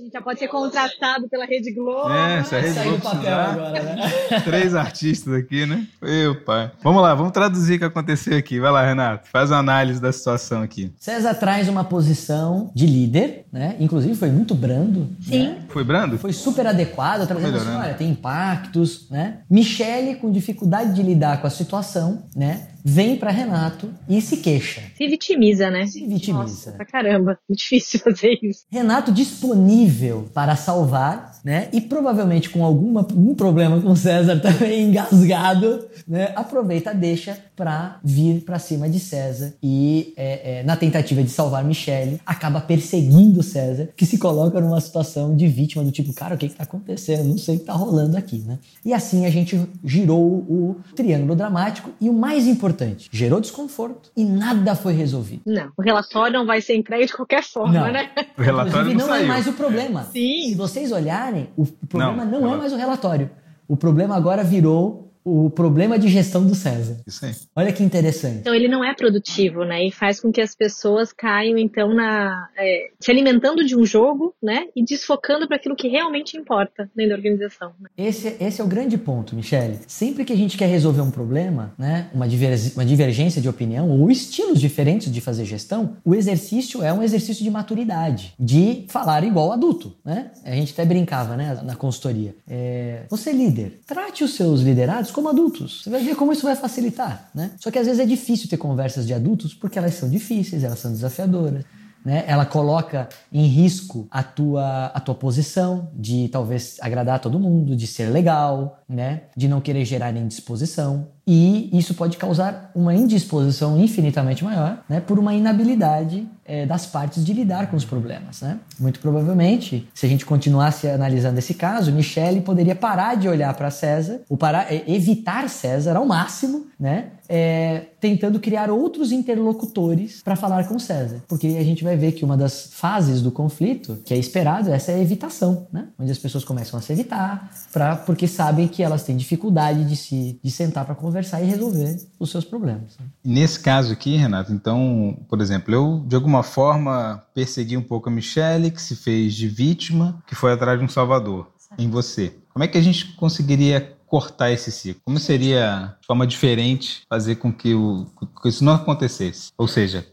A 0.01 0.03
gente 0.03 0.13
já 0.15 0.23
pode 0.23 0.39
ser 0.39 0.49
contratado 0.49 1.29
pela 1.29 1.45
Rede 1.45 1.75
Globo. 1.75 2.11
É, 2.11 2.43
se 2.43 2.57
a 2.57 2.61
Rede 2.61 2.81
Globo 2.81 3.01
precisar, 3.01 3.51
agora, 3.51 3.83
né? 3.83 4.11
Três 4.43 4.75
artistas 4.75 5.35
aqui, 5.35 5.67
né? 5.67 5.87
Meu 6.01 6.43
pai. 6.43 6.73
Vamos 6.83 7.03
lá, 7.03 7.15
vamos 7.15 7.33
traduzir 7.33 7.75
o 7.75 7.79
que 7.81 7.85
aconteceu 7.85 8.39
aqui. 8.39 8.59
Vai 8.59 8.73
lá, 8.73 8.83
Renato. 8.83 9.29
Faz 9.29 9.51
uma 9.51 9.59
análise 9.59 10.01
da 10.01 10.11
situação 10.11 10.63
aqui. 10.63 10.91
César 10.99 11.35
traz 11.35 11.69
uma 11.69 11.85
posição 11.85 12.71
de 12.75 12.87
líder, 12.87 13.45
né? 13.53 13.77
Inclusive 13.79 14.15
foi 14.15 14.31
muito 14.31 14.55
brando. 14.55 15.07
Sim. 15.21 15.49
né? 15.49 15.59
Foi 15.69 15.85
brando? 15.85 16.17
Foi 16.17 16.33
super 16.33 16.67
adequado, 16.67 17.27
trazendo 17.27 17.59
assim, 17.59 17.75
olha, 17.75 17.93
tem 17.93 18.09
impactos, 18.09 19.07
né? 19.11 19.41
Michele, 19.51 20.15
com 20.15 20.33
dificuldade 20.33 20.95
de 20.95 21.03
lidar 21.03 21.43
com 21.43 21.47
a 21.47 21.51
situação, 21.51 22.23
né? 22.35 22.70
Vem 22.85 23.17
pra 23.17 23.31
Renato 23.31 23.93
e 24.09 24.21
se 24.21 24.39
queixa. 24.39 24.83
Se 24.97 25.07
vitimiza, 25.07 25.71
né? 25.71 25.87
Se 25.87 26.01
vitimiza. 26.01 26.33
Nossa, 26.33 26.73
pra 26.73 26.85
caramba. 26.85 27.39
Muito 27.49 27.59
difícil 27.61 28.01
fazer 28.01 28.39
isso. 28.43 28.65
Renato 28.71 29.13
disponível 29.13 30.29
para 30.35 30.57
salvar 30.57 31.30
né? 31.45 31.69
E 31.73 31.81
provavelmente 31.81 32.51
com 32.51 32.65
alguma, 32.65 33.01
algum 33.01 33.35
problema 33.35 33.81
com 33.81 33.91
o 33.91 33.97
César 33.97 34.39
também 34.41 34.89
engasgado, 34.89 35.85
né? 36.07 36.33
Aproveita, 36.35 36.95
deixa 36.95 37.37
para 37.57 37.99
vir 38.03 38.43
para 38.43 38.59
cima 38.59 38.89
de 38.89 38.99
César 38.99 39.53
e 39.63 40.15
é, 40.17 40.61
é, 40.61 40.63
na 40.63 40.77
tentativa 40.77 41.23
de 41.23 41.31
salvar 41.31 41.63
Michelle 41.65 42.21
acaba 42.25 42.61
perseguindo 42.61 43.43
César, 43.43 43.89
que 43.97 44.07
se 44.07 44.19
coloca 44.19 44.61
numa 44.61 44.81
situação 44.81 45.37
de 45.37 45.47
vítima 45.47 45.85
do 45.85 45.91
tipo, 45.91 46.13
cara, 46.13 46.35
o 46.35 46.39
que 46.39 46.49
que 46.49 46.55
tá 46.55 46.65
acontecendo? 46.65 47.25
Não 47.25 47.39
sei 47.39 47.57
o 47.57 47.59
que 47.59 47.67
tá 47.67 47.73
rolando 47.73 48.17
aqui, 48.17 48.39
né? 48.47 48.59
E 48.85 48.95
assim 48.95 49.27
a 49.27 49.31
gente 49.31 49.61
girou 49.85 50.21
o 50.21 50.77
triângulo 50.97 51.37
dramático 51.37 51.91
e 52.01 52.09
o 52.09 52.13
mais 52.13 52.47
importante, 52.47 53.09
gerou 53.13 53.41
desconforto 53.41 54.11
e 54.17 54.25
nada 54.25 54.75
foi 54.75 54.95
resolvido. 54.95 55.43
Não, 55.47 55.71
o 55.77 55.83
relatório 55.83 56.33
não 56.33 56.47
vai 56.47 56.61
ser 56.61 56.77
entregue 56.77 57.07
de 57.07 57.13
qualquer 57.13 57.43
forma, 57.43 57.73
Não. 57.73 57.93
né? 57.93 58.11
O 58.39 58.43
relatório 58.43 58.93
Inclusive, 58.93 58.99
não, 58.99 59.07
não 59.07 59.15
é 59.15 59.19
saiu. 59.19 59.29
mais 59.29 59.47
o 59.47 59.53
problema. 59.53 60.03
Sim. 60.05 60.49
Se 60.49 60.55
vocês 60.55 60.93
olharem, 60.93 61.30
o 61.57 61.67
problema 61.87 62.25
Não, 62.25 62.41
não, 62.41 62.55
é 62.55 62.57
mais 62.57 62.73
o 62.73 62.77
relatório. 62.77 63.31
O 63.69 63.77
problema 63.77 64.17
agora 64.17 64.43
virou 64.43 65.10
o 65.25 65.51
problema 65.51 65.99
de 65.99 66.09
gestão 66.09 66.47
do 66.47 66.55
César. 66.55 66.99
Isso 67.07 67.25
aí. 67.25 67.33
Olha 67.55 67.73
que 67.73 67.83
interessante. 67.83 68.39
Então 68.39 68.55
ele 68.55 68.69
não 68.69 68.85
é 68.85 68.95
produtivo, 68.95 69.65
né? 69.65 69.85
E 69.87 69.91
faz 69.91 70.21
com 70.21 70.33
que 70.33 70.41
as 70.41 70.55
pessoas 70.55 71.13
caiam 71.13 71.59
então 71.59 71.95
na 71.95 72.49
é, 72.59 72.89
se 72.99 73.11
alimentando 73.11 73.65
de 73.65 73.77
um 73.77 73.85
jogo, 73.85 74.35
né? 74.43 74.67
E 74.75 74.85
desfocando 74.85 75.47
para 75.47 75.57
aquilo 75.57 75.77
que 75.77 75.89
realmente 75.89 76.37
importa 76.37 76.91
dentro 76.95 77.11
da 77.11 77.17
organização. 77.17 77.73
né? 77.81 77.89
Esse, 77.97 78.37
esse 78.41 78.61
é 78.61 78.65
o 78.65 78.67
grande 78.67 78.97
ponto, 78.97 79.35
Michele. 79.37 79.79
Sempre 79.87 80.25
que 80.25 80.33
a 80.33 80.37
gente 80.37 80.57
quer 80.57 80.67
resolver 80.67 81.01
um 81.03 81.11
problema, 81.11 81.75
né, 81.79 82.09
uma, 82.15 82.27
diverg- 82.29 82.73
uma 82.75 82.85
divergência 82.85 83.41
de 83.43 83.49
opinião 83.49 83.91
ou 83.91 84.11
estilos 84.11 84.61
diferentes 84.61 85.13
de 85.13 85.21
fazer 85.21 85.45
gestão, 85.45 85.97
o 86.05 86.15
exercício 86.15 86.83
é 86.83 86.93
um 86.93 87.03
exercício 87.03 87.45
de 87.45 87.51
maturidade, 87.51 88.35
de 88.39 88.85
falar 88.89 89.25
igual 89.25 89.53
adulto. 89.53 89.95
Né? 90.05 90.31
A 90.45 90.53
gente 90.53 90.73
até 90.73 90.85
brincava 90.85 91.37
né, 91.37 91.61
na 91.65 91.75
consultoria. 91.77 92.35
É, 92.49 93.03
você 93.09 93.31
é 93.31 93.33
líder, 93.33 93.81
trate 93.87 94.25
os 94.25 94.35
seus 94.35 94.61
liderados 94.61 95.10
como 95.11 95.29
adultos. 95.29 95.83
Você 95.83 95.91
vai 95.91 96.03
ver 96.03 96.15
como 96.15 96.33
isso 96.33 96.43
vai 96.43 96.57
facilitar. 96.57 97.31
Né? 97.35 97.53
Só 97.59 97.71
que 97.71 97.79
às 97.79 97.87
vezes 97.87 98.01
é 98.01 98.07
difícil 98.07 98.49
ter 98.49 98.57
conversas 98.57 99.07
de 99.07 99.15
adultos 99.15 99.55
porque 99.55 99.79
elas 99.79 99.95
são 99.95 100.09
difíceis, 100.09 100.65
elas 100.65 100.79
são 100.79 100.91
desafiadoras. 100.91 101.65
né? 102.05 102.25
Ela 102.27 102.47
coloca 102.47 103.09
em 103.33 103.47
risco 103.47 104.07
a 104.11 104.23
tua, 104.23 104.87
a 104.87 105.01
tua 105.01 105.15
posição 105.15 105.91
de 105.95 106.29
talvez 106.29 106.79
agradar 106.81 107.21
todo 107.21 107.39
mundo, 107.39 107.77
de 107.77 107.87
ser 107.87 108.07
legal, 108.07 108.83
né? 108.89 109.23
De 109.37 109.49
não 109.49 109.61
querer 109.61 109.85
gerar 109.85 110.17
indisposição. 110.17 111.09
E 111.33 111.71
isso 111.73 111.95
pode 111.95 112.17
causar 112.17 112.73
uma 112.75 112.93
indisposição 112.93 113.79
infinitamente 113.79 114.43
maior, 114.43 114.83
né? 114.89 114.99
Por 114.99 115.17
uma 115.17 115.33
inabilidade 115.33 116.27
eh, 116.45 116.67
das 116.67 116.87
partes 116.87 117.25
de 117.25 117.33
lidar 117.33 117.71
com 117.71 117.77
os 117.77 117.85
problemas, 117.85 118.41
né? 118.41 118.59
Muito 118.81 118.99
provavelmente, 118.99 119.89
se 119.95 120.07
a 120.07 120.09
gente 120.09 120.27
continuasse 120.27 120.89
analisando 120.89 121.39
esse 121.39 121.55
caso, 121.55 121.93
Michele 121.93 122.41
poderia 122.41 122.75
parar 122.75 123.15
de 123.15 123.29
olhar 123.29 123.55
para 123.55 123.71
César, 123.71 124.23
ou 124.29 124.37
parar, 124.37 124.73
eh, 124.73 124.83
evitar 124.89 125.49
César 125.49 125.97
ao 125.97 126.05
máximo, 126.05 126.67
né? 126.81 127.11
É, 127.33 127.85
tentando 128.01 128.41
criar 128.41 128.71
outros 128.71 129.13
interlocutores 129.13 130.21
para 130.21 130.35
falar 130.35 130.67
com 130.67 130.81
César. 130.81 131.23
Porque 131.29 131.47
a 131.47 131.63
gente 131.63 131.85
vai 131.85 131.97
ver 131.97 132.11
que 132.11 132.25
uma 132.25 132.37
das 132.37 132.71
fases 132.73 133.23
do 133.23 133.31
conflito, 133.31 134.01
que 134.05 134.13
é 134.13 134.17
esperado, 134.17 134.73
essa 134.73 134.91
é 134.91 134.97
a 134.97 134.99
evitação, 134.99 135.69
né? 135.73 135.87
Onde 135.97 136.11
as 136.11 136.19
pessoas 136.19 136.43
começam 136.43 136.77
a 136.77 136.83
se 136.83 136.93
evitar, 136.93 137.53
pra, 137.73 137.95
porque 137.95 138.27
sabem 138.27 138.67
que 138.67 138.83
elas 138.83 139.05
têm 139.05 139.17
dificuldade 139.17 139.85
de 139.85 139.95
se 139.95 140.41
de 140.43 140.51
sentar 140.51 140.85
para 140.85 140.97
conversar 140.97 141.20
e 141.23 141.45
resolver 141.45 141.97
os 142.19 142.31
seus 142.31 142.45
problemas. 142.45 142.97
né? 142.99 143.07
Nesse 143.25 143.61
caso 143.61 143.93
aqui, 143.93 144.17
Renato, 144.17 144.53
então, 144.53 145.19
por 145.29 145.41
exemplo, 145.41 145.75
eu 145.75 146.05
de 146.07 146.15
alguma 146.17 146.43
forma 146.43 147.23
persegui 147.35 147.77
um 147.77 147.83
pouco 147.83 148.09
a 148.09 148.13
Michelle, 148.13 148.71
que 148.71 148.81
se 148.81 148.97
fez 148.97 149.35
de 149.35 149.49
vítima, 149.49 150.23
que 150.27 150.35
foi 150.35 150.53
atrás 150.53 150.79
de 150.79 150.85
um 150.85 150.89
salvador, 150.89 151.49
em 151.79 151.89
você. 151.89 152.35
Como 152.53 152.65
é 152.65 152.69
que 152.69 152.79
a 152.79 152.83
gente 152.83 153.13
conseguiria 153.15 153.97
cortar 154.07 154.51
esse 154.51 154.73
ciclo? 154.73 155.03
Como 155.05 155.19
seria 155.19 155.97
de 156.01 156.07
forma 156.07 156.27
diferente 156.27 157.03
fazer 157.09 157.37
com 157.37 157.53
que, 157.53 157.75
o, 157.75 158.07
que 158.43 158.49
isso 158.49 158.65
não 158.65 158.75
acontecesse? 158.75 159.53
Ou 159.57 159.69
seja, 159.69 160.05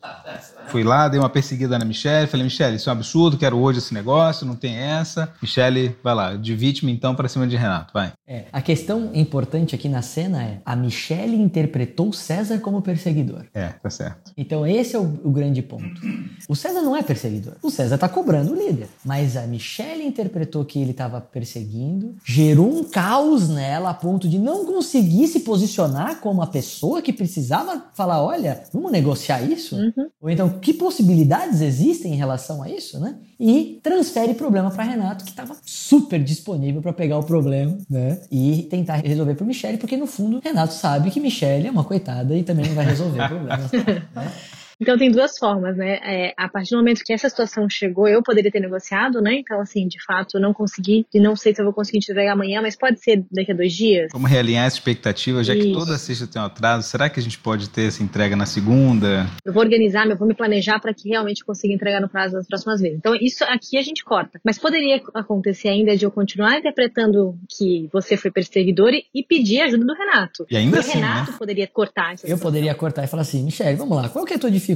fui 0.68 0.84
lá, 0.84 1.08
dei 1.08 1.20
uma 1.20 1.30
perseguida 1.30 1.78
na 1.78 1.86
Michelle, 1.86 2.28
falei, 2.28 2.44
Michelle, 2.44 2.76
isso 2.76 2.90
é 2.90 2.94
um 2.94 2.96
absurdo, 2.96 3.38
quero 3.38 3.58
hoje 3.58 3.80
esse 3.80 3.94
negócio, 3.94 4.46
não 4.46 4.56
tem 4.56 4.76
essa. 4.76 5.34
Michelle, 5.42 5.96
vai 6.04 6.14
lá, 6.14 6.36
de 6.36 6.56
vítima 6.56 6.92
então 6.92 7.16
para 7.16 7.28
cima 7.28 7.48
de 7.48 7.56
Renato, 7.56 7.94
vai. 7.94 8.14
É, 8.28 8.46
a 8.52 8.62
questão 8.62 9.12
importante 9.14 9.74
aqui 9.74 9.88
na 9.88 10.02
cena 10.02 10.44
é 10.44 10.60
a 10.66 10.76
Michelle 10.76 11.36
interpretou 11.36 12.12
César 12.12 12.60
como 12.60 12.82
perseguidor. 12.82 13.46
É, 13.54 13.70
tá 13.70 13.90
certo. 13.90 14.32
Então 14.36 14.66
esse 14.66 14.96
é 14.96 15.00
o, 15.00 15.20
o 15.24 15.32
grande 15.32 15.62
ponto. 15.62 16.02
O 16.48 16.56
César 16.56 16.82
não 16.82 16.96
é 16.96 17.02
perseguidor. 17.02 17.56
O 17.62 17.70
César 17.70 17.96
está 17.96 18.10
cobrando 18.10 18.52
o 18.52 18.56
líder. 18.56 18.88
Mas 19.06 19.38
a 19.38 19.44
Michelle 19.48 20.06
interpretou 20.06 20.66
que 20.66 20.80
ele 20.80 20.92
estava 20.92 21.22
perseguindo, 21.22 22.16
gerou 22.26 22.78
um 22.78 22.84
caos 22.84 23.48
nela 23.50 23.90
a 23.90 23.94
ponto 23.94 24.28
de 24.28 24.38
não 24.38 24.66
conseguir 24.66 25.28
se 25.28 25.42
posicionar 25.42 26.20
como 26.20 26.42
a 26.42 26.48
pessoa 26.48 27.02
que 27.02 27.14
precisava 27.14 27.86
falar, 27.94 28.24
olha, 28.24 28.64
vamos 28.74 28.92
negociar 28.92 29.42
isso? 29.42 29.76
Uhum. 29.76 30.10
Ou 30.22 30.30
então, 30.30 30.57
que 30.62 30.74
possibilidades 30.74 31.62
existem 31.62 32.14
em 32.14 32.16
relação 32.16 32.62
a 32.62 32.70
isso, 32.70 33.00
né? 33.00 33.16
E 33.40 33.80
transfere 33.84 34.32
o 34.32 34.36
problema 34.36 34.72
para 34.72 34.84
Renato, 34.84 35.24
que 35.24 35.32
estava 35.32 35.56
super 35.64 36.24
disponível 36.24 36.82
para 36.82 36.94
pegar 36.94 37.18
o 37.20 37.24
problema, 37.24 37.78
né? 37.90 38.20
E 38.32 38.64
tentar 38.70 38.96
resolver 38.98 39.36
para 39.36 39.46
Michelle, 39.46 39.78
porque 39.78 39.96
no 39.96 40.08
fundo 40.08 40.42
Renato 40.44 40.74
sabe 40.74 41.12
que 41.12 41.20
Michelle 41.20 41.68
é 41.68 41.72
uma 41.72 41.84
coitada 41.84 42.36
e 42.36 42.44
também 42.44 42.68
não 42.68 42.76
vai 42.76 42.86
resolver 42.86 43.24
o 43.24 43.28
problema. 43.28 43.70
né? 44.16 44.32
Então 44.80 44.98
tem 44.98 45.10
duas 45.12 45.38
formas, 45.38 45.76
né? 45.76 46.00
É, 46.04 46.34
a 46.38 46.48
partir 46.48 46.72
do 46.72 46.78
momento 46.78 47.04
que 47.04 47.12
essa 47.12 47.28
situação 47.30 47.68
chegou, 47.70 48.08
eu 48.08 48.22
poderia 48.22 48.52
ter 48.52 48.60
negociado, 48.60 49.22
né? 49.22 49.36
Então, 49.36 49.60
assim, 49.60 49.88
de 49.88 50.04
fato, 50.04 50.38
eu 50.38 50.42
não 50.42 50.54
consegui, 50.54 51.06
e 51.14 51.20
não 51.20 51.36
sei 51.36 51.54
se 51.54 51.62
eu 51.62 51.66
vou 51.66 51.74
conseguir 51.74 52.00
te 52.00 52.12
entregar 52.12 52.34
amanhã, 52.34 52.62
mas 52.62 52.76
pode 52.76 53.02
ser 53.02 53.26
daqui 53.32 53.52
a 53.52 53.56
dois 53.56 53.74
dias. 53.74 54.12
Como 54.12 54.28
realinhar 54.28 54.66
essa 54.68 54.76
expectativa, 54.78 55.44
já 55.44 55.54
que 55.54 55.70
Isso. 55.70 55.80
toda 55.80 55.98
sexta 55.98 56.28
tem 56.28 56.42
um 56.42 56.46
atraso, 56.46 56.88
será 56.88 57.10
que 57.10 57.20
a 57.20 57.24
gente 57.24 57.40
pode 57.40 57.70
ter 57.70 57.88
essa 57.88 58.04
entrega 58.04 58.36
na 58.36 58.46
segunda? 58.46 59.28
Eu 59.44 59.52
vou 59.52 59.64
organizar, 59.64 60.08
eu 60.08 60.18
vou 60.18 60.28
me 60.28 60.36
planejar 60.36 60.80
para 60.80 60.94
que 60.94 61.10
realmente 61.10 61.44
consiga 61.44 61.74
entregar 61.74 62.00
no 62.00 62.10
prazo 62.10 62.36
das 62.36 62.48
próximas 62.48 62.80
vezes. 62.80 62.98
Então, 62.98 63.16
isso 63.16 63.44
aqui 63.46 63.78
a 63.78 63.82
gente 63.82 64.04
corta. 64.04 64.40
Mas 64.46 64.60
poderia 64.60 65.02
acontecer 65.14 65.70
ainda 65.70 65.98
de 65.98 66.06
eu 66.06 66.12
continuar 66.12 66.60
interpretando 66.60 67.36
que 67.50 67.90
você 67.92 68.16
foi 68.16 68.30
perseguidor 68.30 68.94
e, 68.94 69.06
e 69.14 69.24
pedir 69.24 69.62
ajuda 69.62 69.86
do 69.86 69.94
Renato. 69.94 70.46
E 70.52 70.56
ainda 70.56 70.78
o 70.78 70.80
assim, 70.80 70.94
Renato 71.00 71.34
poderia 71.34 71.68
cortar 71.68 72.12
Eu 72.12 72.18
situação. 72.18 72.40
poderia 72.40 72.76
cortar 72.76 73.04
e 73.04 73.08
falar 73.08 73.24
assim, 73.24 73.44
Michelle, 73.44 73.76
vamos 73.76 73.98
lá, 73.98 74.10
qual 74.10 74.24
que 74.24 74.34
é 74.34 74.36
a 74.36 74.40
tua 74.40 74.52
dificuldade? 74.52 74.67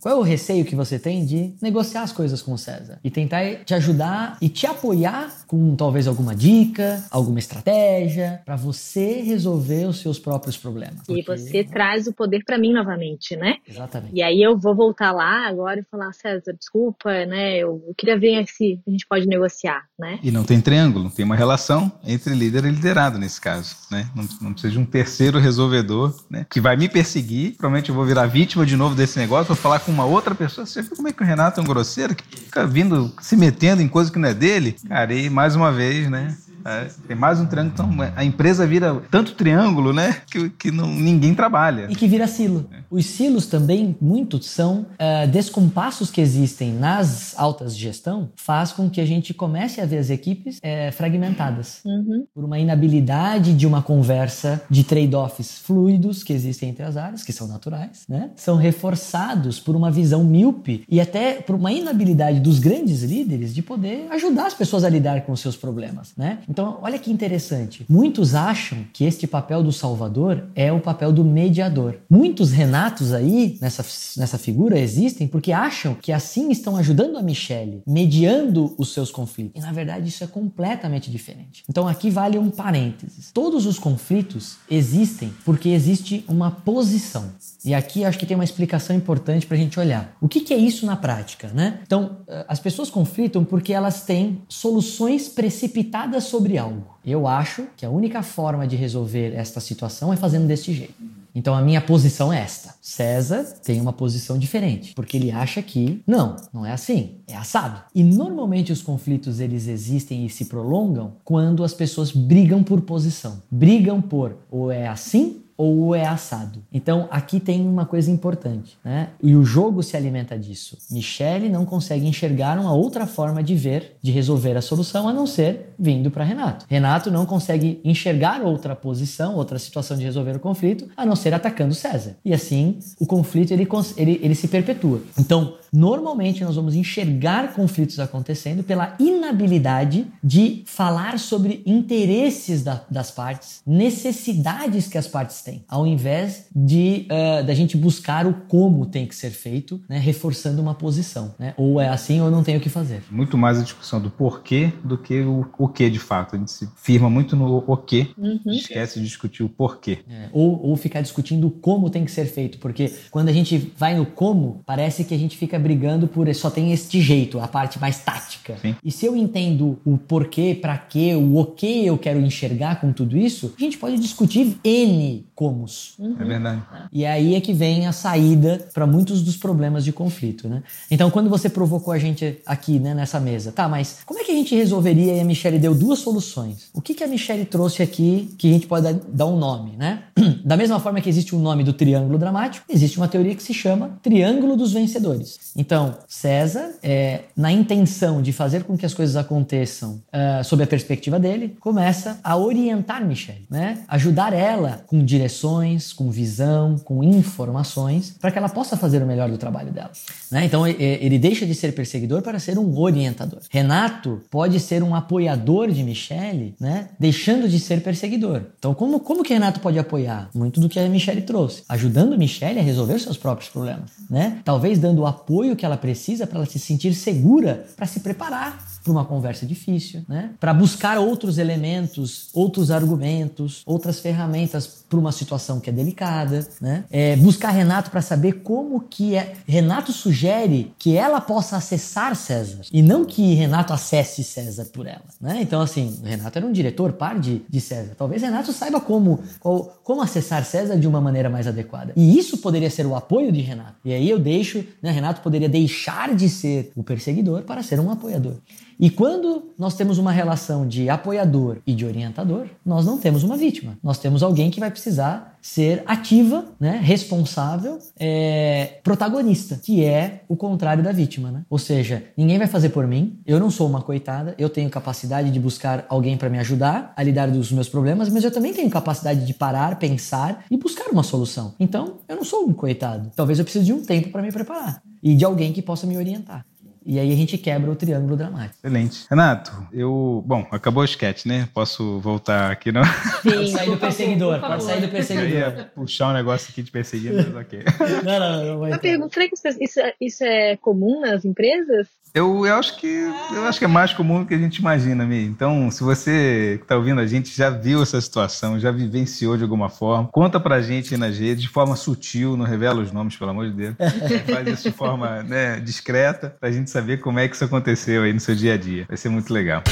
Qual 0.00 0.14
é 0.14 0.18
o 0.18 0.22
receio 0.22 0.64
que 0.64 0.74
você 0.74 0.98
tem 0.98 1.24
de 1.24 1.54
negociar 1.60 2.02
as 2.02 2.12
coisas 2.12 2.42
com 2.42 2.52
o 2.52 2.58
César? 2.58 2.98
E 3.02 3.10
tentar 3.10 3.64
te 3.64 3.74
ajudar 3.74 4.36
e 4.40 4.48
te 4.48 4.66
apoiar 4.66 5.30
com 5.46 5.74
talvez 5.74 6.06
alguma 6.06 6.34
dica, 6.34 7.02
alguma 7.10 7.38
estratégia, 7.38 8.40
para 8.44 8.56
você 8.56 9.20
resolver 9.20 9.86
os 9.86 10.00
seus 10.00 10.18
próprios 10.18 10.56
problemas. 10.56 11.00
E 11.08 11.22
Porque- 11.22 11.38
você 11.38 11.64
traz 11.64 12.06
o 12.06 12.12
poder 12.12 12.44
para 12.44 12.58
mim 12.58 12.72
novamente, 12.72 13.36
né? 13.36 13.56
Exatamente. 13.68 14.14
E 14.14 14.22
aí 14.22 14.42
eu 14.42 14.56
vou 14.56 14.74
voltar 14.74 15.12
lá 15.12 15.48
agora 15.48 15.80
e 15.80 15.84
falar, 15.90 16.12
César, 16.12 16.52
desculpa, 16.58 17.10
né? 17.26 17.56
Eu, 17.56 17.82
eu 17.86 17.94
queria 17.96 18.18
ver 18.18 18.44
se 18.46 18.80
a 18.86 18.90
gente 18.90 19.06
pode 19.08 19.26
negociar, 19.26 19.82
né? 19.98 20.18
E 20.22 20.30
não 20.30 20.44
tem 20.44 20.60
triângulo, 20.60 21.10
tem 21.10 21.24
uma 21.24 21.36
relação 21.36 21.90
entre 22.04 22.34
líder 22.34 22.64
e 22.64 22.70
liderado 22.70 23.18
nesse 23.18 23.40
caso, 23.40 23.74
né? 23.90 24.08
Não, 24.14 24.24
não 24.40 24.52
precisa 24.52 24.72
de 24.72 24.78
um 24.78 24.84
terceiro 24.84 25.38
resolvedor, 25.38 26.14
né? 26.30 26.46
Que 26.50 26.60
vai 26.60 26.76
me 26.76 26.88
perseguir, 26.88 27.56
provavelmente 27.56 27.88
eu 27.88 27.94
vou 27.94 28.04
virar 28.04 28.26
vítima 28.26 28.64
de 28.64 28.76
novo 28.76 28.94
desse 28.94 29.09
negócio, 29.18 29.46
vou 29.46 29.56
falar 29.56 29.80
com 29.80 29.92
uma 29.92 30.04
outra 30.04 30.34
pessoa. 30.34 30.66
Você 30.66 30.82
viu 30.82 30.96
como 30.96 31.08
é 31.08 31.12
que 31.12 31.22
o 31.22 31.26
Renato 31.26 31.60
é 31.60 31.62
um 31.62 31.66
grosseiro, 31.66 32.14
que 32.14 32.24
fica 32.40 32.66
vindo, 32.66 33.12
se 33.20 33.36
metendo 33.36 33.82
em 33.82 33.88
coisa 33.88 34.10
que 34.10 34.18
não 34.18 34.28
é 34.28 34.34
dele? 34.34 34.76
Cara, 34.88 35.12
e 35.12 35.30
mais 35.30 35.56
uma 35.56 35.72
vez, 35.72 36.08
né? 36.10 36.36
É, 36.64 36.88
tem 37.06 37.16
mais 37.16 37.40
um 37.40 37.46
triângulo, 37.46 37.72
então 37.72 38.12
a 38.16 38.24
empresa 38.24 38.66
vira 38.66 39.00
tanto 39.10 39.34
triângulo, 39.34 39.92
né? 39.92 40.22
Que, 40.30 40.50
que 40.50 40.70
não, 40.70 40.86
ninguém 40.86 41.34
trabalha. 41.34 41.86
E 41.90 41.94
que 41.94 42.06
vira 42.06 42.26
silo. 42.26 42.68
Os 42.90 43.06
silos 43.06 43.46
também, 43.46 43.96
muitos, 44.00 44.46
são 44.48 44.86
ah, 44.98 45.26
descompassos 45.26 46.10
que 46.10 46.20
existem 46.20 46.72
nas 46.72 47.38
altas 47.38 47.76
de 47.76 47.82
gestão, 47.82 48.30
faz 48.36 48.72
com 48.72 48.88
que 48.90 49.00
a 49.00 49.06
gente 49.06 49.32
comece 49.32 49.80
a 49.80 49.86
ver 49.86 49.98
as 49.98 50.10
equipes 50.10 50.58
eh, 50.62 50.90
fragmentadas. 50.90 51.80
Uhum. 51.84 52.26
Por 52.34 52.44
uma 52.44 52.58
inabilidade 52.58 53.54
de 53.54 53.66
uma 53.66 53.82
conversa 53.82 54.62
de 54.68 54.84
trade-offs 54.84 55.58
fluidos 55.58 56.22
que 56.22 56.32
existem 56.32 56.70
entre 56.70 56.84
as 56.84 56.96
áreas, 56.96 57.22
que 57.22 57.32
são 57.32 57.46
naturais, 57.46 58.04
né? 58.08 58.30
São 58.36 58.56
reforçados 58.56 59.60
por 59.60 59.76
uma 59.76 59.90
visão 59.90 60.24
míope 60.24 60.84
e 60.88 61.00
até 61.00 61.34
por 61.34 61.54
uma 61.54 61.72
inabilidade 61.72 62.40
dos 62.40 62.58
grandes 62.58 63.02
líderes 63.02 63.54
de 63.54 63.62
poder 63.62 64.06
ajudar 64.10 64.46
as 64.46 64.54
pessoas 64.54 64.84
a 64.84 64.88
lidar 64.88 65.22
com 65.22 65.32
os 65.32 65.40
seus 65.40 65.56
problemas, 65.56 66.12
né? 66.16 66.38
Então, 66.50 66.78
olha 66.82 66.98
que 66.98 67.12
interessante. 67.12 67.86
Muitos 67.88 68.34
acham 68.34 68.84
que 68.92 69.04
este 69.04 69.24
papel 69.24 69.62
do 69.62 69.70
salvador 69.70 70.48
é 70.56 70.72
o 70.72 70.80
papel 70.80 71.12
do 71.12 71.24
mediador. 71.24 71.98
Muitos 72.10 72.50
Renatos 72.50 73.12
aí, 73.12 73.56
nessa, 73.60 73.84
nessa 74.18 74.36
figura, 74.36 74.76
existem 74.76 75.28
porque 75.28 75.52
acham 75.52 75.94
que 75.94 76.10
assim 76.10 76.50
estão 76.50 76.76
ajudando 76.76 77.16
a 77.16 77.22
Michelle, 77.22 77.82
mediando 77.86 78.74
os 78.76 78.92
seus 78.92 79.12
conflitos. 79.12 79.62
E 79.62 79.64
na 79.64 79.72
verdade 79.72 80.08
isso 80.08 80.24
é 80.24 80.26
completamente 80.26 81.08
diferente. 81.08 81.62
Então 81.68 81.86
aqui 81.86 82.10
vale 82.10 82.36
um 82.36 82.50
parênteses. 82.50 83.30
Todos 83.32 83.64
os 83.64 83.78
conflitos 83.78 84.56
existem 84.68 85.32
porque 85.44 85.68
existe 85.68 86.24
uma 86.26 86.50
posição. 86.50 87.30
E 87.64 87.74
aqui 87.74 88.04
acho 88.04 88.18
que 88.18 88.26
tem 88.26 88.34
uma 88.34 88.44
explicação 88.44 88.96
importante 88.96 89.46
para 89.46 89.56
a 89.56 89.60
gente 89.60 89.78
olhar. 89.78 90.16
O 90.20 90.28
que, 90.28 90.40
que 90.40 90.52
é 90.52 90.56
isso 90.56 90.84
na 90.84 90.96
prática, 90.96 91.48
né? 91.54 91.80
Então, 91.86 92.16
eh, 92.26 92.44
as 92.48 92.58
pessoas 92.58 92.90
conflitam 92.90 93.44
porque 93.44 93.72
elas 93.72 94.02
têm 94.02 94.42
soluções 94.48 95.28
precipitadas 95.28 96.24
sobre 96.24 96.39
algo. 96.58 96.98
Eu 97.04 97.26
acho 97.26 97.66
que 97.76 97.84
a 97.84 97.90
única 97.90 98.22
forma 98.22 98.66
de 98.66 98.76
resolver 98.76 99.34
esta 99.34 99.60
situação 99.60 100.12
é 100.12 100.16
fazendo 100.16 100.46
deste 100.46 100.72
jeito. 100.72 100.94
Então 101.34 101.54
a 101.54 101.62
minha 101.62 101.80
posição 101.80 102.32
é 102.32 102.40
esta. 102.40 102.74
César 102.80 103.44
tem 103.62 103.80
uma 103.80 103.92
posição 103.92 104.38
diferente, 104.38 104.94
porque 104.94 105.16
ele 105.16 105.30
acha 105.30 105.62
que 105.62 106.02
não, 106.06 106.36
não 106.52 106.66
é 106.66 106.72
assim, 106.72 107.16
é 107.26 107.36
assado. 107.36 107.82
E 107.94 108.02
normalmente 108.02 108.72
os 108.72 108.82
conflitos 108.82 109.40
eles 109.40 109.68
existem 109.68 110.26
e 110.26 110.30
se 110.30 110.46
prolongam 110.46 111.12
quando 111.24 111.62
as 111.62 111.72
pessoas 111.72 112.10
brigam 112.10 112.62
por 112.62 112.80
posição. 112.80 113.42
Brigam 113.50 114.00
por 114.00 114.36
ou 114.50 114.70
é 114.72 114.88
assim 114.88 115.42
ou 115.60 115.94
é 115.94 116.06
assado. 116.06 116.62
Então 116.72 117.06
aqui 117.10 117.38
tem 117.38 117.60
uma 117.66 117.84
coisa 117.84 118.10
importante, 118.10 118.78
né? 118.82 119.10
E 119.22 119.36
o 119.36 119.44
jogo 119.44 119.82
se 119.82 119.94
alimenta 119.94 120.38
disso. 120.38 120.78
Michele 120.90 121.50
não 121.50 121.66
consegue 121.66 122.06
enxergar 122.06 122.58
uma 122.58 122.72
outra 122.72 123.06
forma 123.06 123.42
de 123.42 123.54
ver, 123.54 123.98
de 124.00 124.10
resolver 124.10 124.56
a 124.56 124.62
solução 124.62 125.06
a 125.06 125.12
não 125.12 125.26
ser 125.26 125.74
vindo 125.78 126.10
para 126.10 126.24
Renato. 126.24 126.64
Renato 126.66 127.10
não 127.10 127.26
consegue 127.26 127.78
enxergar 127.84 128.40
outra 128.40 128.74
posição, 128.74 129.36
outra 129.36 129.58
situação 129.58 129.98
de 129.98 130.04
resolver 130.04 130.36
o 130.36 130.40
conflito 130.40 130.88
a 130.96 131.04
não 131.04 131.14
ser 131.14 131.34
atacando 131.34 131.74
César. 131.74 132.16
E 132.24 132.32
assim 132.32 132.78
o 132.98 133.04
conflito 133.04 133.52
ele, 133.52 133.68
ele, 133.98 134.20
ele 134.22 134.34
se 134.34 134.48
perpetua. 134.48 135.02
Então 135.18 135.54
normalmente 135.72 136.42
nós 136.42 136.56
vamos 136.56 136.74
enxergar 136.74 137.52
conflitos 137.52 138.00
acontecendo 138.00 138.62
pela 138.62 138.96
inabilidade 138.98 140.06
de 140.24 140.62
falar 140.66 141.18
sobre 141.18 141.62
interesses 141.66 142.62
da, 142.62 142.82
das 142.90 143.10
partes, 143.10 143.60
necessidades 143.66 144.88
que 144.88 144.98
as 144.98 145.06
partes 145.06 145.42
têm 145.42 145.49
ao 145.68 145.86
invés 145.86 146.46
de 146.54 147.06
uh, 147.10 147.44
da 147.44 147.54
gente 147.54 147.76
buscar 147.76 148.26
o 148.26 148.34
como 148.48 148.86
tem 148.86 149.06
que 149.06 149.14
ser 149.14 149.30
feito, 149.30 149.80
né, 149.88 149.98
reforçando 149.98 150.62
uma 150.62 150.74
posição, 150.74 151.34
né? 151.38 151.54
Ou 151.56 151.80
é 151.80 151.88
assim 151.88 152.20
ou 152.20 152.30
não 152.30 152.42
tem 152.42 152.56
o 152.56 152.60
que 152.60 152.68
fazer. 152.68 153.02
Muito 153.10 153.36
mais 153.36 153.58
a 153.58 153.62
discussão 153.62 154.00
do 154.00 154.10
porquê 154.10 154.72
do 154.84 154.96
que 154.96 155.20
o, 155.20 155.46
o 155.58 155.68
que 155.68 155.90
de 155.90 155.98
fato. 155.98 156.36
A 156.36 156.38
gente 156.38 156.52
se 156.52 156.68
firma 156.76 157.10
muito 157.10 157.34
no 157.34 157.64
o 157.66 157.76
que, 157.76 158.10
uhum. 158.16 158.40
esquece 158.46 159.00
de 159.00 159.06
discutir 159.06 159.42
o 159.42 159.48
porquê. 159.48 159.98
É, 160.08 160.28
ou, 160.32 160.64
ou 160.64 160.76
ficar 160.76 161.00
discutindo 161.00 161.50
como 161.50 161.90
tem 161.90 162.04
que 162.04 162.10
ser 162.10 162.26
feito, 162.26 162.58
porque 162.58 162.92
quando 163.10 163.28
a 163.28 163.32
gente 163.32 163.72
vai 163.76 163.96
no 163.96 164.06
como, 164.06 164.62
parece 164.64 165.04
que 165.04 165.14
a 165.14 165.18
gente 165.18 165.36
fica 165.36 165.58
brigando 165.58 166.06
por 166.06 166.30
só 166.34 166.48
tem 166.48 166.72
este 166.72 167.00
jeito, 167.00 167.40
a 167.40 167.48
parte 167.48 167.80
mais 167.80 167.98
tática. 167.98 168.56
Sim. 168.62 168.76
E 168.84 168.92
se 168.92 169.04
eu 169.04 169.16
entendo 169.16 169.80
o 169.84 169.98
porquê, 169.98 170.54
para 170.54 170.78
quê, 170.78 171.14
o 171.14 171.40
o 171.40 171.46
que 171.46 171.86
eu 171.86 171.96
quero 171.96 172.20
enxergar 172.20 172.80
com 172.80 172.92
tudo 172.92 173.16
isso, 173.16 173.54
a 173.56 173.60
gente 173.60 173.78
pode 173.78 173.98
discutir 173.98 174.58
N 174.62 175.26
comos. 175.40 175.94
Uhum. 175.98 176.16
É 176.20 176.24
verdade. 176.24 176.62
E 176.92 177.06
aí 177.06 177.34
é 177.34 177.40
que 177.40 177.54
vem 177.54 177.86
a 177.86 177.92
saída 177.92 178.60
para 178.74 178.86
muitos 178.86 179.22
dos 179.22 179.38
problemas 179.38 179.86
de 179.86 179.90
conflito, 179.90 180.46
né? 180.50 180.62
Então, 180.90 181.10
quando 181.10 181.30
você 181.30 181.48
provocou 181.48 181.94
a 181.94 181.98
gente 181.98 182.38
aqui, 182.44 182.78
né, 182.78 182.92
nessa 182.92 183.18
mesa, 183.18 183.50
tá, 183.50 183.66
mas 183.66 184.00
como 184.04 184.20
é 184.20 184.24
que 184.24 184.32
a 184.32 184.34
gente 184.34 184.54
resolveria 184.54 185.14
e 185.14 185.20
a 185.20 185.24
Michelle 185.24 185.58
deu 185.58 185.74
duas 185.74 186.00
soluções? 186.00 186.68
O 186.74 186.82
que, 186.82 186.92
que 186.92 187.02
a 187.02 187.06
Michelle 187.06 187.46
trouxe 187.46 187.82
aqui 187.82 188.34
que 188.36 188.50
a 188.50 188.52
gente 188.52 188.66
pode 188.66 188.92
dar 189.08 189.24
um 189.24 189.38
nome, 189.38 189.76
né? 189.78 190.02
Da 190.44 190.56
mesma 190.56 190.78
forma 190.78 191.00
que 191.00 191.08
existe 191.08 191.34
o 191.34 191.38
um 191.38 191.40
nome 191.40 191.64
do 191.64 191.72
triângulo 191.72 192.18
dramático, 192.18 192.66
existe 192.68 192.98
uma 192.98 193.08
teoria 193.08 193.34
que 193.34 193.42
se 193.42 193.54
chama 193.54 193.98
Triângulo 194.02 194.56
dos 194.56 194.72
Vencedores. 194.72 195.52
Então, 195.56 195.96
César, 196.08 196.72
é, 196.82 197.24
na 197.36 197.52
intenção 197.52 198.20
de 198.20 198.32
fazer 198.32 198.64
com 198.64 198.76
que 198.76 198.84
as 198.84 198.92
coisas 198.92 199.16
aconteçam 199.16 200.02
uh, 200.12 200.44
sob 200.44 200.62
a 200.62 200.66
perspectiva 200.66 201.18
dele, 201.18 201.56
começa 201.60 202.18
a 202.22 202.36
orientar 202.36 203.04
Michelle, 203.06 203.46
né? 203.48 203.78
Ajudar 203.88 204.32
ela 204.32 204.84
com 204.86 205.04
direção 205.04 205.29
direções, 205.30 205.92
com 205.92 206.10
visão, 206.10 206.76
com 206.78 207.02
informações, 207.04 208.14
para 208.20 208.30
que 208.30 208.38
ela 208.38 208.48
possa 208.48 208.76
fazer 208.76 209.02
o 209.02 209.06
melhor 209.06 209.30
do 209.30 209.38
trabalho 209.38 209.72
dela. 209.72 209.90
Né? 210.30 210.44
Então 210.44 210.66
ele 210.66 211.18
deixa 211.18 211.46
de 211.46 211.54
ser 211.54 211.72
perseguidor 211.72 212.22
para 212.22 212.38
ser 212.38 212.58
um 212.58 212.76
orientador. 212.78 213.40
Renato 213.48 214.20
pode 214.30 214.58
ser 214.58 214.82
um 214.82 214.94
apoiador 214.94 215.70
de 215.70 215.82
Michele, 215.82 216.54
né? 216.60 216.88
deixando 216.98 217.48
de 217.48 217.58
ser 217.60 217.82
perseguidor. 217.82 218.42
Então 218.58 218.74
como, 218.74 219.00
como 219.00 219.22
que 219.22 219.32
Renato 219.32 219.60
pode 219.60 219.78
apoiar? 219.78 220.28
Muito 220.34 220.60
do 220.60 220.68
que 220.68 220.78
a 220.78 220.88
Michele 220.88 221.22
trouxe, 221.22 221.62
ajudando 221.68 222.18
Michele 222.18 222.58
a 222.58 222.62
resolver 222.62 222.98
seus 222.98 223.16
próprios 223.16 223.50
problemas. 223.50 223.90
Né? 224.08 224.38
Talvez 224.44 224.78
dando 224.78 225.02
o 225.02 225.06
apoio 225.06 225.54
que 225.54 225.64
ela 225.64 225.76
precisa 225.76 226.26
para 226.26 226.38
ela 226.38 226.46
se 226.46 226.58
sentir 226.58 226.94
segura 226.94 227.66
para 227.76 227.86
se 227.86 228.00
preparar 228.00 228.58
para 228.82 228.92
uma 228.92 229.04
conversa 229.04 229.46
difícil, 229.46 230.02
né? 230.08 230.30
para 230.40 230.54
buscar 230.54 230.98
outros 230.98 231.38
elementos, 231.38 232.28
outros 232.32 232.70
argumentos, 232.70 233.62
outras 233.66 234.00
ferramentas 234.00 234.80
para 234.88 234.98
uma 234.98 235.12
situação 235.12 235.60
que 235.60 235.70
é 235.70 235.72
delicada, 235.72 236.46
né? 236.60 236.84
É, 236.90 237.14
buscar 237.16 237.50
Renato 237.50 237.90
para 237.90 238.02
saber 238.02 238.42
como 238.42 238.80
que 238.80 239.14
é. 239.14 239.34
Renato 239.46 239.92
sugere 239.92 240.74
que 240.78 240.96
ela 240.96 241.20
possa 241.20 241.56
acessar 241.56 242.16
César 242.16 242.62
e 242.72 242.82
não 242.82 243.04
que 243.04 243.34
Renato 243.34 243.72
acesse 243.72 244.24
César 244.24 244.64
por 244.72 244.86
ela, 244.86 245.04
né? 245.20 245.38
Então 245.40 245.60
assim, 245.60 246.00
Renato 246.02 246.38
era 246.38 246.46
um 246.46 246.52
diretor 246.52 246.92
par 246.94 247.20
de, 247.20 247.42
de 247.48 247.60
César. 247.60 247.94
Talvez 247.96 248.22
Renato 248.22 248.52
saiba 248.52 248.80
como, 248.80 249.20
qual, 249.38 249.80
como 249.84 250.02
acessar 250.02 250.44
César 250.44 250.76
de 250.76 250.88
uma 250.88 251.00
maneira 251.00 251.30
mais 251.30 251.46
adequada. 251.46 251.92
E 251.94 252.18
isso 252.18 252.38
poderia 252.38 252.70
ser 252.70 252.84
o 252.84 252.96
apoio 252.96 253.30
de 253.30 253.40
Renato. 253.40 253.76
E 253.84 253.94
aí 253.94 254.10
eu 254.10 254.18
deixo, 254.18 254.64
né? 254.82 254.90
Renato 254.90 255.20
poderia 255.20 255.48
deixar 255.48 256.14
de 256.16 256.28
ser 256.28 256.72
o 256.74 256.82
perseguidor 256.82 257.42
para 257.42 257.62
ser 257.62 257.78
um 257.78 257.90
apoiador. 257.90 258.34
E 258.82 258.88
quando 258.88 259.50
nós 259.58 259.74
temos 259.74 259.98
uma 259.98 260.10
relação 260.10 260.66
de 260.66 260.88
apoiador 260.88 261.58
e 261.66 261.74
de 261.74 261.84
orientador, 261.84 262.46
nós 262.64 262.86
não 262.86 262.96
temos 262.96 263.22
uma 263.22 263.36
vítima. 263.36 263.76
Nós 263.82 263.98
temos 263.98 264.22
alguém 264.22 264.50
que 264.50 264.58
vai 264.58 264.70
precisar 264.70 265.36
ser 265.42 265.82
ativa, 265.86 266.46
né, 266.58 266.80
responsável, 266.82 267.78
é, 267.98 268.78
protagonista, 268.82 269.60
que 269.62 269.84
é 269.84 270.22
o 270.26 270.34
contrário 270.34 270.82
da 270.82 270.92
vítima. 270.92 271.30
Né? 271.30 271.42
Ou 271.50 271.58
seja, 271.58 272.04
ninguém 272.16 272.38
vai 272.38 272.46
fazer 272.46 272.70
por 272.70 272.86
mim, 272.86 273.18
eu 273.26 273.38
não 273.38 273.50
sou 273.50 273.68
uma 273.68 273.82
coitada, 273.82 274.34
eu 274.38 274.48
tenho 274.48 274.70
capacidade 274.70 275.30
de 275.30 275.38
buscar 275.38 275.84
alguém 275.86 276.16
para 276.16 276.30
me 276.30 276.38
ajudar 276.38 276.94
a 276.96 277.02
lidar 277.02 277.30
dos 277.30 277.52
meus 277.52 277.68
problemas, 277.68 278.08
mas 278.08 278.24
eu 278.24 278.30
também 278.30 278.54
tenho 278.54 278.70
capacidade 278.70 279.26
de 279.26 279.34
parar, 279.34 279.78
pensar 279.78 280.46
e 280.50 280.56
buscar 280.56 280.90
uma 280.90 281.02
solução. 281.02 281.54
Então, 281.60 281.98
eu 282.08 282.16
não 282.16 282.24
sou 282.24 282.48
um 282.48 282.52
coitado. 282.54 283.10
Talvez 283.14 283.38
eu 283.38 283.44
precise 283.44 283.66
de 283.66 283.74
um 283.74 283.82
tempo 283.82 284.08
para 284.08 284.22
me 284.22 284.32
preparar 284.32 284.82
e 285.02 285.14
de 285.14 285.24
alguém 285.24 285.52
que 285.52 285.60
possa 285.60 285.86
me 285.86 285.98
orientar. 285.98 286.46
E 286.84 286.98
aí 286.98 287.12
a 287.12 287.16
gente 287.16 287.36
quebra 287.36 287.70
o 287.70 287.76
triângulo 287.76 288.16
dramático. 288.16 288.56
Excelente. 288.64 289.06
Renato, 289.08 289.68
eu. 289.72 290.24
Bom, 290.26 290.46
acabou 290.50 290.82
o 290.82 290.86
sketch, 290.86 291.26
né? 291.26 291.48
Posso 291.52 292.00
voltar 292.00 292.50
aqui, 292.50 292.72
não? 292.72 292.82
Sim, 293.22 293.30
pode 293.30 293.50
sair 293.50 293.70
do 293.70 293.76
perseguidor, 293.76 294.40
pode 294.40 294.64
sair 294.64 294.80
do 294.80 294.88
perseguidor. 294.88 295.30
Eu 295.30 295.38
ia 295.38 295.70
puxar 295.74 296.10
um 296.10 296.14
negócio 296.14 296.50
aqui 296.50 296.62
de 296.62 296.70
perseguindo, 296.70 297.16
mas 297.16 297.36
ok. 297.36 297.62
Não, 298.04 298.18
não, 298.18 298.44
não. 298.44 298.62
Uma 298.66 298.78
pergunta: 298.78 299.12
será 299.12 299.28
que 299.28 299.64
isso, 299.64 299.80
isso 300.00 300.24
é 300.24 300.56
comum 300.56 301.00
nas 301.00 301.24
empresas? 301.24 301.88
Eu, 302.12 302.44
eu, 302.44 302.54
acho 302.56 302.76
que, 302.78 302.86
eu 303.32 303.44
acho 303.44 303.58
que 303.58 303.64
é 303.64 303.68
mais 303.68 303.92
comum 303.92 304.20
do 304.20 304.26
que 304.26 304.34
a 304.34 304.38
gente 304.38 304.56
imagina, 304.56 305.04
Mi. 305.04 305.24
Então, 305.24 305.70
se 305.70 305.82
você 305.82 306.56
que 306.58 306.64
está 306.64 306.76
ouvindo 306.76 307.00
a 307.00 307.06
gente 307.06 307.36
já 307.36 307.50
viu 307.50 307.82
essa 307.82 308.00
situação, 308.00 308.58
já 308.58 308.72
vivenciou 308.72 309.36
de 309.36 309.44
alguma 309.44 309.68
forma, 309.68 310.08
conta 310.10 310.40
pra 310.40 310.60
gente 310.60 310.94
aí 310.94 311.00
nas 311.00 311.16
redes, 311.16 311.42
de 311.42 311.48
forma 311.48 311.76
sutil, 311.76 312.36
não 312.36 312.44
revela 312.44 312.80
os 312.80 312.90
nomes, 312.90 313.16
pelo 313.16 313.30
amor 313.30 313.46
de 313.46 313.52
Deus. 313.52 313.74
Faz 314.28 314.48
isso 314.48 314.70
de 314.70 314.76
forma 314.76 315.22
né, 315.22 315.60
discreta, 315.60 316.34
pra 316.40 316.50
gente 316.50 316.70
saber 316.70 316.98
como 316.98 317.18
é 317.18 317.28
que 317.28 317.34
isso 317.36 317.44
aconteceu 317.44 318.02
aí 318.02 318.12
no 318.12 318.20
seu 318.20 318.34
dia 318.34 318.54
a 318.54 318.56
dia. 318.56 318.86
Vai 318.88 318.96
ser 318.96 319.08
muito 319.08 319.32
legal 319.32 319.62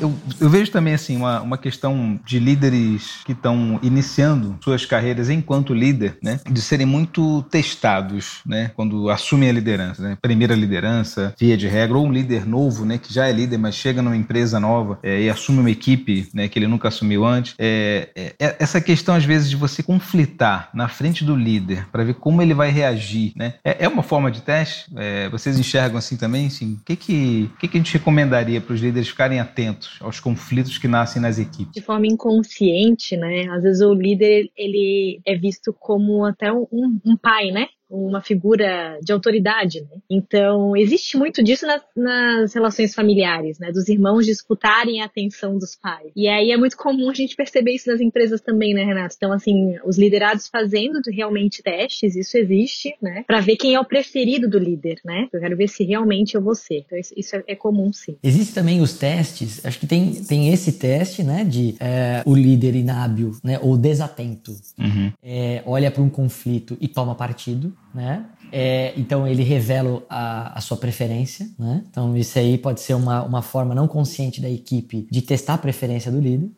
eu, 0.00 0.14
eu, 0.40 0.48
vejo 0.48 0.70
também 0.70 0.94
assim 0.94 1.16
uma, 1.16 1.40
uma 1.40 1.58
questão 1.58 2.18
de 2.24 2.38
líderes 2.38 3.20
que 3.24 3.32
estão 3.32 3.78
iniciando 3.82 4.58
suas 4.62 4.84
carreiras 4.84 5.30
enquanto 5.30 5.74
líder, 5.74 6.18
né, 6.22 6.40
de 6.50 6.60
serem 6.60 6.86
muito 6.86 7.42
testados, 7.50 8.40
né, 8.46 8.70
quando 8.74 9.10
assumem 9.10 9.48
a 9.48 9.52
liderança, 9.52 10.02
né, 10.02 10.18
primeira 10.20 10.54
liderança, 10.54 11.34
via 11.38 11.56
de 11.56 11.66
regra, 11.66 11.96
ou 11.96 12.06
um 12.06 12.12
líder 12.12 12.46
novo, 12.46 12.84
né, 12.84 12.98
que 12.98 13.12
já 13.12 13.28
é 13.28 13.32
líder, 13.32 13.58
mas 13.58 13.74
chega 13.74 14.02
numa 14.02 14.16
empresa 14.16 14.58
nova 14.60 14.98
é, 15.02 15.22
e 15.22 15.30
assume 15.30 15.60
uma 15.60 15.70
equipe, 15.70 16.28
né, 16.32 16.48
que 16.48 16.58
ele 16.58 16.66
nunca 16.66 16.88
assumiu 16.88 17.24
antes. 17.24 17.54
É, 17.58 18.08
é, 18.14 18.34
é 18.38 18.56
essa 18.58 18.80
questão 18.80 19.14
às 19.14 19.24
vezes 19.24 19.48
de 19.48 19.56
você 19.56 19.82
conflitar 19.82 20.70
na 20.74 20.88
frente 20.88 21.24
do 21.24 21.36
líder 21.36 21.86
para 21.90 22.04
ver 22.04 22.14
como 22.14 22.42
ele 22.42 22.54
vai 22.54 22.70
reagir, 22.70 23.32
né, 23.36 23.54
é, 23.64 23.84
é 23.84 23.88
uma 23.88 24.02
forma 24.02 24.30
de 24.30 24.42
teste. 24.42 24.86
É, 24.96 25.28
vocês 25.28 25.58
enxergam 25.58 25.98
assim 25.98 26.16
também, 26.16 26.46
assim, 26.46 26.74
o 26.74 26.84
que 26.84 26.96
que, 26.96 27.50
que 27.58 27.68
que 27.68 27.76
a 27.76 27.80
gente 27.80 27.92
recomendaria 27.92 28.60
para 28.60 28.74
os 28.74 28.80
líderes 28.80 29.08
ficarem 29.08 29.40
atentos 29.40 29.85
aos 30.00 30.20
conflitos 30.20 30.78
que 30.78 30.88
nascem 30.88 31.20
nas 31.20 31.38
equipes. 31.38 31.72
De 31.72 31.80
forma 31.80 32.06
inconsciente, 32.06 33.16
né? 33.16 33.48
Às 33.50 33.62
vezes 33.62 33.82
o 33.82 33.94
líder 33.94 34.50
ele 34.56 35.20
é 35.24 35.36
visto 35.36 35.72
como 35.72 36.24
até 36.24 36.52
um, 36.52 36.66
um 37.04 37.16
pai, 37.16 37.50
né? 37.50 37.68
Uma 37.88 38.20
figura 38.20 38.98
de 39.02 39.12
autoridade, 39.12 39.80
né? 39.80 39.98
Então, 40.10 40.76
existe 40.76 41.16
muito 41.16 41.42
disso 41.42 41.66
nas, 41.66 41.82
nas, 41.96 42.54
relações 42.54 42.94
familiares, 42.94 43.58
né? 43.58 43.70
Dos 43.70 43.88
irmãos 43.88 44.26
disputarem 44.26 45.00
a 45.00 45.04
atenção 45.04 45.56
dos 45.58 45.76
pais. 45.76 46.10
E 46.16 46.28
aí 46.28 46.50
é 46.50 46.56
muito 46.56 46.76
comum 46.76 47.10
a 47.10 47.14
gente 47.14 47.36
perceber 47.36 47.72
isso 47.72 47.88
nas 47.88 48.00
empresas 48.00 48.40
também, 48.40 48.74
né, 48.74 48.84
Renato? 48.84 49.14
Então, 49.16 49.32
assim, 49.32 49.76
os 49.84 49.96
liderados 49.96 50.48
fazendo 50.48 51.00
realmente 51.10 51.62
testes, 51.62 52.16
isso 52.16 52.36
existe, 52.36 52.94
né? 53.00 53.24
Para 53.26 53.40
ver 53.40 53.56
quem 53.56 53.74
é 53.74 53.80
o 53.80 53.84
preferido 53.84 54.48
do 54.48 54.58
líder, 54.58 55.00
né? 55.04 55.28
Eu 55.32 55.40
quero 55.40 55.56
ver 55.56 55.68
se 55.68 55.84
realmente 55.84 56.34
eu 56.34 56.42
vou 56.42 56.54
ser. 56.54 56.84
Então, 56.86 56.98
isso 56.98 57.36
é, 57.36 57.44
é 57.46 57.54
comum, 57.54 57.92
sim. 57.92 58.16
Existem 58.22 58.54
também 58.54 58.80
os 58.80 58.94
testes, 58.94 59.64
acho 59.64 59.78
que 59.78 59.86
tem, 59.86 60.12
tem 60.24 60.52
esse 60.52 60.72
teste, 60.72 61.22
né? 61.22 61.44
De 61.44 61.76
é, 61.78 62.22
o 62.26 62.34
líder 62.34 62.74
inábil, 62.74 63.32
né? 63.44 63.60
Ou 63.62 63.76
desatento. 63.76 64.56
Uhum. 64.78 65.12
É, 65.22 65.62
olha 65.64 65.90
para 65.90 66.02
um 66.02 66.10
conflito 66.10 66.76
e 66.80 66.88
toma 66.88 67.14
partido 67.14 67.75
né? 67.94 68.26
É, 68.52 68.92
então 68.96 69.26
ele 69.26 69.42
revela 69.42 70.02
a, 70.08 70.58
a, 70.58 70.60
sua 70.60 70.76
preferência, 70.76 71.48
né? 71.58 71.82
Então 71.90 72.16
isso 72.16 72.38
aí 72.38 72.58
pode 72.58 72.80
ser 72.80 72.94
uma, 72.94 73.22
uma 73.22 73.42
forma 73.42 73.74
não 73.74 73.88
consciente 73.88 74.40
da 74.40 74.50
equipe 74.50 75.08
de 75.10 75.22
testar 75.22 75.54
a 75.54 75.58
preferência 75.58 76.12
do 76.12 76.20
líder. 76.20 76.50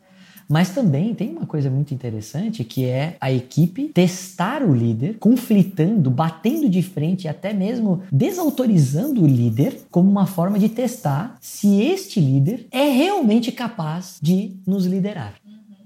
Mas 0.49 0.71
também 0.71 1.13
tem 1.13 1.29
uma 1.29 1.45
coisa 1.45 1.69
muito 1.69 1.93
interessante 1.93 2.63
que 2.63 2.85
é 2.85 3.15
a 3.21 3.31
equipe 3.31 3.89
testar 3.89 4.63
o 4.63 4.73
líder, 4.73 5.19
conflitando, 5.19 6.09
batendo 6.09 6.67
de 6.67 6.81
frente, 6.81 7.27
até 7.27 7.53
mesmo 7.53 8.01
desautorizando 8.11 9.23
o 9.23 9.27
líder, 9.27 9.81
como 9.91 10.09
uma 10.09 10.25
forma 10.25 10.57
de 10.57 10.67
testar 10.67 11.37
se 11.39 11.79
este 11.83 12.19
líder 12.19 12.65
é 12.71 12.89
realmente 12.89 13.51
capaz 13.51 14.17
de 14.19 14.57
nos 14.65 14.87
liderar. 14.87 15.35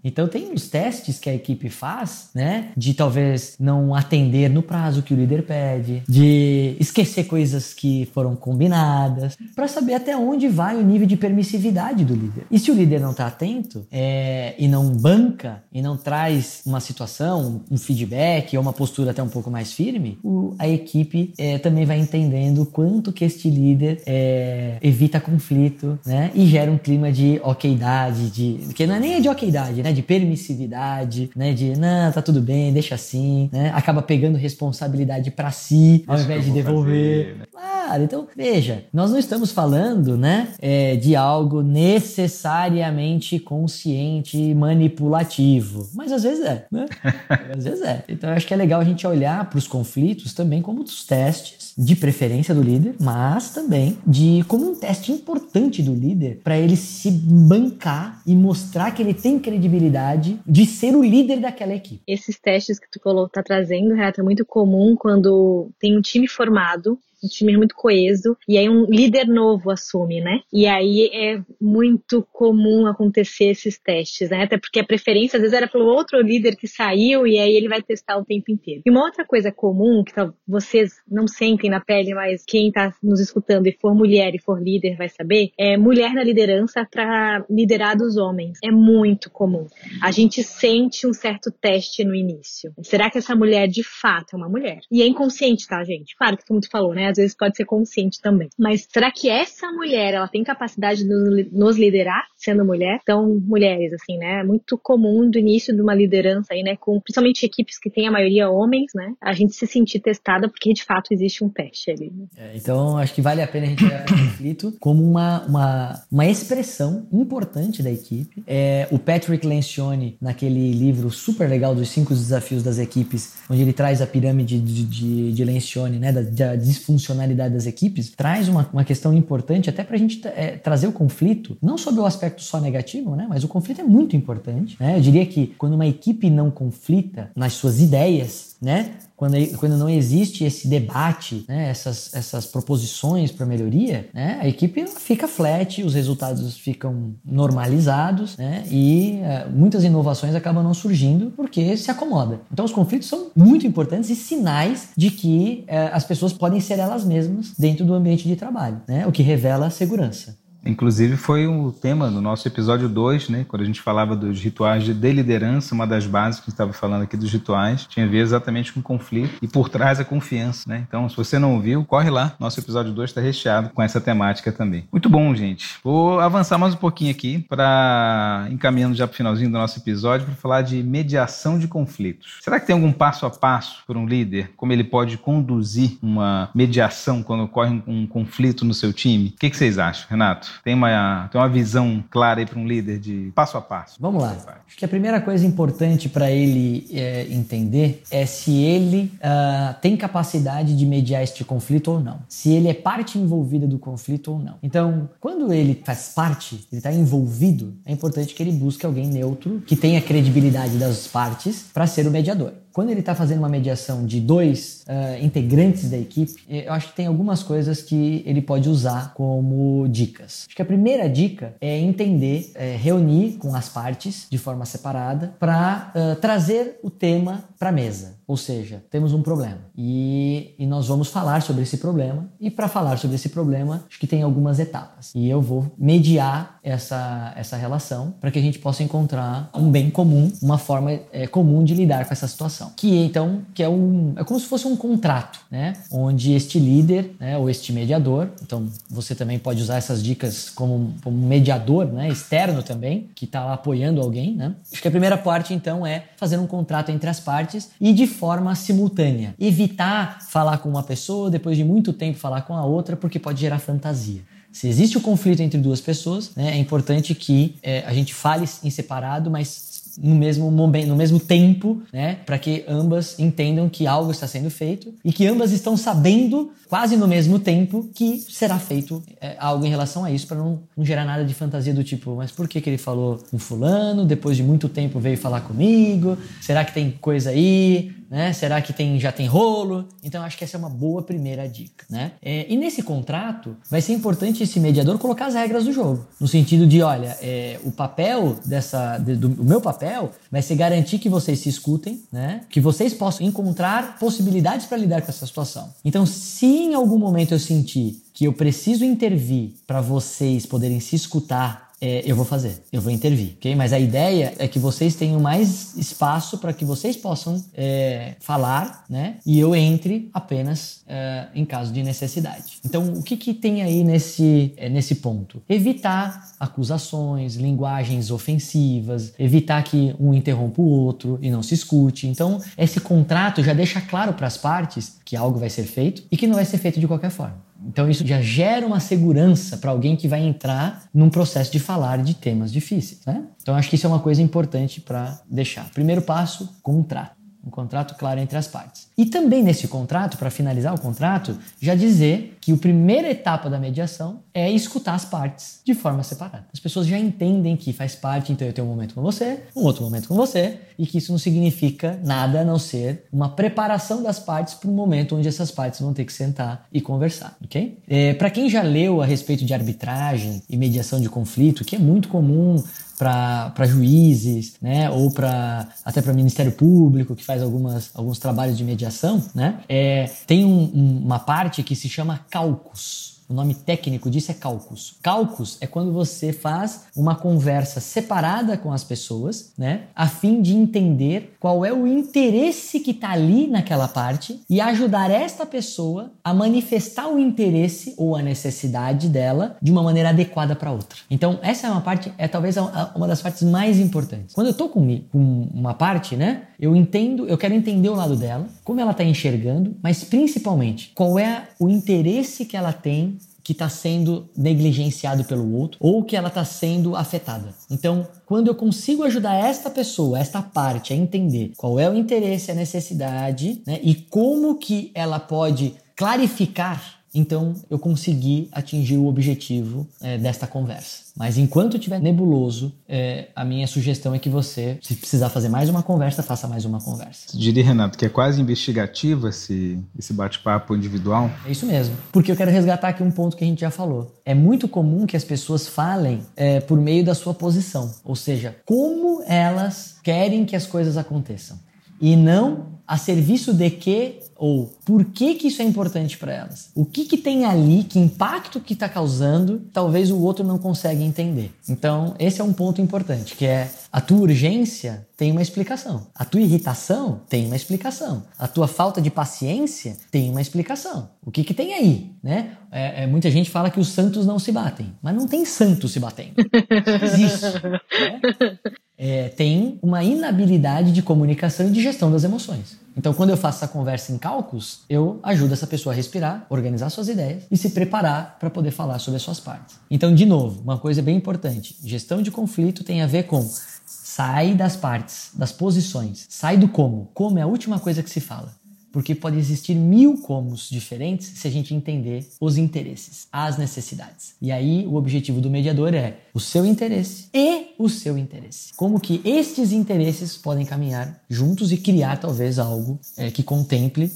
Então 0.04 0.28
tem 0.28 0.52
os 0.54 0.68
testes 0.68 1.20
que 1.20 1.30
a 1.30 1.34
equipe 1.34 1.70
faz, 1.70 2.30
né? 2.36 2.70
De 2.76 2.94
talvez 2.94 3.56
não 3.60 3.96
atender 3.96 4.50
no 4.50 4.62
prazo 4.62 5.02
que 5.02 5.14
o 5.14 5.18
líder 5.18 5.44
pede, 5.44 6.04
de 6.08 6.76
esquecer 6.80 7.26
coisas 7.26 7.74
que 7.74 8.08
foram 8.14 8.36
combinadas, 8.36 9.38
para 9.56 9.68
saber 9.68 9.94
até 9.94 10.16
onde 10.18 10.48
vai 10.48 10.76
o 10.76 10.84
nível 10.84 11.08
de 11.08 11.16
permissividade 11.16 12.04
do 12.04 12.14
líder. 12.14 12.46
E 12.52 12.60
se 12.60 12.70
o 12.70 12.74
líder 12.74 13.00
não 13.00 13.12
está 13.12 13.28
atento 13.28 13.86
é, 13.92 14.56
e 14.58 14.68
não 14.68 14.90
banca 14.90 15.64
e 15.72 15.82
não 15.82 15.96
traz 15.96 16.62
uma 16.66 16.80
situação, 16.80 17.62
um 17.72 17.78
feedback 17.78 18.56
ou 18.58 18.62
uma 18.62 18.74
postura 18.74 19.12
até 19.12 19.24
um 19.24 19.30
pouco 19.30 19.50
mais 19.50 19.72
firme, 19.72 20.18
o, 20.24 20.54
a 20.60 20.68
equipe 20.68 21.34
é, 21.38 21.58
também 21.58 21.86
vai 21.86 22.00
entendendo 22.00 22.66
quanto 22.66 23.12
que 23.12 23.24
este 23.24 23.50
líder 23.50 24.02
é, 24.06 24.78
evita 24.82 25.20
conflito, 25.20 25.98
né? 26.06 26.32
E 26.34 26.46
gera 26.46 26.72
um 26.72 26.78
clima 26.78 27.12
de 27.12 27.40
okeidade, 27.44 28.30
de 28.30 28.74
que 28.74 28.86
não 28.86 28.96
é 28.96 29.00
nem 29.00 29.22
de 29.22 29.30
okeidade, 29.30 29.82
né? 29.82 29.93
De 29.94 30.02
permissividade, 30.02 31.30
né? 31.36 31.54
De, 31.54 31.78
não, 31.78 32.12
tá 32.12 32.22
tudo 32.22 32.42
bem, 32.42 32.74
deixa 32.74 32.96
assim, 32.96 33.50
né? 33.52 33.72
Acaba 33.74 34.02
pegando 34.02 34.38
responsabilidade 34.38 35.32
para 35.32 35.52
si, 35.52 36.04
ao 36.08 36.16
Isso 36.16 36.26
invés 36.26 36.46
de 36.46 36.52
devolver. 36.52 37.26
Fazer, 37.26 37.38
né? 37.38 37.46
Claro, 37.52 38.04
então, 38.04 38.28
veja, 38.36 38.86
nós 38.94 39.12
não 39.12 39.20
estamos 39.20 39.52
falando, 39.52 40.18
né? 40.18 40.50
É, 40.60 40.96
de 40.96 41.16
algo 41.16 41.62
necessariamente 41.62 43.40
consciente 43.40 44.38
e 44.38 44.56
manipulativo. 44.56 45.90
Mas 45.94 46.12
às 46.12 46.24
vezes 46.24 46.46
é, 46.46 46.66
né? 46.72 46.86
às 47.56 47.64
vezes 47.64 47.82
é. 47.82 48.04
Então 48.08 48.30
eu 48.30 48.36
acho 48.36 48.48
que 48.48 48.54
é 48.54 48.58
legal 48.58 48.82
a 48.82 48.86
gente 48.86 49.06
olhar 49.06 49.50
para 49.50 49.58
os 49.58 49.68
conflitos 49.68 50.34
também 50.34 50.62
como 50.62 50.82
os 50.82 51.06
testes 51.06 51.73
de 51.78 51.96
preferência 51.96 52.54
do 52.54 52.62
líder, 52.62 52.96
mas 53.00 53.54
também 53.54 53.98
de 54.06 54.44
como 54.48 54.72
um 54.72 54.76
teste 54.76 55.12
importante 55.12 55.82
do 55.82 55.94
líder 55.94 56.42
para 56.44 56.58
ele 56.58 56.76
se 56.76 57.12
bancar 57.12 58.22
e 58.26 58.36
mostrar 58.36 58.92
que 58.92 59.02
ele 59.02 59.14
tem 59.14 59.40
credibilidade 59.40 60.40
de 60.46 60.66
ser 60.66 60.96
o 60.96 61.04
líder 61.04 61.40
daquela 61.40 61.74
equipe. 61.74 62.02
Esses 62.08 62.40
testes 62.40 62.80
que 62.80 62.88
tu 62.92 63.00
tá 63.30 63.44
trazendo, 63.44 63.94
Renato, 63.94 64.22
é 64.22 64.24
muito 64.24 64.46
comum 64.46 64.96
quando 64.96 65.70
tem 65.80 65.98
um 65.98 66.02
time 66.02 66.28
formado 66.28 67.00
um 67.24 67.28
time 67.28 67.58
muito 67.58 67.76
coeso, 67.76 68.38
e 68.48 68.58
aí 68.58 68.70
um 68.70 68.86
líder 68.86 69.28
novo 69.28 69.72
assume, 69.72 70.22
né? 70.22 70.42
E 70.52 70.68
aí 70.68 71.10
é 71.14 71.42
muito 71.60 72.28
comum 72.32 72.86
acontecer 72.86 73.46
esses 73.46 73.80
testes, 73.80 74.30
né? 74.30 74.44
Até 74.44 74.58
porque 74.58 74.80
a 74.80 74.86
preferência 74.86 75.38
às 75.38 75.42
vezes 75.42 75.56
era 75.56 75.68
pelo 75.68 75.86
outro 75.86 76.22
líder 76.22 76.56
que 76.56 76.68
saiu 76.68 77.26
e 77.26 77.40
aí 77.40 77.54
ele 77.54 77.70
vai 77.70 77.82
testar 77.82 78.18
o 78.18 78.26
tempo 78.26 78.52
inteiro. 78.52 78.82
E 78.86 78.92
uma 78.92 79.04
outra 79.04 79.26
coisa 79.26 79.52
comum, 79.52 80.04
que 80.04 80.14
vocês 80.48 80.94
não 81.10 81.28
sentem 81.28 81.70
na 81.70 81.80
pele, 81.80 82.14
mas 82.14 82.44
quem 82.46 82.68
está 82.68 82.94
nos 83.02 83.20
escutando 83.20 83.68
e 83.68 83.78
for 83.80 83.96
mulher 83.96 84.36
e 84.36 84.40
for 84.40 84.62
líder 84.62 84.96
vai 84.98 85.10
saber, 85.10 85.52
é 85.58 85.78
mulher 85.78 86.14
na 86.14 86.24
liderança 86.24 86.86
para 86.90 87.46
liderar 87.50 87.98
dos 87.98 88.18
homens. 88.18 88.60
É 88.64 88.72
muito 88.72 89.30
comum. 89.30 89.68
A 90.02 90.12
gente 90.12 90.44
sente 90.44 91.08
um 91.08 91.14
certo 91.14 91.52
teste 91.52 92.04
no 92.04 92.16
início. 92.16 92.74
Será 92.82 93.10
que 93.10 93.18
essa 93.18 93.36
mulher 93.36 93.68
de 93.68 93.84
fato 93.84 94.34
é 94.34 94.38
uma 94.38 94.50
mulher? 94.50 94.80
E 94.92 95.02
é 95.02 95.08
inconsciente, 95.08 95.68
tá, 95.68 95.84
gente? 95.84 96.16
Claro 96.16 96.38
que 96.38 96.46
tu 96.46 96.60
falou, 96.72 96.94
né? 96.94 97.13
Às 97.14 97.18
vezes 97.18 97.36
pode 97.36 97.56
ser 97.56 97.66
consciente 97.66 98.20
também. 98.22 98.50
Mas 98.58 98.88
será 98.92 99.12
que 99.12 99.30
essa 99.30 99.72
mulher, 99.72 100.14
ela 100.14 100.28
tem 100.28 100.44
capacidade 100.44 101.04
de 101.04 101.50
nos 101.52 101.78
liderar 101.78 102.24
sendo 102.36 102.66
mulher? 102.66 103.00
Então, 103.02 103.42
mulheres, 103.46 103.94
assim, 103.94 104.18
né? 104.18 104.42
É 104.42 104.44
muito 104.44 104.78
comum 104.78 105.30
do 105.30 105.40
início 105.40 105.74
de 105.74 105.82
uma 105.82 105.94
liderança 105.94 106.54
aí, 106.54 106.62
né? 106.62 106.76
Com 106.76 107.00
principalmente 107.00 107.46
equipes 107.46 107.80
que 107.80 107.90
tem 107.90 108.08
a 108.08 108.12
maioria 108.12 108.50
homens, 108.50 108.92
né? 108.94 109.14
A 109.22 109.34
gente 109.34 109.54
se 109.54 109.66
sentir 109.66 110.00
testada 110.00 110.50
porque 110.50 110.74
de 110.74 110.84
fato 110.84 111.12
existe 111.12 111.44
um 111.44 111.50
teste 111.50 111.92
ali. 111.92 112.12
Né? 112.14 112.26
É, 112.38 112.58
então, 112.58 112.98
acho 112.98 113.14
que 113.14 113.22
vale 113.22 113.42
a 113.42 113.48
pena 113.48 113.66
a 113.66 113.70
gente 113.70 113.86
olhar 113.86 114.06
o 114.06 114.10
conflito 114.10 114.74
como 114.80 115.04
uma, 115.04 115.46
uma, 115.46 116.04
uma 116.12 116.26
expressão 116.26 117.08
importante 117.12 117.82
da 117.82 117.92
equipe. 117.92 118.44
É, 118.46 118.88
o 118.92 119.00
Patrick 119.00 119.46
Lencioni, 119.46 120.18
naquele 120.22 120.72
livro 120.72 121.10
super 121.10 121.50
legal 121.50 121.74
dos 121.76 121.90
cinco 121.90 122.14
desafios 122.14 122.64
das 122.64 122.80
equipes, 122.80 123.34
onde 123.50 123.62
ele 123.62 123.74
traz 123.74 124.02
a 124.02 124.08
pirâmide 124.08 124.60
de, 124.60 124.84
de, 124.84 125.32
de 125.32 125.46
Lencioni, 125.46 126.00
né? 126.00 126.12
Da, 126.12 126.22
da 126.22 126.56
disfunção 126.56 127.03
funcionalidade 127.04 127.54
das 127.54 127.66
equipes, 127.66 128.10
traz 128.10 128.48
uma, 128.48 128.68
uma 128.72 128.84
questão 128.84 129.14
importante 129.14 129.70
até 129.70 129.84
para 129.84 129.96
a 129.96 130.00
gente 130.00 130.26
é, 130.28 130.58
trazer 130.58 130.88
o 130.88 130.92
conflito, 130.92 131.58
não 131.62 131.78
sobre 131.78 132.00
o 132.00 132.06
aspecto 132.06 132.42
só 132.42 132.60
negativo, 132.60 133.16
né? 133.16 133.26
Mas 133.28 133.44
o 133.44 133.48
conflito 133.48 133.82
é 133.82 133.84
muito 133.84 134.16
importante, 134.16 134.78
né? 134.80 134.98
Eu 134.98 135.02
diria 135.02 135.26
que 135.26 135.48
quando 135.58 135.74
uma 135.74 135.86
equipe 135.86 136.30
não 136.30 136.50
conflita 136.50 137.30
nas 137.36 137.54
suas 137.54 137.82
ideias, 137.82 138.53
né? 138.64 138.92
Quando, 139.16 139.36
quando 139.58 139.78
não 139.78 139.90
existe 139.90 140.44
esse 140.44 140.68
debate, 140.68 141.46
né? 141.48 141.70
essas, 141.70 142.14
essas 142.14 142.46
proposições 142.46 143.32
para 143.32 143.46
melhoria, 143.46 144.10
né? 144.14 144.40
a 144.42 144.48
equipe 144.48 144.86
fica 144.88 145.28
flat, 145.28 145.84
os 145.84 145.94
resultados 145.94 146.58
ficam 146.58 147.14
normalizados 147.24 148.38
né? 148.38 148.64
e 148.72 149.20
uh, 149.22 149.52
muitas 149.52 149.84
inovações 149.84 150.34
acabam 150.34 150.64
não 150.64 150.74
surgindo 150.74 151.32
porque 151.32 151.78
se 151.78 151.92
acomoda. 151.92 152.42
Então, 152.52 152.66
os 152.66 152.72
conflitos 152.72 153.08
são 153.08 153.28
muito 153.36 153.68
importantes 153.68 154.10
e 154.10 154.16
sinais 154.16 154.90
de 154.98 155.12
que 155.12 155.66
uh, 155.68 155.94
as 155.94 156.04
pessoas 156.04 156.34
podem 156.34 156.60
ser 156.60 156.80
elas 156.80 157.06
mesmas 157.06 157.54
dentro 157.58 157.86
do 157.86 157.94
ambiente 157.94 158.28
de 158.28 158.36
trabalho, 158.36 158.82
né? 158.88 159.06
o 159.06 159.12
que 159.12 159.22
revela 159.22 159.70
segurança. 159.70 160.38
Inclusive 160.66 161.18
foi 161.18 161.48
o 161.48 161.72
tema 161.72 162.10
do 162.10 162.22
nosso 162.22 162.48
episódio 162.48 162.88
2, 162.88 163.30
né? 163.30 163.46
Quando 163.48 163.62
a 163.62 163.66
gente 163.66 163.82
falava 163.82 164.16
dos 164.16 164.40
rituais 164.42 164.84
de 164.84 164.94
liderança, 164.94 165.76
uma 165.76 165.86
das 165.86 166.08
bases 166.08 166.40
que 166.40 166.46
a 166.46 166.46
gente 166.46 166.54
estava 166.54 166.74
falando 166.74 167.04
aqui 167.04 167.18
dos 167.18 167.32
rituais, 167.32 167.86
tinha 167.88 168.06
a 168.06 168.10
ver 168.10 168.20
exatamente 168.20 168.72
com 168.72 168.82
conflito 168.82 169.34
e 169.42 169.48
por 169.48 169.70
trás 169.70 170.00
a 170.00 170.06
confiança, 170.06 170.64
né? 170.68 170.86
Então, 170.88 171.08
se 171.10 171.16
você 171.16 171.38
não 171.38 171.56
ouviu, 171.56 171.84
corre 171.84 172.10
lá. 172.10 172.34
Nosso 172.40 172.60
episódio 172.60 172.94
2 172.94 173.10
está 173.10 173.22
recheado 173.22 173.70
com 173.70 173.82
essa 173.82 174.00
temática 174.00 174.52
também. 174.52 174.86
Muito 174.92 175.10
bom, 175.10 175.36
gente. 175.36 175.76
Vou 175.84 176.20
avançar 176.20 176.58
mais 176.58 176.74
um 176.74 176.78
pouquinho 176.78 177.12
aqui 177.12 177.40
para 177.40 178.48
encaminhando 178.50 178.96
já 178.96 179.06
para 179.06 179.14
o 179.14 179.18
finalzinho 179.18 179.50
do 179.50 179.58
nosso 179.58 179.80
episódio 179.80 180.26
para 180.26 180.36
falar 180.36 180.62
de 180.62 180.82
mediação 180.82 181.60
de 181.60 181.68
conflitos. 181.68 182.38
Será 182.42 182.60
que 182.60 182.68
tem 182.68 182.74
algum 182.74 182.92
passo 182.92 183.26
a 183.26 183.30
passo 183.30 183.84
para 183.86 183.98
um 183.98 184.06
líder, 184.06 184.52
como 184.56 184.72
ele 184.72 184.84
pode 184.84 185.18
conduzir 185.18 185.98
uma 186.02 186.50
mediação 186.56 187.22
quando 187.22 187.44
ocorre 187.44 187.72
um, 187.72 188.02
um 188.02 188.08
conflito 188.08 188.64
no 188.64 188.74
seu 188.74 188.94
time? 188.94 189.30
O 189.30 189.40
que, 189.40 189.50
que 189.50 189.58
vocês 189.58 189.78
acham, 189.78 190.08
Renato? 190.10 190.53
Tem 190.64 190.74
uma, 190.74 191.28
tem 191.32 191.40
uma 191.40 191.50
visão 191.50 192.04
clara 192.10 192.40
aí 192.40 192.46
para 192.46 192.60
um 192.60 192.68
líder 192.68 193.00
de 193.00 193.32
passo 193.36 193.58
a 193.58 193.62
passo? 193.62 193.98
Vamos 194.00 194.22
lá. 194.22 194.36
Acho 194.68 194.78
que 194.78 194.86
a 194.86 194.88
primeira 194.88 195.22
coisa 195.22 195.46
importante 195.46 196.10
para 196.10 196.32
ele 196.32 196.88
é, 196.92 197.28
entender 197.30 198.02
é 198.12 198.26
se 198.26 198.52
ele 198.52 199.12
uh, 199.16 199.76
tem 199.82 199.96
capacidade 199.96 200.76
de 200.76 200.86
mediar 200.86 201.24
este 201.24 201.44
conflito 201.44 201.92
ou 201.92 202.00
não. 202.00 202.20
Se 202.28 202.52
ele 202.52 202.68
é 202.68 202.74
parte 202.74 203.18
envolvida 203.18 203.68
do 203.68 203.78
conflito 203.78 204.32
ou 204.32 204.40
não. 204.40 204.56
Então, 204.62 205.10
quando 205.20 205.54
ele 205.54 205.82
faz 205.84 206.12
parte, 206.16 206.68
ele 206.72 206.80
está 206.80 206.92
envolvido, 206.92 207.74
é 207.86 207.92
importante 207.92 208.34
que 208.34 208.42
ele 208.42 208.52
busque 208.52 208.86
alguém 208.86 209.08
neutro, 209.08 209.62
que 209.66 209.76
tenha 209.76 210.02
credibilidade 210.02 210.78
das 210.78 211.08
partes, 211.08 211.66
para 211.74 211.88
ser 211.88 212.08
o 212.08 212.12
mediador. 212.12 212.54
Quando 212.74 212.90
ele 212.90 213.02
está 213.02 213.14
fazendo 213.14 213.38
uma 213.38 213.50
mediação 213.50 214.04
de 214.04 214.20
dois 214.20 214.84
uh, 214.88 215.24
integrantes 215.24 215.92
da 215.92 215.98
equipe, 215.98 216.34
eu 216.50 216.74
acho 216.74 216.88
que 216.88 216.96
tem 216.96 217.06
algumas 217.06 217.44
coisas 217.44 217.84
que 217.84 218.24
ele 218.26 218.42
pode 218.42 218.68
usar 218.68 219.14
como 219.14 219.88
dicas. 219.88 220.43
Acho 220.48 220.56
que 220.56 220.62
a 220.62 220.66
primeira 220.66 221.10
dica 221.10 221.56
é 221.60 221.78
entender, 221.80 222.52
é, 222.56 222.76
reunir 222.76 223.38
com 223.38 223.56
as 223.56 223.70
partes 223.70 224.28
de 224.30 224.38
forma 224.38 224.66
separada 224.66 225.36
para 225.40 225.92
uh, 225.96 226.16
trazer 226.20 226.80
o 226.84 226.90
tema 226.90 227.44
para 227.58 227.70
a 227.70 227.72
mesa. 227.72 228.13
Ou 228.28 228.38
seja, 228.38 228.84
temos 228.90 229.14
um 229.14 229.22
problema 229.22 229.60
e, 229.78 230.54
e 230.58 230.66
nós 230.66 230.88
vamos 230.88 231.10
falar 231.10 231.42
sobre 231.42 231.64
esse 231.64 231.78
problema. 231.78 232.28
E 232.40 232.50
para 232.50 232.68
falar 232.68 232.98
sobre 232.98 233.16
esse 233.16 233.30
problema, 233.30 233.84
acho 233.88 234.00
que 234.00 234.08
tem 234.08 234.22
algumas 234.22 234.60
etapas. 234.60 235.12
E 235.14 235.30
eu 235.30 235.42
vou 235.42 235.72
mediar 235.78 236.60
essa, 236.64 237.34
essa 237.36 237.58
relação 237.58 238.14
para 238.22 238.32
que 238.32 238.40
a 238.40 238.42
gente 238.42 238.60
possa 238.60 238.84
encontrar 238.84 239.50
um 239.54 239.70
bem 239.70 239.90
comum, 239.90 240.32
uma 240.42 240.58
forma 240.58 240.92
é, 241.12 241.28
comum 241.28 241.64
de 241.64 241.74
lidar 241.74 242.06
com 242.06 242.14
essa 242.14 242.28
situação. 242.28 242.72
Que 242.76 243.04
então 243.04 243.42
que 243.54 243.62
é 243.62 243.70
um 243.70 244.14
é 244.16 244.24
como 244.24 244.40
se 244.40 244.46
fosse 244.46 244.68
um 244.68 244.76
contrato, 244.76 245.40
né? 245.52 245.74
Onde 245.92 246.34
este 246.34 246.60
líder, 246.60 247.16
né, 247.20 247.38
ou 247.38 247.50
este 247.50 247.74
mediador, 247.74 248.30
então 248.42 248.68
você 248.90 249.14
também 249.14 249.38
pode 249.38 249.62
usar 249.62 249.78
essas 249.78 250.04
dicas 250.04 250.50
como, 250.50 250.94
como 251.04 251.18
mediador, 251.18 251.86
né, 251.86 252.10
externo 252.10 252.64
também, 252.64 253.10
que 253.16 253.26
está 253.26 253.54
apoiando 253.54 254.02
alguém, 254.02 254.36
né? 254.36 254.56
Acho 254.72 254.82
que 254.82 254.88
a 254.88 254.92
primeira 254.92 255.18
parte 255.18 255.54
então 255.54 255.86
é 255.86 256.06
fazer 256.18 256.38
um 256.38 256.48
contrato 256.48 256.90
entre 256.90 257.10
as 257.10 257.20
partes 257.20 257.70
e 257.80 257.92
de 257.92 258.08
forma 258.14 258.56
simultânea. 258.56 259.36
Evitar 259.40 260.22
falar 260.22 260.60
com 260.60 260.70
uma 260.70 260.84
pessoa, 260.84 261.30
depois 261.30 261.58
de 261.58 261.64
muito 261.64 261.92
tempo 261.92 262.18
falar 262.18 262.44
com 262.44 262.56
a 262.56 262.64
outra, 262.64 262.96
porque 262.96 263.20
pode 263.20 263.42
gerar 263.42 263.60
fantasia. 263.60 264.22
Se 264.54 264.68
existe 264.68 264.98
o 264.98 265.02
conflito 265.02 265.42
entre 265.42 265.60
duas 265.60 265.82
pessoas, 265.82 266.32
né, 266.36 266.52
é 266.52 266.58
importante 266.58 267.16
que 267.16 267.56
é, 267.64 267.84
a 267.88 267.94
gente 267.94 268.14
fale 268.14 268.48
em 268.64 268.70
separado, 268.70 269.32
mas 269.32 269.74
no 269.98 270.16
mesmo 270.16 270.50
momento, 270.50 270.88
no 270.88 270.96
mesmo 270.96 271.20
tempo, 271.20 271.82
né, 271.92 272.18
para 272.26 272.38
que 272.38 272.64
ambas 272.68 273.20
entendam 273.20 273.70
que 273.70 273.86
algo 273.86 274.12
está 274.12 274.28
sendo 274.28 274.50
feito 274.50 274.94
e 275.04 275.12
que 275.12 275.26
ambas 275.28 275.52
estão 275.52 275.78
sabendo 275.78 276.52
quase 276.68 276.98
no 276.98 277.08
mesmo 277.08 277.38
tempo 277.38 277.90
que 277.94 278.18
será 278.18 278.58
feito 278.58 279.04
é, 279.22 279.36
algo 279.40 279.66
em 279.66 279.70
relação 279.70 280.04
a 280.04 280.12
isso 280.12 280.26
para 280.28 280.38
não, 280.38 280.62
não, 280.76 280.86
gerar 280.86 281.06
nada 281.06 281.24
de 281.24 281.34
fantasia 281.34 281.74
do 281.74 281.84
tipo, 281.84 282.16
mas 282.16 282.32
por 282.32 282.48
que, 282.48 282.62
que 282.62 282.70
ele 282.70 282.78
falou 282.78 283.20
com 283.30 283.38
fulano, 283.38 284.06
depois 284.06 284.38
de 284.38 284.44
muito 284.44 284.68
tempo 284.68 285.00
veio 285.00 285.18
falar 285.18 285.42
comigo? 285.42 286.18
Será 286.42 286.66
que 286.66 286.74
tem 286.74 286.92
coisa 286.92 287.30
aí? 287.30 287.92
Né? 288.14 288.32
Será 288.32 288.62
que 288.62 288.72
tem, 288.72 289.00
já 289.00 289.12
tem 289.12 289.26
rolo? 289.26 289.88
Então 290.04 290.22
acho 290.22 290.38
que 290.38 290.44
essa 290.44 290.56
é 290.56 290.60
uma 290.60 290.70
boa 290.70 291.02
primeira 291.02 291.50
dica, 291.50 291.84
né? 291.90 292.12
É, 292.22 292.46
e 292.48 292.56
nesse 292.56 292.84
contrato 292.84 293.58
vai 293.72 293.82
ser 293.82 293.94
importante 293.94 294.44
esse 294.44 294.60
mediador 294.60 295.00
colocar 295.00 295.26
as 295.26 295.34
regras 295.34 295.66
do 295.66 295.74
jogo, 295.74 296.06
no 296.22 296.28
sentido 296.28 296.68
de, 296.68 296.84
olha, 296.84 297.18
é, 297.24 297.60
o 297.64 297.72
papel 297.72 298.38
dessa, 298.46 299.00
de, 299.00 299.16
do 299.16 299.30
o 299.42 299.44
meu 299.44 299.60
papel 299.60 300.12
vai 300.32 300.44
ser 300.44 300.54
garantir 300.54 301.00
que 301.00 301.10
vocês 301.10 301.40
se 301.40 301.50
escutem, 301.50 302.04
né? 302.12 302.42
Que 302.52 302.62
vocês 302.62 302.94
possam 302.94 303.26
encontrar 303.26 303.98
possibilidades 303.98 304.68
para 304.68 304.78
lidar 304.78 305.02
com 305.02 305.10
essa 305.10 305.26
situação. 305.26 305.74
Então, 305.84 306.06
se 306.06 306.46
em 306.46 306.76
algum 306.76 307.00
momento 307.00 307.34
eu 307.34 307.40
sentir 307.40 308.00
que 308.14 308.26
eu 308.26 308.34
preciso 308.34 308.86
intervir 308.86 309.54
para 309.66 309.82
vocês 309.82 310.46
poderem 310.46 310.80
se 310.80 310.96
escutar 310.96 311.63
é, 311.84 312.02
eu 312.06 312.16
vou 312.16 312.24
fazer, 312.24 312.64
eu 312.72 312.80
vou 312.80 312.90
intervir, 312.90 313.34
ok? 313.36 313.54
Mas 313.56 313.74
a 313.74 313.80
ideia 313.80 314.34
é 314.40 314.48
que 314.48 314.58
vocês 314.58 314.96
tenham 314.96 315.20
mais 315.20 315.76
espaço 315.76 316.38
para 316.38 316.54
que 316.54 316.64
vocês 316.64 316.96
possam 316.96 317.44
é, 317.54 318.16
falar, 318.22 318.86
né? 318.90 319.18
E 319.26 319.38
eu 319.38 319.54
entre 319.54 320.10
apenas 320.14 320.82
é, 320.88 321.28
em 321.36 321.44
caso 321.44 321.74
de 321.74 321.84
necessidade. 321.84 322.60
Então, 322.64 322.94
o 322.94 323.04
que, 323.04 323.18
que 323.18 323.34
tem 323.34 323.62
aí 323.62 323.84
nesse, 323.84 324.54
é, 324.56 324.70
nesse 324.70 324.96
ponto? 324.96 325.44
Evitar 325.50 326.32
acusações, 326.40 327.36
linguagens 327.36 328.12
ofensivas, 328.12 329.14
evitar 329.20 329.62
que 329.64 329.94
um 330.00 330.14
interrompa 330.14 330.62
o 330.62 330.70
outro 330.70 331.20
e 331.22 331.30
não 331.30 331.44
se 331.44 331.54
escute. 331.54 332.08
Então, 332.08 332.42
esse 332.58 332.80
contrato 332.80 333.44
já 333.44 333.54
deixa 333.54 333.82
claro 333.82 334.14
para 334.14 334.28
as 334.28 334.38
partes 334.38 335.00
que 335.04 335.18
algo 335.18 335.38
vai 335.38 335.50
ser 335.50 335.64
feito 335.64 336.04
e 336.10 336.16
que 336.16 336.28
não 336.28 336.36
vai 336.36 336.46
ser 336.46 336.60
feito 336.60 336.80
de 336.80 336.88
qualquer 336.88 337.12
forma. 337.12 337.44
Então 337.68 337.90
isso 337.90 338.06
já 338.06 338.22
gera 338.22 338.66
uma 338.66 338.80
segurança 338.80 339.58
para 339.58 339.72
alguém 339.72 339.96
que 339.96 340.08
vai 340.08 340.22
entrar 340.22 340.84
num 340.94 341.10
processo 341.10 341.52
de 341.52 341.60
falar 341.60 342.04
de 342.04 342.14
temas 342.14 342.52
difíceis, 342.52 343.02
né? 343.06 343.24
Então 343.42 343.56
acho 343.56 343.70
que 343.70 343.76
isso 343.76 343.86
é 343.86 343.90
uma 343.90 344.00
coisa 344.00 344.22
importante 344.22 344.82
para 344.82 345.20
deixar. 345.30 345.70
Primeiro 345.72 346.02
passo, 346.02 346.58
contrato 346.62 347.23
um 347.46 347.50
contrato 347.50 347.96
claro 347.96 348.20
entre 348.20 348.38
as 348.38 348.48
partes. 348.48 348.88
E 348.98 349.06
também 349.06 349.44
nesse 349.44 349.68
contrato, 349.68 350.18
para 350.18 350.30
finalizar 350.30 350.74
o 350.74 350.80
contrato, 350.80 351.38
já 351.62 351.76
dizer 351.76 352.38
que 352.40 352.52
a 352.52 352.58
primeira 352.58 353.10
etapa 353.10 353.50
da 353.50 353.60
mediação 353.60 354.22
é 354.34 354.52
escutar 354.52 354.94
as 354.94 355.06
partes 355.06 355.60
de 355.64 355.74
forma 355.74 356.04
separada. 356.04 356.46
As 356.54 356.60
pessoas 356.60 356.88
já 356.88 356.98
entendem 356.98 357.56
que 357.56 357.74
faz 357.74 357.96
parte, 357.96 358.32
então 358.32 358.48
eu 358.48 358.54
tenho 358.54 358.68
um 358.68 358.70
momento 358.70 358.96
com 358.96 359.02
você, 359.02 359.44
um 359.56 359.64
outro 359.64 359.84
momento 359.84 360.08
com 360.08 360.16
você, 360.16 360.60
e 360.78 360.86
que 360.86 360.98
isso 360.98 361.12
não 361.12 361.20
significa 361.20 362.00
nada 362.04 362.42
a 362.42 362.44
não 362.44 362.58
ser 362.58 363.06
uma 363.12 363.30
preparação 363.30 364.02
das 364.02 364.20
partes 364.20 364.54
para 364.54 364.70
um 364.70 364.74
momento 364.74 365.16
onde 365.16 365.28
essas 365.28 365.52
partes 365.52 365.82
vão 365.82 365.94
ter 365.94 366.06
que 366.06 366.14
sentar 366.14 366.66
e 366.72 366.82
conversar, 366.82 367.38
ok? 367.44 367.78
É, 367.88 368.14
para 368.14 368.30
quem 368.30 368.50
já 368.50 368.62
leu 368.62 369.02
a 369.02 369.06
respeito 369.06 369.46
de 369.46 369.54
arbitragem 369.54 370.42
e 370.50 370.58
mediação 370.58 371.00
de 371.00 371.10
conflito, 371.10 371.64
que 371.64 371.76
é 371.76 371.80
muito 371.80 372.08
comum 372.08 372.56
para 372.98 373.66
juízes, 373.66 374.54
né, 374.62 374.90
ou 374.90 375.12
para 375.12 375.68
até 375.84 376.02
para 376.02 376.14
Ministério 376.14 376.52
Público 376.52 377.16
que 377.16 377.24
faz 377.24 377.42
algumas, 377.42 377.92
alguns 377.94 378.20
trabalhos 378.20 378.58
de 378.58 378.64
mediação, 378.64 379.24
né, 379.34 379.60
é, 379.68 380.10
tem 380.26 380.46
um, 380.46 380.72
um, 380.74 381.02
uma 381.04 381.20
parte 381.20 381.64
que 381.64 381.76
se 381.76 381.90
chama 381.90 382.26
cálculos. 382.30 383.13
O 383.34 383.36
nome 383.36 383.56
técnico 383.56 384.12
disso 384.12 384.30
é 384.30 384.36
cálculos. 384.36 384.94
Cálculos 385.02 385.58
é 385.60 385.66
quando 385.66 385.92
você 385.92 386.32
faz 386.32 386.84
uma 386.96 387.16
conversa 387.16 387.80
separada 387.80 388.56
com 388.56 388.72
as 388.72 388.84
pessoas, 388.84 389.54
né, 389.58 389.86
a 389.96 390.08
fim 390.08 390.40
de 390.40 390.54
entender 390.54 391.34
qual 391.40 391.66
é 391.66 391.74
o 391.74 391.88
interesse 391.88 392.80
que 392.80 392.92
está 392.92 393.10
ali 393.10 393.48
naquela 393.48 393.88
parte 393.88 394.40
e 394.48 394.62
ajudar 394.62 395.10
esta 395.10 395.48
pessoa 395.48 396.12
a 396.24 396.32
manifestar 396.32 397.08
o 397.08 397.18
interesse 397.18 397.96
ou 397.98 398.16
a 398.16 398.22
necessidade 398.22 399.10
dela 399.10 399.58
de 399.60 399.72
uma 399.72 399.82
maneira 399.82 400.10
adequada 400.10 400.56
para 400.56 400.72
outra. 400.72 401.00
Então, 401.10 401.40
essa 401.42 401.66
é 401.66 401.72
uma 401.72 401.82
parte, 401.82 402.14
é 402.20 402.28
talvez 402.28 402.56
uma 402.56 403.08
das 403.08 403.24
partes 403.24 403.42
mais 403.42 403.80
importantes. 403.80 404.36
Quando 404.36 404.46
eu 404.46 404.52
estou 404.52 404.70
com, 404.70 405.02
com 405.12 405.50
uma 405.52 405.74
parte, 405.74 406.16
né, 406.16 406.44
eu 406.60 406.76
entendo, 406.76 407.28
eu 407.28 407.38
quero 407.38 407.56
entender 407.56 407.90
o 407.90 407.96
lado 407.96 408.16
dela, 408.16 408.46
como 408.64 408.80
ela 408.80 408.92
está 408.92 409.04
enxergando, 409.04 409.76
mas 409.82 410.04
principalmente 410.04 410.92
qual 410.94 411.18
é 411.18 411.48
o 411.60 411.68
interesse 411.68 412.46
que 412.46 412.56
ela 412.56 412.72
tem 412.72 413.18
que 413.44 413.52
está 413.52 413.68
sendo 413.68 414.30
negligenciado 414.38 415.24
pelo 415.26 415.54
outro 415.56 415.78
ou 415.82 416.04
que 416.04 416.16
ela 416.16 416.30
está 416.30 416.46
sendo 416.46 416.96
afetada. 416.96 417.54
Então, 417.70 418.08
quando 418.26 418.48
eu 418.48 418.56
consigo 418.56 419.04
ajudar 419.04 419.36
esta 419.36 419.70
pessoa, 419.70 420.18
esta 420.18 420.42
parte, 420.42 420.94
a 420.94 420.96
entender 420.96 421.52
qual 421.58 421.80
é 421.80 421.90
o 421.90 421.96
interesse, 421.96 422.52
a 422.52 422.56
necessidade, 422.56 423.62
né, 423.68 423.80
e 423.84 423.96
como 423.96 424.56
que 424.56 424.92
ela 424.96 425.20
pode 425.20 425.76
clarificar 425.96 427.03
então 427.14 427.54
eu 427.70 427.78
consegui 427.78 428.50
atingir 428.52 428.98
o 428.98 429.06
objetivo 429.06 429.88
é, 430.02 430.18
desta 430.18 430.48
conversa. 430.48 431.04
Mas 431.16 431.38
enquanto 431.38 431.78
estiver 431.78 432.00
nebuloso, 432.00 432.74
é, 432.90 433.28
a 433.36 433.46
minha 433.46 433.68
sugestão 433.68 434.16
é 434.16 434.20
que 434.20 434.30
você, 434.30 434.80
se 434.82 434.96
precisar 434.96 435.30
fazer 435.30 435.48
mais 435.48 435.70
uma 435.70 435.84
conversa, 435.84 436.24
faça 436.24 436.48
mais 436.48 436.66
uma 436.66 436.82
conversa. 436.82 437.38
Diria, 437.38 437.64
Renato, 437.64 437.98
que 437.98 438.06
é 438.06 438.10
quase 438.10 438.42
investigativo 438.42 439.28
esse, 439.28 439.78
esse 439.98 440.12
bate-papo 440.12 440.76
individual? 440.76 441.30
É 441.46 441.52
isso 441.52 441.68
mesmo. 441.68 441.96
Porque 442.12 442.32
eu 442.32 442.36
quero 442.36 442.50
resgatar 442.50 442.88
aqui 442.88 443.04
um 443.04 443.12
ponto 443.12 443.38
que 443.38 443.44
a 443.44 443.48
gente 443.48 443.62
já 443.62 443.70
falou. 443.70 444.12
É 444.26 444.34
muito 444.34 444.68
comum 444.68 445.06
que 445.06 445.16
as 445.16 445.24
pessoas 445.24 445.68
falem 445.68 446.22
é, 446.36 446.60
por 446.60 446.80
meio 446.80 447.06
da 447.06 447.14
sua 447.14 447.34
posição, 447.34 447.94
ou 448.04 448.16
seja, 448.16 448.56
como 448.66 449.22
elas 449.28 449.98
querem 450.04 450.46
que 450.46 450.56
as 450.56 450.66
coisas 450.66 450.98
aconteçam. 450.98 451.60
E 452.02 452.16
não 452.16 452.74
a 452.88 452.98
serviço 452.98 453.54
de 453.54 453.70
que 453.70 454.20
ou 454.44 454.76
por 454.84 455.06
que, 455.06 455.36
que 455.36 455.48
isso 455.48 455.62
é 455.62 455.66
importante 455.66 456.18
para 456.18 456.34
elas? 456.34 456.70
O 456.76 456.84
que, 456.84 457.06
que 457.06 457.16
tem 457.16 457.46
ali, 457.46 457.86
que 457.86 457.98
impacto 457.98 458.60
que 458.60 458.74
está 458.74 458.90
causando, 458.90 459.62
talvez 459.72 460.12
o 460.12 460.20
outro 460.20 460.44
não 460.44 460.58
consegue 460.58 461.02
entender. 461.02 461.50
Então, 461.70 462.14
esse 462.20 462.42
é 462.42 462.44
um 462.44 462.52
ponto 462.52 462.82
importante, 462.82 463.38
que 463.38 463.46
é 463.46 463.72
a 463.90 464.02
tua 464.02 464.18
urgência 464.18 465.08
tem 465.16 465.32
uma 465.32 465.42
explicação. 465.42 466.08
A 466.14 466.26
tua 466.26 466.42
irritação 466.42 467.22
tem 467.30 467.46
uma 467.46 467.56
explicação. 467.56 468.24
A 468.38 468.46
tua 468.46 468.68
falta 468.68 469.02
de 469.02 469.10
paciência 469.10 469.96
tem 470.12 470.30
uma 470.30 470.42
explicação. 470.42 471.12
O 471.26 471.32
que, 471.32 471.44
que 471.46 471.54
tem 471.54 471.74
aí? 471.74 472.12
Né? 472.22 472.58
É, 472.70 473.04
é, 473.04 473.08
muita 473.08 473.32
gente 473.32 473.50
fala 473.50 473.70
que 473.70 473.80
os 473.80 473.90
santos 473.90 474.26
não 474.26 474.40
se 474.40 474.52
batem, 474.52 474.94
mas 475.02 475.16
não 475.16 475.26
tem 475.26 475.46
santo 475.46 475.88
se 475.88 476.02
batendo. 476.02 476.34
Existe. 477.02 477.46
Né? 477.64 478.60
É, 478.98 479.30
tem 479.30 479.73
uma 479.94 480.04
inabilidade 480.04 480.92
de 480.92 481.02
comunicação 481.04 481.68
e 481.68 481.72
de 481.72 481.82
gestão 481.82 482.12
das 482.12 482.24
emoções. 482.24 482.78
Então, 482.98 483.14
quando 483.14 483.30
eu 483.30 483.38
faço 483.38 483.64
essa 483.64 483.68
conversa 483.72 484.12
em 484.12 484.18
cálculos, 484.18 484.82
eu 484.90 485.20
ajudo 485.24 485.54
essa 485.54 485.66
pessoa 485.66 485.94
a 485.94 485.96
respirar, 485.96 486.46
organizar 486.50 486.90
suas 486.90 487.08
ideias 487.08 487.44
e 487.50 487.58
se 487.58 487.70
preparar 487.70 488.38
para 488.40 488.50
poder 488.50 488.72
falar 488.72 489.00
sobre 489.00 489.18
as 489.18 489.22
suas 489.22 489.40
partes. 489.40 489.78
Então, 489.90 490.14
de 490.14 490.26
novo, 490.26 490.62
uma 490.62 490.78
coisa 490.78 491.02
bem 491.02 491.16
importante: 491.16 491.76
gestão 491.84 492.22
de 492.22 492.32
conflito 492.32 492.84
tem 492.84 493.02
a 493.02 493.08
ver 493.08 493.24
com 493.24 493.48
sai 493.86 494.54
das 494.54 494.76
partes, 494.76 495.30
das 495.34 495.52
posições, 495.52 496.26
sai 496.30 496.58
do 496.58 496.68
como. 496.68 497.10
Como 497.14 497.38
é 497.38 497.44
a 497.44 497.48
última 497.48 497.80
coisa 497.80 498.02
que 498.02 498.10
se 498.10 498.20
fala 498.20 498.52
porque 498.94 499.16
pode 499.16 499.38
existir 499.40 499.74
mil 499.74 500.20
comos 500.20 500.70
diferentes 500.70 501.34
se 501.36 501.48
a 501.48 501.52
gente 501.52 501.74
entender 501.74 502.26
os 502.40 502.58
interesses, 502.60 503.28
as 503.32 503.58
necessidades. 503.58 504.36
E 504.40 504.52
aí 504.52 504.86
o 504.86 504.94
objetivo 504.94 505.42
do 505.42 505.50
mediador 505.50 505.96
é 505.96 506.20
o 506.32 506.40
seu 506.40 506.64
interesse 506.64 507.26
e 507.34 507.74
o 507.80 507.90
seu 507.90 508.18
interesse. 508.18 508.72
Como 508.76 509.00
que 509.00 509.20
estes 509.26 509.72
interesses 509.72 510.38
podem 510.38 510.64
caminhar 510.64 511.20
juntos 511.28 511.72
e 511.72 511.78
criar 511.78 512.18
talvez 512.18 512.60
algo 512.60 513.00
é, 513.18 513.32
que 513.32 513.42
contemple 513.42 514.12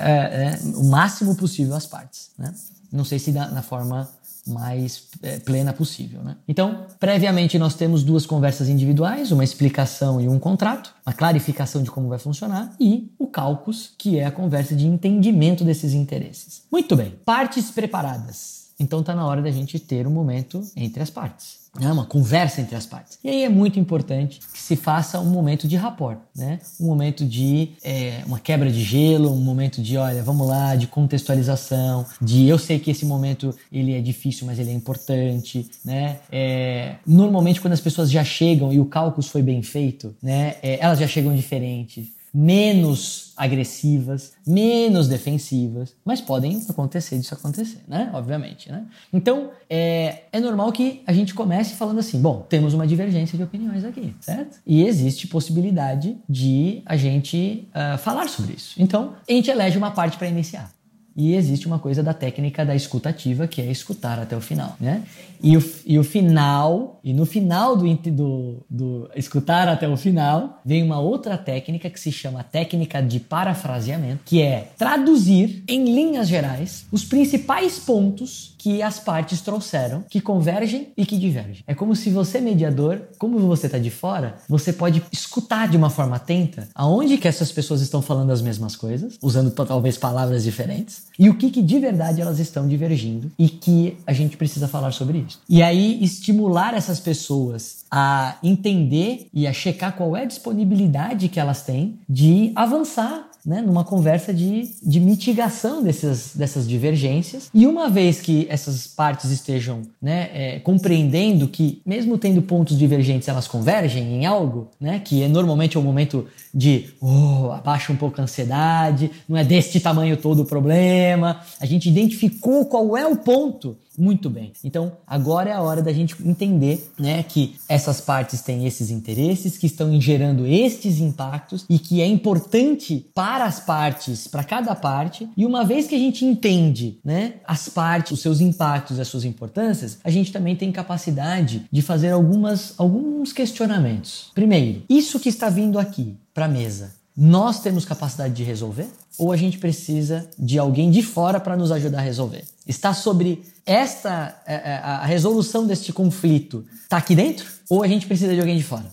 é, 0.00 0.10
é, 0.10 0.60
o 0.76 0.84
máximo 0.84 1.34
possível 1.34 1.74
as 1.74 1.86
partes. 1.86 2.30
Né? 2.38 2.54
Não 2.92 3.04
sei 3.04 3.18
se 3.18 3.32
da, 3.32 3.48
na 3.48 3.62
forma 3.62 4.08
mais 4.46 5.08
é, 5.22 5.38
plena 5.38 5.72
possível. 5.72 6.22
Né? 6.22 6.36
Então, 6.48 6.86
previamente 6.98 7.58
nós 7.58 7.74
temos 7.74 8.02
duas 8.02 8.26
conversas 8.26 8.68
individuais, 8.68 9.30
uma 9.30 9.44
explicação 9.44 10.20
e 10.20 10.28
um 10.28 10.38
contrato, 10.38 10.92
uma 11.06 11.12
clarificação 11.12 11.82
de 11.82 11.90
como 11.90 12.08
vai 12.08 12.18
funcionar 12.18 12.74
e 12.80 13.12
o 13.18 13.26
cálculos, 13.26 13.92
que 13.96 14.18
é 14.18 14.24
a 14.24 14.32
conversa 14.32 14.74
de 14.74 14.86
entendimento 14.86 15.64
desses 15.64 15.94
interesses. 15.94 16.62
Muito 16.70 16.96
bem, 16.96 17.12
partes 17.24 17.70
preparadas. 17.70 18.62
Então 18.78 19.00
está 19.00 19.14
na 19.14 19.24
hora 19.26 19.40
da 19.40 19.50
gente 19.50 19.78
ter 19.78 20.06
um 20.06 20.10
momento 20.10 20.60
entre 20.76 21.02
as 21.02 21.10
partes. 21.10 21.61
É 21.80 21.90
uma 21.90 22.04
conversa 22.04 22.60
entre 22.60 22.76
as 22.76 22.84
partes. 22.84 23.18
E 23.24 23.30
aí 23.30 23.44
é 23.44 23.48
muito 23.48 23.80
importante 23.80 24.40
que 24.52 24.60
se 24.60 24.76
faça 24.76 25.18
um 25.20 25.30
momento 25.30 25.66
de 25.66 25.74
rapport, 25.74 26.18
né? 26.36 26.58
Um 26.78 26.86
momento 26.86 27.24
de 27.24 27.70
é, 27.82 28.22
uma 28.26 28.38
quebra 28.38 28.70
de 28.70 28.82
gelo, 28.82 29.32
um 29.32 29.40
momento 29.40 29.80
de, 29.80 29.96
olha, 29.96 30.22
vamos 30.22 30.46
lá, 30.46 30.76
de 30.76 30.86
contextualização, 30.86 32.04
de 32.20 32.46
eu 32.46 32.58
sei 32.58 32.78
que 32.78 32.90
esse 32.90 33.06
momento 33.06 33.56
ele 33.72 33.94
é 33.94 34.02
difícil, 34.02 34.46
mas 34.46 34.58
ele 34.58 34.70
é 34.70 34.74
importante, 34.74 35.66
né? 35.82 36.18
É, 36.30 36.96
normalmente 37.06 37.58
quando 37.58 37.72
as 37.72 37.80
pessoas 37.80 38.10
já 38.10 38.22
chegam 38.22 38.70
e 38.70 38.78
o 38.78 38.84
cálculo 38.84 39.26
foi 39.26 39.40
bem 39.42 39.62
feito, 39.62 40.14
né? 40.22 40.56
É, 40.62 40.78
elas 40.78 40.98
já 40.98 41.06
chegam 41.06 41.34
diferentes 41.34 42.06
menos 42.32 43.32
agressivas, 43.36 44.32
menos 44.46 45.08
defensivas, 45.08 45.94
mas 46.04 46.20
podem 46.20 46.64
acontecer 46.68 47.18
disso 47.18 47.34
acontecer, 47.34 47.80
né? 47.86 48.10
Obviamente, 48.14 48.70
né? 48.70 48.86
Então, 49.12 49.50
é, 49.68 50.24
é 50.32 50.40
normal 50.40 50.72
que 50.72 51.02
a 51.06 51.12
gente 51.12 51.34
comece 51.34 51.74
falando 51.74 51.98
assim, 51.98 52.20
bom, 52.20 52.46
temos 52.48 52.72
uma 52.72 52.86
divergência 52.86 53.36
de 53.36 53.44
opiniões 53.44 53.84
aqui, 53.84 54.14
certo? 54.20 54.60
E 54.66 54.84
existe 54.84 55.26
possibilidade 55.26 56.16
de 56.28 56.82
a 56.86 56.96
gente 56.96 57.68
uh, 57.70 57.98
falar 57.98 58.28
sobre 58.28 58.54
isso. 58.54 58.80
Então, 58.80 59.14
a 59.28 59.32
gente 59.32 59.50
elege 59.50 59.76
uma 59.76 59.90
parte 59.90 60.16
para 60.16 60.28
iniciar. 60.28 60.72
E 61.14 61.34
existe 61.34 61.66
uma 61.66 61.78
coisa 61.78 62.02
da 62.02 62.14
técnica 62.14 62.64
da 62.64 62.74
escutativa, 62.74 63.46
que 63.46 63.60
é 63.60 63.70
escutar 63.70 64.18
até 64.18 64.36
o 64.36 64.40
final, 64.40 64.76
né? 64.80 65.02
E 65.42 65.56
o, 65.56 65.72
e 65.84 65.98
o 65.98 66.04
final, 66.04 67.00
e 67.02 67.12
no 67.12 67.26
final 67.26 67.76
do, 67.76 67.94
do, 67.94 68.66
do 68.70 69.10
escutar 69.14 69.68
até 69.68 69.88
o 69.88 69.96
final, 69.96 70.60
vem 70.64 70.82
uma 70.82 71.00
outra 71.00 71.36
técnica 71.36 71.90
que 71.90 71.98
se 72.00 72.12
chama 72.12 72.42
técnica 72.42 73.02
de 73.02 73.20
parafraseamento, 73.20 74.20
que 74.24 74.40
é 74.40 74.68
traduzir 74.78 75.64
em 75.68 75.84
linhas 75.84 76.28
gerais 76.28 76.86
os 76.90 77.04
principais 77.04 77.78
pontos 77.78 78.51
que 78.62 78.80
as 78.80 79.00
partes 79.00 79.40
trouxeram, 79.40 80.04
que 80.08 80.20
convergem 80.20 80.92
e 80.96 81.04
que 81.04 81.18
divergem. 81.18 81.64
É 81.66 81.74
como 81.74 81.96
se 81.96 82.10
você, 82.10 82.40
mediador, 82.40 83.02
como 83.18 83.36
você 83.40 83.66
está 83.66 83.76
de 83.76 83.90
fora, 83.90 84.36
você 84.48 84.72
pode 84.72 85.02
escutar 85.10 85.68
de 85.68 85.76
uma 85.76 85.90
forma 85.90 86.14
atenta 86.14 86.68
aonde 86.72 87.18
que 87.18 87.26
essas 87.26 87.50
pessoas 87.50 87.80
estão 87.80 88.00
falando 88.00 88.30
as 88.30 88.40
mesmas 88.40 88.76
coisas, 88.76 89.18
usando 89.20 89.50
talvez 89.50 89.98
palavras 89.98 90.44
diferentes, 90.44 91.06
e 91.18 91.28
o 91.28 91.34
que, 91.34 91.50
que 91.50 91.60
de 91.60 91.80
verdade 91.80 92.20
elas 92.20 92.38
estão 92.38 92.68
divergindo 92.68 93.32
e 93.36 93.48
que 93.48 93.96
a 94.06 94.12
gente 94.12 94.36
precisa 94.36 94.68
falar 94.68 94.92
sobre 94.92 95.18
isso. 95.26 95.40
E 95.48 95.60
aí 95.60 95.98
estimular 96.00 96.72
essas 96.72 97.00
pessoas 97.00 97.84
a 97.90 98.36
entender 98.44 99.26
e 99.34 99.44
a 99.44 99.52
checar 99.52 99.96
qual 99.96 100.16
é 100.16 100.22
a 100.22 100.26
disponibilidade 100.26 101.28
que 101.28 101.40
elas 101.40 101.62
têm 101.62 101.98
de 102.08 102.52
avançar 102.54 103.31
né, 103.44 103.60
numa 103.60 103.84
conversa 103.84 104.32
de, 104.32 104.70
de 104.82 105.00
mitigação 105.00 105.82
dessas, 105.82 106.34
dessas 106.34 106.68
divergências. 106.68 107.50
E 107.52 107.66
uma 107.66 107.90
vez 107.90 108.20
que 108.20 108.46
essas 108.48 108.86
partes 108.86 109.30
estejam 109.30 109.82
né, 110.00 110.30
é, 110.32 110.60
compreendendo 110.60 111.48
que, 111.48 111.82
mesmo 111.84 112.16
tendo 112.16 112.40
pontos 112.42 112.78
divergentes, 112.78 113.28
elas 113.28 113.48
convergem 113.48 114.14
em 114.14 114.26
algo, 114.26 114.68
né, 114.80 115.00
que 115.04 115.22
é 115.22 115.28
normalmente 115.28 115.76
é 115.76 115.80
o 115.80 115.82
momento 115.82 116.26
de 116.54 116.90
oh, 117.00 117.50
abaixa 117.52 117.92
um 117.92 117.96
pouco 117.96 118.20
a 118.20 118.24
ansiedade, 118.24 119.10
não 119.28 119.36
é 119.36 119.44
deste 119.44 119.80
tamanho 119.80 120.16
todo 120.16 120.42
o 120.42 120.44
problema, 120.44 121.40
a 121.58 121.66
gente 121.66 121.88
identificou 121.88 122.66
qual 122.66 122.96
é 122.96 123.06
o 123.06 123.16
ponto 123.16 123.76
muito 123.98 124.28
bem. 124.30 124.52
Então, 124.64 124.92
agora 125.06 125.50
é 125.50 125.52
a 125.52 125.60
hora 125.60 125.82
da 125.82 125.92
gente 125.92 126.16
entender, 126.24 126.90
né, 126.98 127.22
que 127.22 127.56
essas 127.68 128.00
partes 128.00 128.40
têm 128.40 128.66
esses 128.66 128.90
interesses, 128.90 129.58
que 129.58 129.66
estão 129.66 130.00
gerando 130.00 130.46
estes 130.46 130.98
impactos 130.98 131.64
e 131.68 131.78
que 131.78 132.00
é 132.00 132.06
importante 132.06 133.06
para 133.14 133.44
as 133.44 133.60
partes, 133.60 134.26
para 134.26 134.44
cada 134.44 134.74
parte. 134.74 135.28
E 135.36 135.44
uma 135.44 135.64
vez 135.64 135.86
que 135.86 135.94
a 135.94 135.98
gente 135.98 136.24
entende, 136.24 136.98
né, 137.04 137.34
as 137.46 137.68
partes, 137.68 138.12
os 138.12 138.20
seus 138.20 138.40
impactos, 138.40 138.98
as 138.98 139.08
suas 139.08 139.24
importâncias, 139.24 139.98
a 140.02 140.10
gente 140.10 140.32
também 140.32 140.56
tem 140.56 140.72
capacidade 140.72 141.66
de 141.70 141.82
fazer 141.82 142.10
algumas 142.10 142.74
alguns 142.78 143.32
questionamentos. 143.32 144.30
Primeiro, 144.34 144.82
isso 144.88 145.20
que 145.20 145.28
está 145.28 145.48
vindo 145.48 145.78
aqui 145.78 146.16
para 146.34 146.46
a 146.46 146.48
mesa, 146.48 146.94
nós 147.16 147.60
temos 147.60 147.84
capacidade 147.84 148.34
de 148.34 148.42
resolver? 148.42 148.88
Ou 149.18 149.32
a 149.32 149.36
gente 149.36 149.58
precisa 149.58 150.28
de 150.38 150.58
alguém 150.58 150.90
de 150.90 151.02
fora 151.02 151.38
para 151.38 151.56
nos 151.56 151.70
ajudar 151.70 151.98
a 151.98 152.02
resolver? 152.02 152.44
Está 152.66 152.94
sobre 152.94 153.44
esta 153.66 154.40
é, 154.46 154.54
é, 154.54 154.76
a 154.76 155.04
resolução 155.04 155.66
deste 155.66 155.92
conflito 155.92 156.64
está 156.82 156.96
aqui 156.96 157.14
dentro? 157.14 157.46
Ou 157.68 157.82
a 157.82 157.88
gente 157.88 158.06
precisa 158.06 158.32
de 158.32 158.40
alguém 158.40 158.56
de 158.56 158.64
fora? 158.64 158.86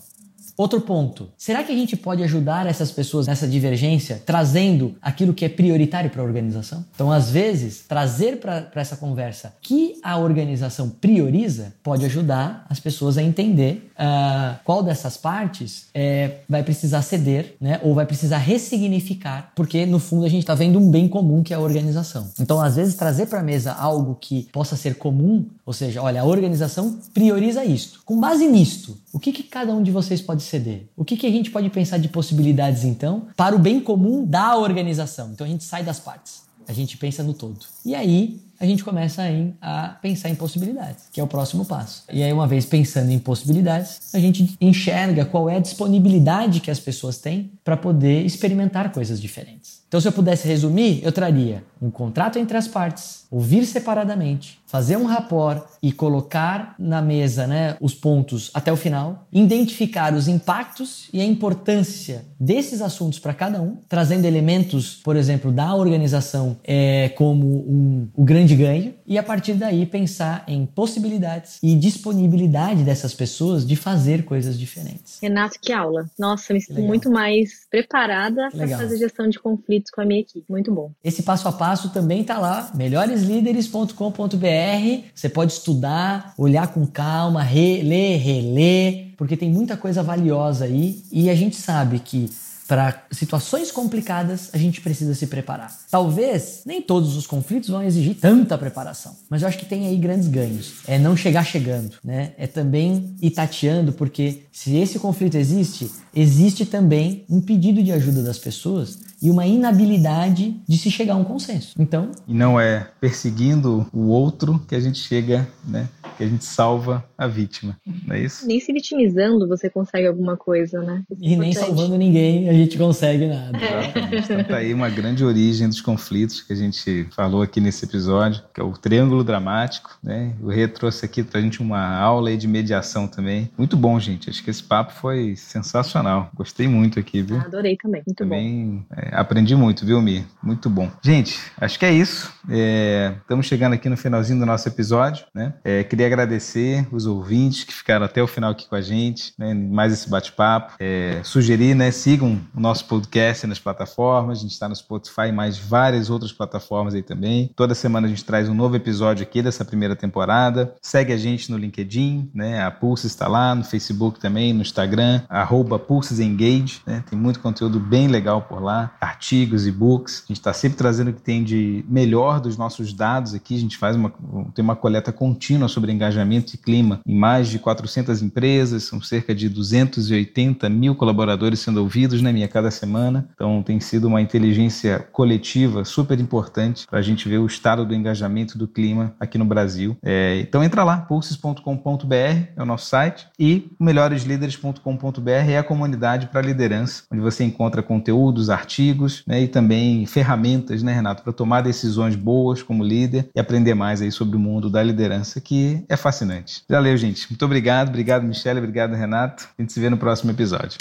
Outro 0.60 0.82
ponto. 0.82 1.30
Será 1.38 1.64
que 1.64 1.72
a 1.72 1.74
gente 1.74 1.96
pode 1.96 2.22
ajudar 2.22 2.66
essas 2.66 2.92
pessoas 2.92 3.26
nessa 3.26 3.48
divergência 3.48 4.22
trazendo 4.26 4.94
aquilo 5.00 5.32
que 5.32 5.46
é 5.46 5.48
prioritário 5.48 6.10
para 6.10 6.20
a 6.20 6.24
organização? 6.24 6.84
Então, 6.94 7.10
às 7.10 7.30
vezes, 7.30 7.86
trazer 7.88 8.36
para 8.36 8.68
essa 8.74 8.94
conversa 8.94 9.54
que 9.62 9.94
a 10.02 10.18
organização 10.18 10.90
prioriza 10.90 11.72
pode 11.82 12.04
ajudar 12.04 12.66
as 12.68 12.78
pessoas 12.78 13.16
a 13.16 13.22
entender 13.22 13.90
uh, 13.94 14.58
qual 14.62 14.82
dessas 14.82 15.16
partes 15.16 15.86
é, 15.94 16.40
vai 16.46 16.62
precisar 16.62 17.00
ceder, 17.00 17.54
né? 17.58 17.80
Ou 17.82 17.94
vai 17.94 18.04
precisar 18.04 18.36
ressignificar, 18.36 19.52
porque 19.56 19.86
no 19.86 19.98
fundo 19.98 20.26
a 20.26 20.28
gente 20.28 20.42
está 20.42 20.54
vendo 20.54 20.78
um 20.78 20.90
bem 20.90 21.08
comum 21.08 21.42
que 21.42 21.54
é 21.54 21.56
a 21.56 21.60
organização. 21.60 22.28
Então, 22.38 22.60
às 22.60 22.76
vezes, 22.76 22.96
trazer 22.96 23.24
para 23.28 23.40
a 23.40 23.42
mesa 23.42 23.72
algo 23.72 24.14
que 24.20 24.46
possa 24.52 24.76
ser 24.76 24.96
comum, 24.96 25.46
ou 25.64 25.72
seja, 25.72 26.02
olha, 26.02 26.20
a 26.20 26.24
organização 26.24 26.98
prioriza 27.14 27.64
isto. 27.64 28.02
Com 28.04 28.20
base 28.20 28.46
nisto, 28.46 28.98
o 29.10 29.18
que, 29.18 29.32
que 29.32 29.42
cada 29.42 29.72
um 29.72 29.82
de 29.82 29.90
vocês 29.90 30.20
pode 30.20 30.49
O 30.96 31.04
que, 31.04 31.16
que 31.16 31.26
a 31.26 31.30
gente 31.30 31.50
pode 31.50 31.70
pensar 31.70 31.98
de 31.98 32.08
possibilidades, 32.08 32.84
então, 32.84 33.28
para 33.36 33.54
o 33.54 33.58
bem 33.58 33.80
comum 33.80 34.24
da 34.24 34.56
organização? 34.56 35.30
Então 35.32 35.46
a 35.46 35.50
gente 35.50 35.64
sai 35.64 35.82
das 35.82 36.00
partes, 36.00 36.42
a 36.66 36.72
gente 36.72 36.96
pensa 36.96 37.22
no 37.22 37.34
todo. 37.34 37.58
E 37.84 37.94
aí 37.94 38.40
a 38.60 38.66
gente 38.66 38.84
começa 38.84 39.22
a 39.62 39.88
pensar 40.02 40.28
em 40.28 40.34
possibilidades, 40.34 41.04
que 41.10 41.18
é 41.18 41.24
o 41.24 41.26
próximo 41.26 41.64
passo. 41.64 42.04
E 42.12 42.22
aí, 42.22 42.30
uma 42.30 42.46
vez 42.46 42.66
pensando 42.66 43.10
em 43.10 43.18
possibilidades, 43.18 44.14
a 44.14 44.18
gente 44.18 44.54
enxerga 44.60 45.24
qual 45.24 45.48
é 45.48 45.56
a 45.56 45.60
disponibilidade 45.60 46.60
que 46.60 46.70
as 46.70 46.78
pessoas 46.78 47.16
têm 47.16 47.52
para 47.64 47.74
poder 47.74 48.22
experimentar 48.26 48.92
coisas 48.92 49.18
diferentes. 49.18 49.79
Então, 49.90 50.00
se 50.00 50.06
eu 50.06 50.12
pudesse 50.12 50.46
resumir, 50.46 51.00
eu 51.02 51.10
traria 51.10 51.64
um 51.82 51.90
contrato 51.90 52.38
entre 52.38 52.56
as 52.56 52.68
partes, 52.68 53.26
ouvir 53.28 53.66
separadamente, 53.66 54.60
fazer 54.64 54.96
um 54.96 55.04
rapport 55.04 55.64
e 55.82 55.90
colocar 55.90 56.76
na 56.78 57.02
mesa 57.02 57.44
né, 57.44 57.76
os 57.80 57.92
pontos 57.92 58.52
até 58.54 58.72
o 58.72 58.76
final, 58.76 59.26
identificar 59.32 60.14
os 60.14 60.28
impactos 60.28 61.08
e 61.12 61.20
a 61.20 61.24
importância 61.24 62.24
desses 62.38 62.80
assuntos 62.80 63.18
para 63.18 63.34
cada 63.34 63.60
um, 63.60 63.78
trazendo 63.88 64.26
elementos, 64.26 64.94
por 65.02 65.16
exemplo, 65.16 65.50
da 65.50 65.74
organização 65.74 66.56
é, 66.62 67.08
como 67.16 67.46
um, 67.46 68.08
o 68.14 68.22
grande 68.22 68.54
ganho, 68.54 68.94
e 69.04 69.18
a 69.18 69.22
partir 69.24 69.54
daí 69.54 69.86
pensar 69.86 70.44
em 70.46 70.66
possibilidades 70.66 71.58
e 71.62 71.74
disponibilidade 71.74 72.84
dessas 72.84 73.12
pessoas 73.12 73.66
de 73.66 73.74
fazer 73.74 74.24
coisas 74.24 74.56
diferentes. 74.56 75.18
Renato, 75.20 75.58
que 75.60 75.72
aula! 75.72 76.08
Nossa, 76.16 76.54
me 76.54 76.60
sinto 76.60 76.80
muito 76.80 77.10
mais 77.10 77.66
preparada 77.68 78.50
para 78.52 78.68
fazer 78.68 78.98
gestão 78.98 79.28
de 79.28 79.40
conflitos 79.40 79.79
com 79.92 80.00
a 80.00 80.04
minha 80.04 80.20
equipe. 80.20 80.44
Muito 80.48 80.74
bom. 80.74 80.90
Esse 81.04 81.22
passo 81.22 81.46
a 81.46 81.52
passo 81.52 81.90
também 81.90 82.22
está 82.22 82.38
lá, 82.38 82.70
melhoreslíderes.com.br. 82.74 85.04
Você 85.14 85.28
pode 85.28 85.52
estudar, 85.52 86.34
olhar 86.36 86.68
com 86.68 86.84
calma, 86.86 87.42
reler, 87.42 88.20
reler, 88.20 89.14
porque 89.16 89.36
tem 89.36 89.50
muita 89.50 89.76
coisa 89.76 90.02
valiosa 90.02 90.64
aí 90.64 91.02
e 91.12 91.30
a 91.30 91.34
gente 91.34 91.56
sabe 91.56 92.00
que 92.00 92.28
para 92.70 93.02
situações 93.10 93.72
complicadas, 93.72 94.48
a 94.52 94.56
gente 94.56 94.80
precisa 94.80 95.12
se 95.12 95.26
preparar. 95.26 95.76
Talvez 95.90 96.62
nem 96.64 96.80
todos 96.80 97.16
os 97.16 97.26
conflitos 97.26 97.68
vão 97.68 97.82
exigir 97.82 98.14
tanta 98.14 98.56
preparação, 98.56 99.16
mas 99.28 99.42
eu 99.42 99.48
acho 99.48 99.58
que 99.58 99.66
tem 99.66 99.88
aí 99.88 99.96
grandes 99.96 100.28
ganhos. 100.28 100.74
É 100.86 100.96
não 100.96 101.16
chegar 101.16 101.44
chegando, 101.44 101.96
né? 102.04 102.32
É 102.38 102.46
também 102.46 103.16
ir 103.20 103.32
tateando, 103.32 103.92
porque 103.92 104.42
se 104.52 104.76
esse 104.76 105.00
conflito 105.00 105.36
existe, 105.36 105.90
existe 106.14 106.64
também 106.64 107.24
um 107.28 107.40
pedido 107.40 107.82
de 107.82 107.90
ajuda 107.90 108.22
das 108.22 108.38
pessoas 108.38 109.00
e 109.22 109.30
uma 109.30 109.46
inabilidade 109.46 110.60
de 110.66 110.78
se 110.78 110.90
chegar 110.90 111.14
a 111.14 111.16
um 111.16 111.24
consenso. 111.24 111.74
Então, 111.78 112.10
e 112.26 112.34
não 112.34 112.58
é 112.58 112.88
perseguindo 113.00 113.86
o 113.92 114.08
outro 114.08 114.60
que 114.68 114.74
a 114.74 114.80
gente 114.80 114.98
chega, 114.98 115.48
né? 115.66 115.88
que 116.20 116.24
a 116.24 116.28
gente 116.28 116.44
salva 116.44 117.02
a 117.16 117.26
vítima, 117.26 117.78
não 118.06 118.14
é 118.14 118.20
isso? 118.20 118.46
Nem 118.46 118.60
se 118.60 118.70
vitimizando 118.74 119.48
você 119.48 119.70
consegue 119.70 120.06
alguma 120.06 120.36
coisa, 120.36 120.82
né? 120.82 121.02
Isso 121.10 121.24
é 121.24 121.28
e 121.28 121.36
nem 121.36 121.52
salvando 121.54 121.96
ninguém 121.96 122.46
a 122.46 122.52
gente 122.52 122.76
consegue 122.76 123.26
nada. 123.26 123.56
Exatamente. 123.56 124.32
Então 124.32 124.44
tá 124.44 124.56
aí 124.56 124.74
uma 124.74 124.90
grande 124.90 125.24
origem 125.24 125.66
dos 125.66 125.80
conflitos 125.80 126.42
que 126.42 126.52
a 126.52 126.56
gente 126.56 127.06
falou 127.12 127.40
aqui 127.40 127.58
nesse 127.58 127.86
episódio, 127.86 128.42
que 128.52 128.60
é 128.60 128.64
o 128.64 128.72
triângulo 128.72 129.24
dramático, 129.24 129.98
né? 130.02 130.34
O 130.42 130.48
Rê 130.48 130.68
trouxe 130.68 131.06
aqui 131.06 131.22
pra 131.22 131.40
gente 131.40 131.62
uma 131.62 131.96
aula 131.96 132.36
de 132.36 132.46
mediação 132.46 133.08
também. 133.08 133.50
Muito 133.56 133.74
bom, 133.74 133.98
gente. 133.98 134.28
Acho 134.28 134.44
que 134.44 134.50
esse 134.50 134.62
papo 134.62 134.92
foi 134.92 135.34
sensacional. 135.36 136.30
Gostei 136.34 136.68
muito 136.68 137.00
aqui, 137.00 137.22
viu? 137.22 137.38
Ah, 137.38 137.44
adorei 137.46 137.78
também. 137.78 138.02
Muito 138.06 138.18
também, 138.18 138.84
bom. 138.90 138.96
É, 138.96 139.09
aprendi 139.12 139.54
muito, 139.54 139.84
viu, 139.84 140.00
Mi? 140.00 140.26
Muito 140.42 140.70
bom. 140.70 140.90
Gente, 141.02 141.38
acho 141.60 141.78
que 141.78 141.84
é 141.84 141.92
isso. 141.92 142.32
É, 142.48 143.14
estamos 143.20 143.46
chegando 143.46 143.74
aqui 143.74 143.88
no 143.88 143.96
finalzinho 143.96 144.38
do 144.38 144.46
nosso 144.46 144.66
episódio, 144.68 145.24
né? 145.34 145.54
É, 145.64 145.84
queria 145.84 146.06
agradecer 146.06 146.86
os 146.90 147.06
ouvintes 147.06 147.64
que 147.64 147.72
ficaram 147.72 148.04
até 148.06 148.22
o 148.22 148.26
final 148.26 148.50
aqui 148.50 148.68
com 148.68 148.74
a 148.74 148.80
gente, 148.80 149.32
né? 149.38 149.52
Mais 149.54 149.92
esse 149.92 150.08
bate-papo. 150.08 150.74
É, 150.80 151.20
sugerir, 151.22 151.74
né? 151.74 151.90
Sigam 151.90 152.40
o 152.54 152.60
nosso 152.60 152.86
podcast 152.86 153.46
nas 153.46 153.58
plataformas. 153.58 154.38
A 154.38 154.42
gente 154.42 154.52
está 154.52 154.68
no 154.68 154.74
Spotify 154.74 155.30
mais 155.32 155.58
várias 155.58 156.10
outras 156.10 156.32
plataformas 156.32 156.94
aí 156.94 157.02
também. 157.02 157.50
Toda 157.54 157.74
semana 157.74 158.06
a 158.06 158.10
gente 158.10 158.24
traz 158.24 158.48
um 158.48 158.54
novo 158.54 158.76
episódio 158.76 159.22
aqui 159.22 159.42
dessa 159.42 159.64
primeira 159.64 159.94
temporada. 159.94 160.74
Segue 160.80 161.12
a 161.12 161.16
gente 161.16 161.50
no 161.50 161.58
LinkedIn, 161.58 162.30
né? 162.34 162.62
A 162.62 162.70
Pulse 162.70 163.06
está 163.06 163.28
lá, 163.28 163.54
no 163.54 163.64
Facebook 163.64 164.18
também, 164.18 164.52
no 164.52 164.62
Instagram, 164.62 165.22
arroba 165.28 165.78
PulsesEngage, 165.78 166.80
né? 166.86 167.04
Tem 167.08 167.18
muito 167.18 167.40
conteúdo 167.40 167.78
bem 167.78 168.08
legal 168.08 168.42
por 168.42 168.62
lá, 168.62 168.92
artigos, 169.00 169.66
e-books. 169.66 170.24
A 170.24 170.28
gente 170.28 170.36
está 170.36 170.52
sempre 170.52 170.76
trazendo 170.76 171.10
o 171.10 171.14
que 171.14 171.22
tem 171.22 171.42
de 171.42 171.84
melhor 171.88 172.40
dos 172.40 172.56
nossos 172.56 172.92
dados 172.92 173.34
aqui. 173.34 173.56
A 173.56 173.58
gente 173.58 173.78
faz 173.78 173.96
uma, 173.96 174.12
tem 174.54 174.62
uma 174.62 174.76
coleta 174.76 175.10
contínua 175.12 175.68
sobre 175.68 175.90
engajamento 175.90 176.54
e 176.54 176.58
clima 176.58 177.00
em 177.06 177.16
mais 177.16 177.48
de 177.48 177.58
400 177.58 178.20
empresas, 178.20 178.84
são 178.84 179.00
cerca 179.00 179.34
de 179.34 179.48
280 179.48 180.68
mil 180.68 180.94
colaboradores 180.94 181.60
sendo 181.60 181.80
ouvidos, 181.80 182.20
né, 182.20 182.32
minha 182.32 182.48
cada 182.48 182.70
semana. 182.70 183.28
Então 183.34 183.62
tem 183.62 183.80
sido 183.80 184.06
uma 184.06 184.20
inteligência 184.20 184.98
coletiva 185.12 185.84
super 185.84 186.20
importante 186.20 186.86
para 186.86 186.98
a 186.98 187.02
gente 187.02 187.28
ver 187.28 187.38
o 187.38 187.46
estado 187.46 187.86
do 187.86 187.94
engajamento 187.94 188.58
do 188.58 188.68
clima 188.68 189.14
aqui 189.18 189.38
no 189.38 189.44
Brasil. 189.44 189.96
É, 190.02 190.40
então 190.40 190.62
entra 190.62 190.84
lá, 190.84 190.98
pulses.com.br 190.98 192.14
é 192.14 192.52
o 192.58 192.66
nosso 192.66 192.86
site 192.86 193.26
e 193.38 193.70
melhoreslíderes.com.br 193.80 195.30
é 195.30 195.58
a 195.58 195.62
comunidade 195.62 196.26
para 196.26 196.42
liderança, 196.42 197.04
onde 197.10 197.22
você 197.22 197.44
encontra 197.44 197.82
conteúdos, 197.82 198.50
artigos 198.50 198.89
né, 199.26 199.42
e 199.42 199.48
também 199.48 200.06
ferramentas, 200.06 200.82
né, 200.82 200.92
Renato, 200.92 201.22
para 201.22 201.32
tomar 201.32 201.60
decisões 201.60 202.16
boas 202.16 202.62
como 202.62 202.84
líder 202.84 203.28
e 203.34 203.40
aprender 203.40 203.74
mais 203.74 204.02
aí 204.02 204.10
sobre 204.10 204.36
o 204.36 204.40
mundo 204.40 204.70
da 204.70 204.82
liderança, 204.82 205.40
que 205.40 205.84
é 205.88 205.96
fascinante. 205.96 206.62
Já 206.68 206.78
leu, 206.78 206.96
gente. 206.96 207.26
Muito 207.30 207.44
obrigado, 207.44 207.88
obrigado, 207.88 208.24
Michele, 208.24 208.58
obrigado, 208.58 208.94
Renato. 208.94 209.48
A 209.58 209.62
gente 209.62 209.72
se 209.72 209.80
vê 209.80 209.90
no 209.90 209.96
próximo 209.96 210.30
episódio. 210.30 210.78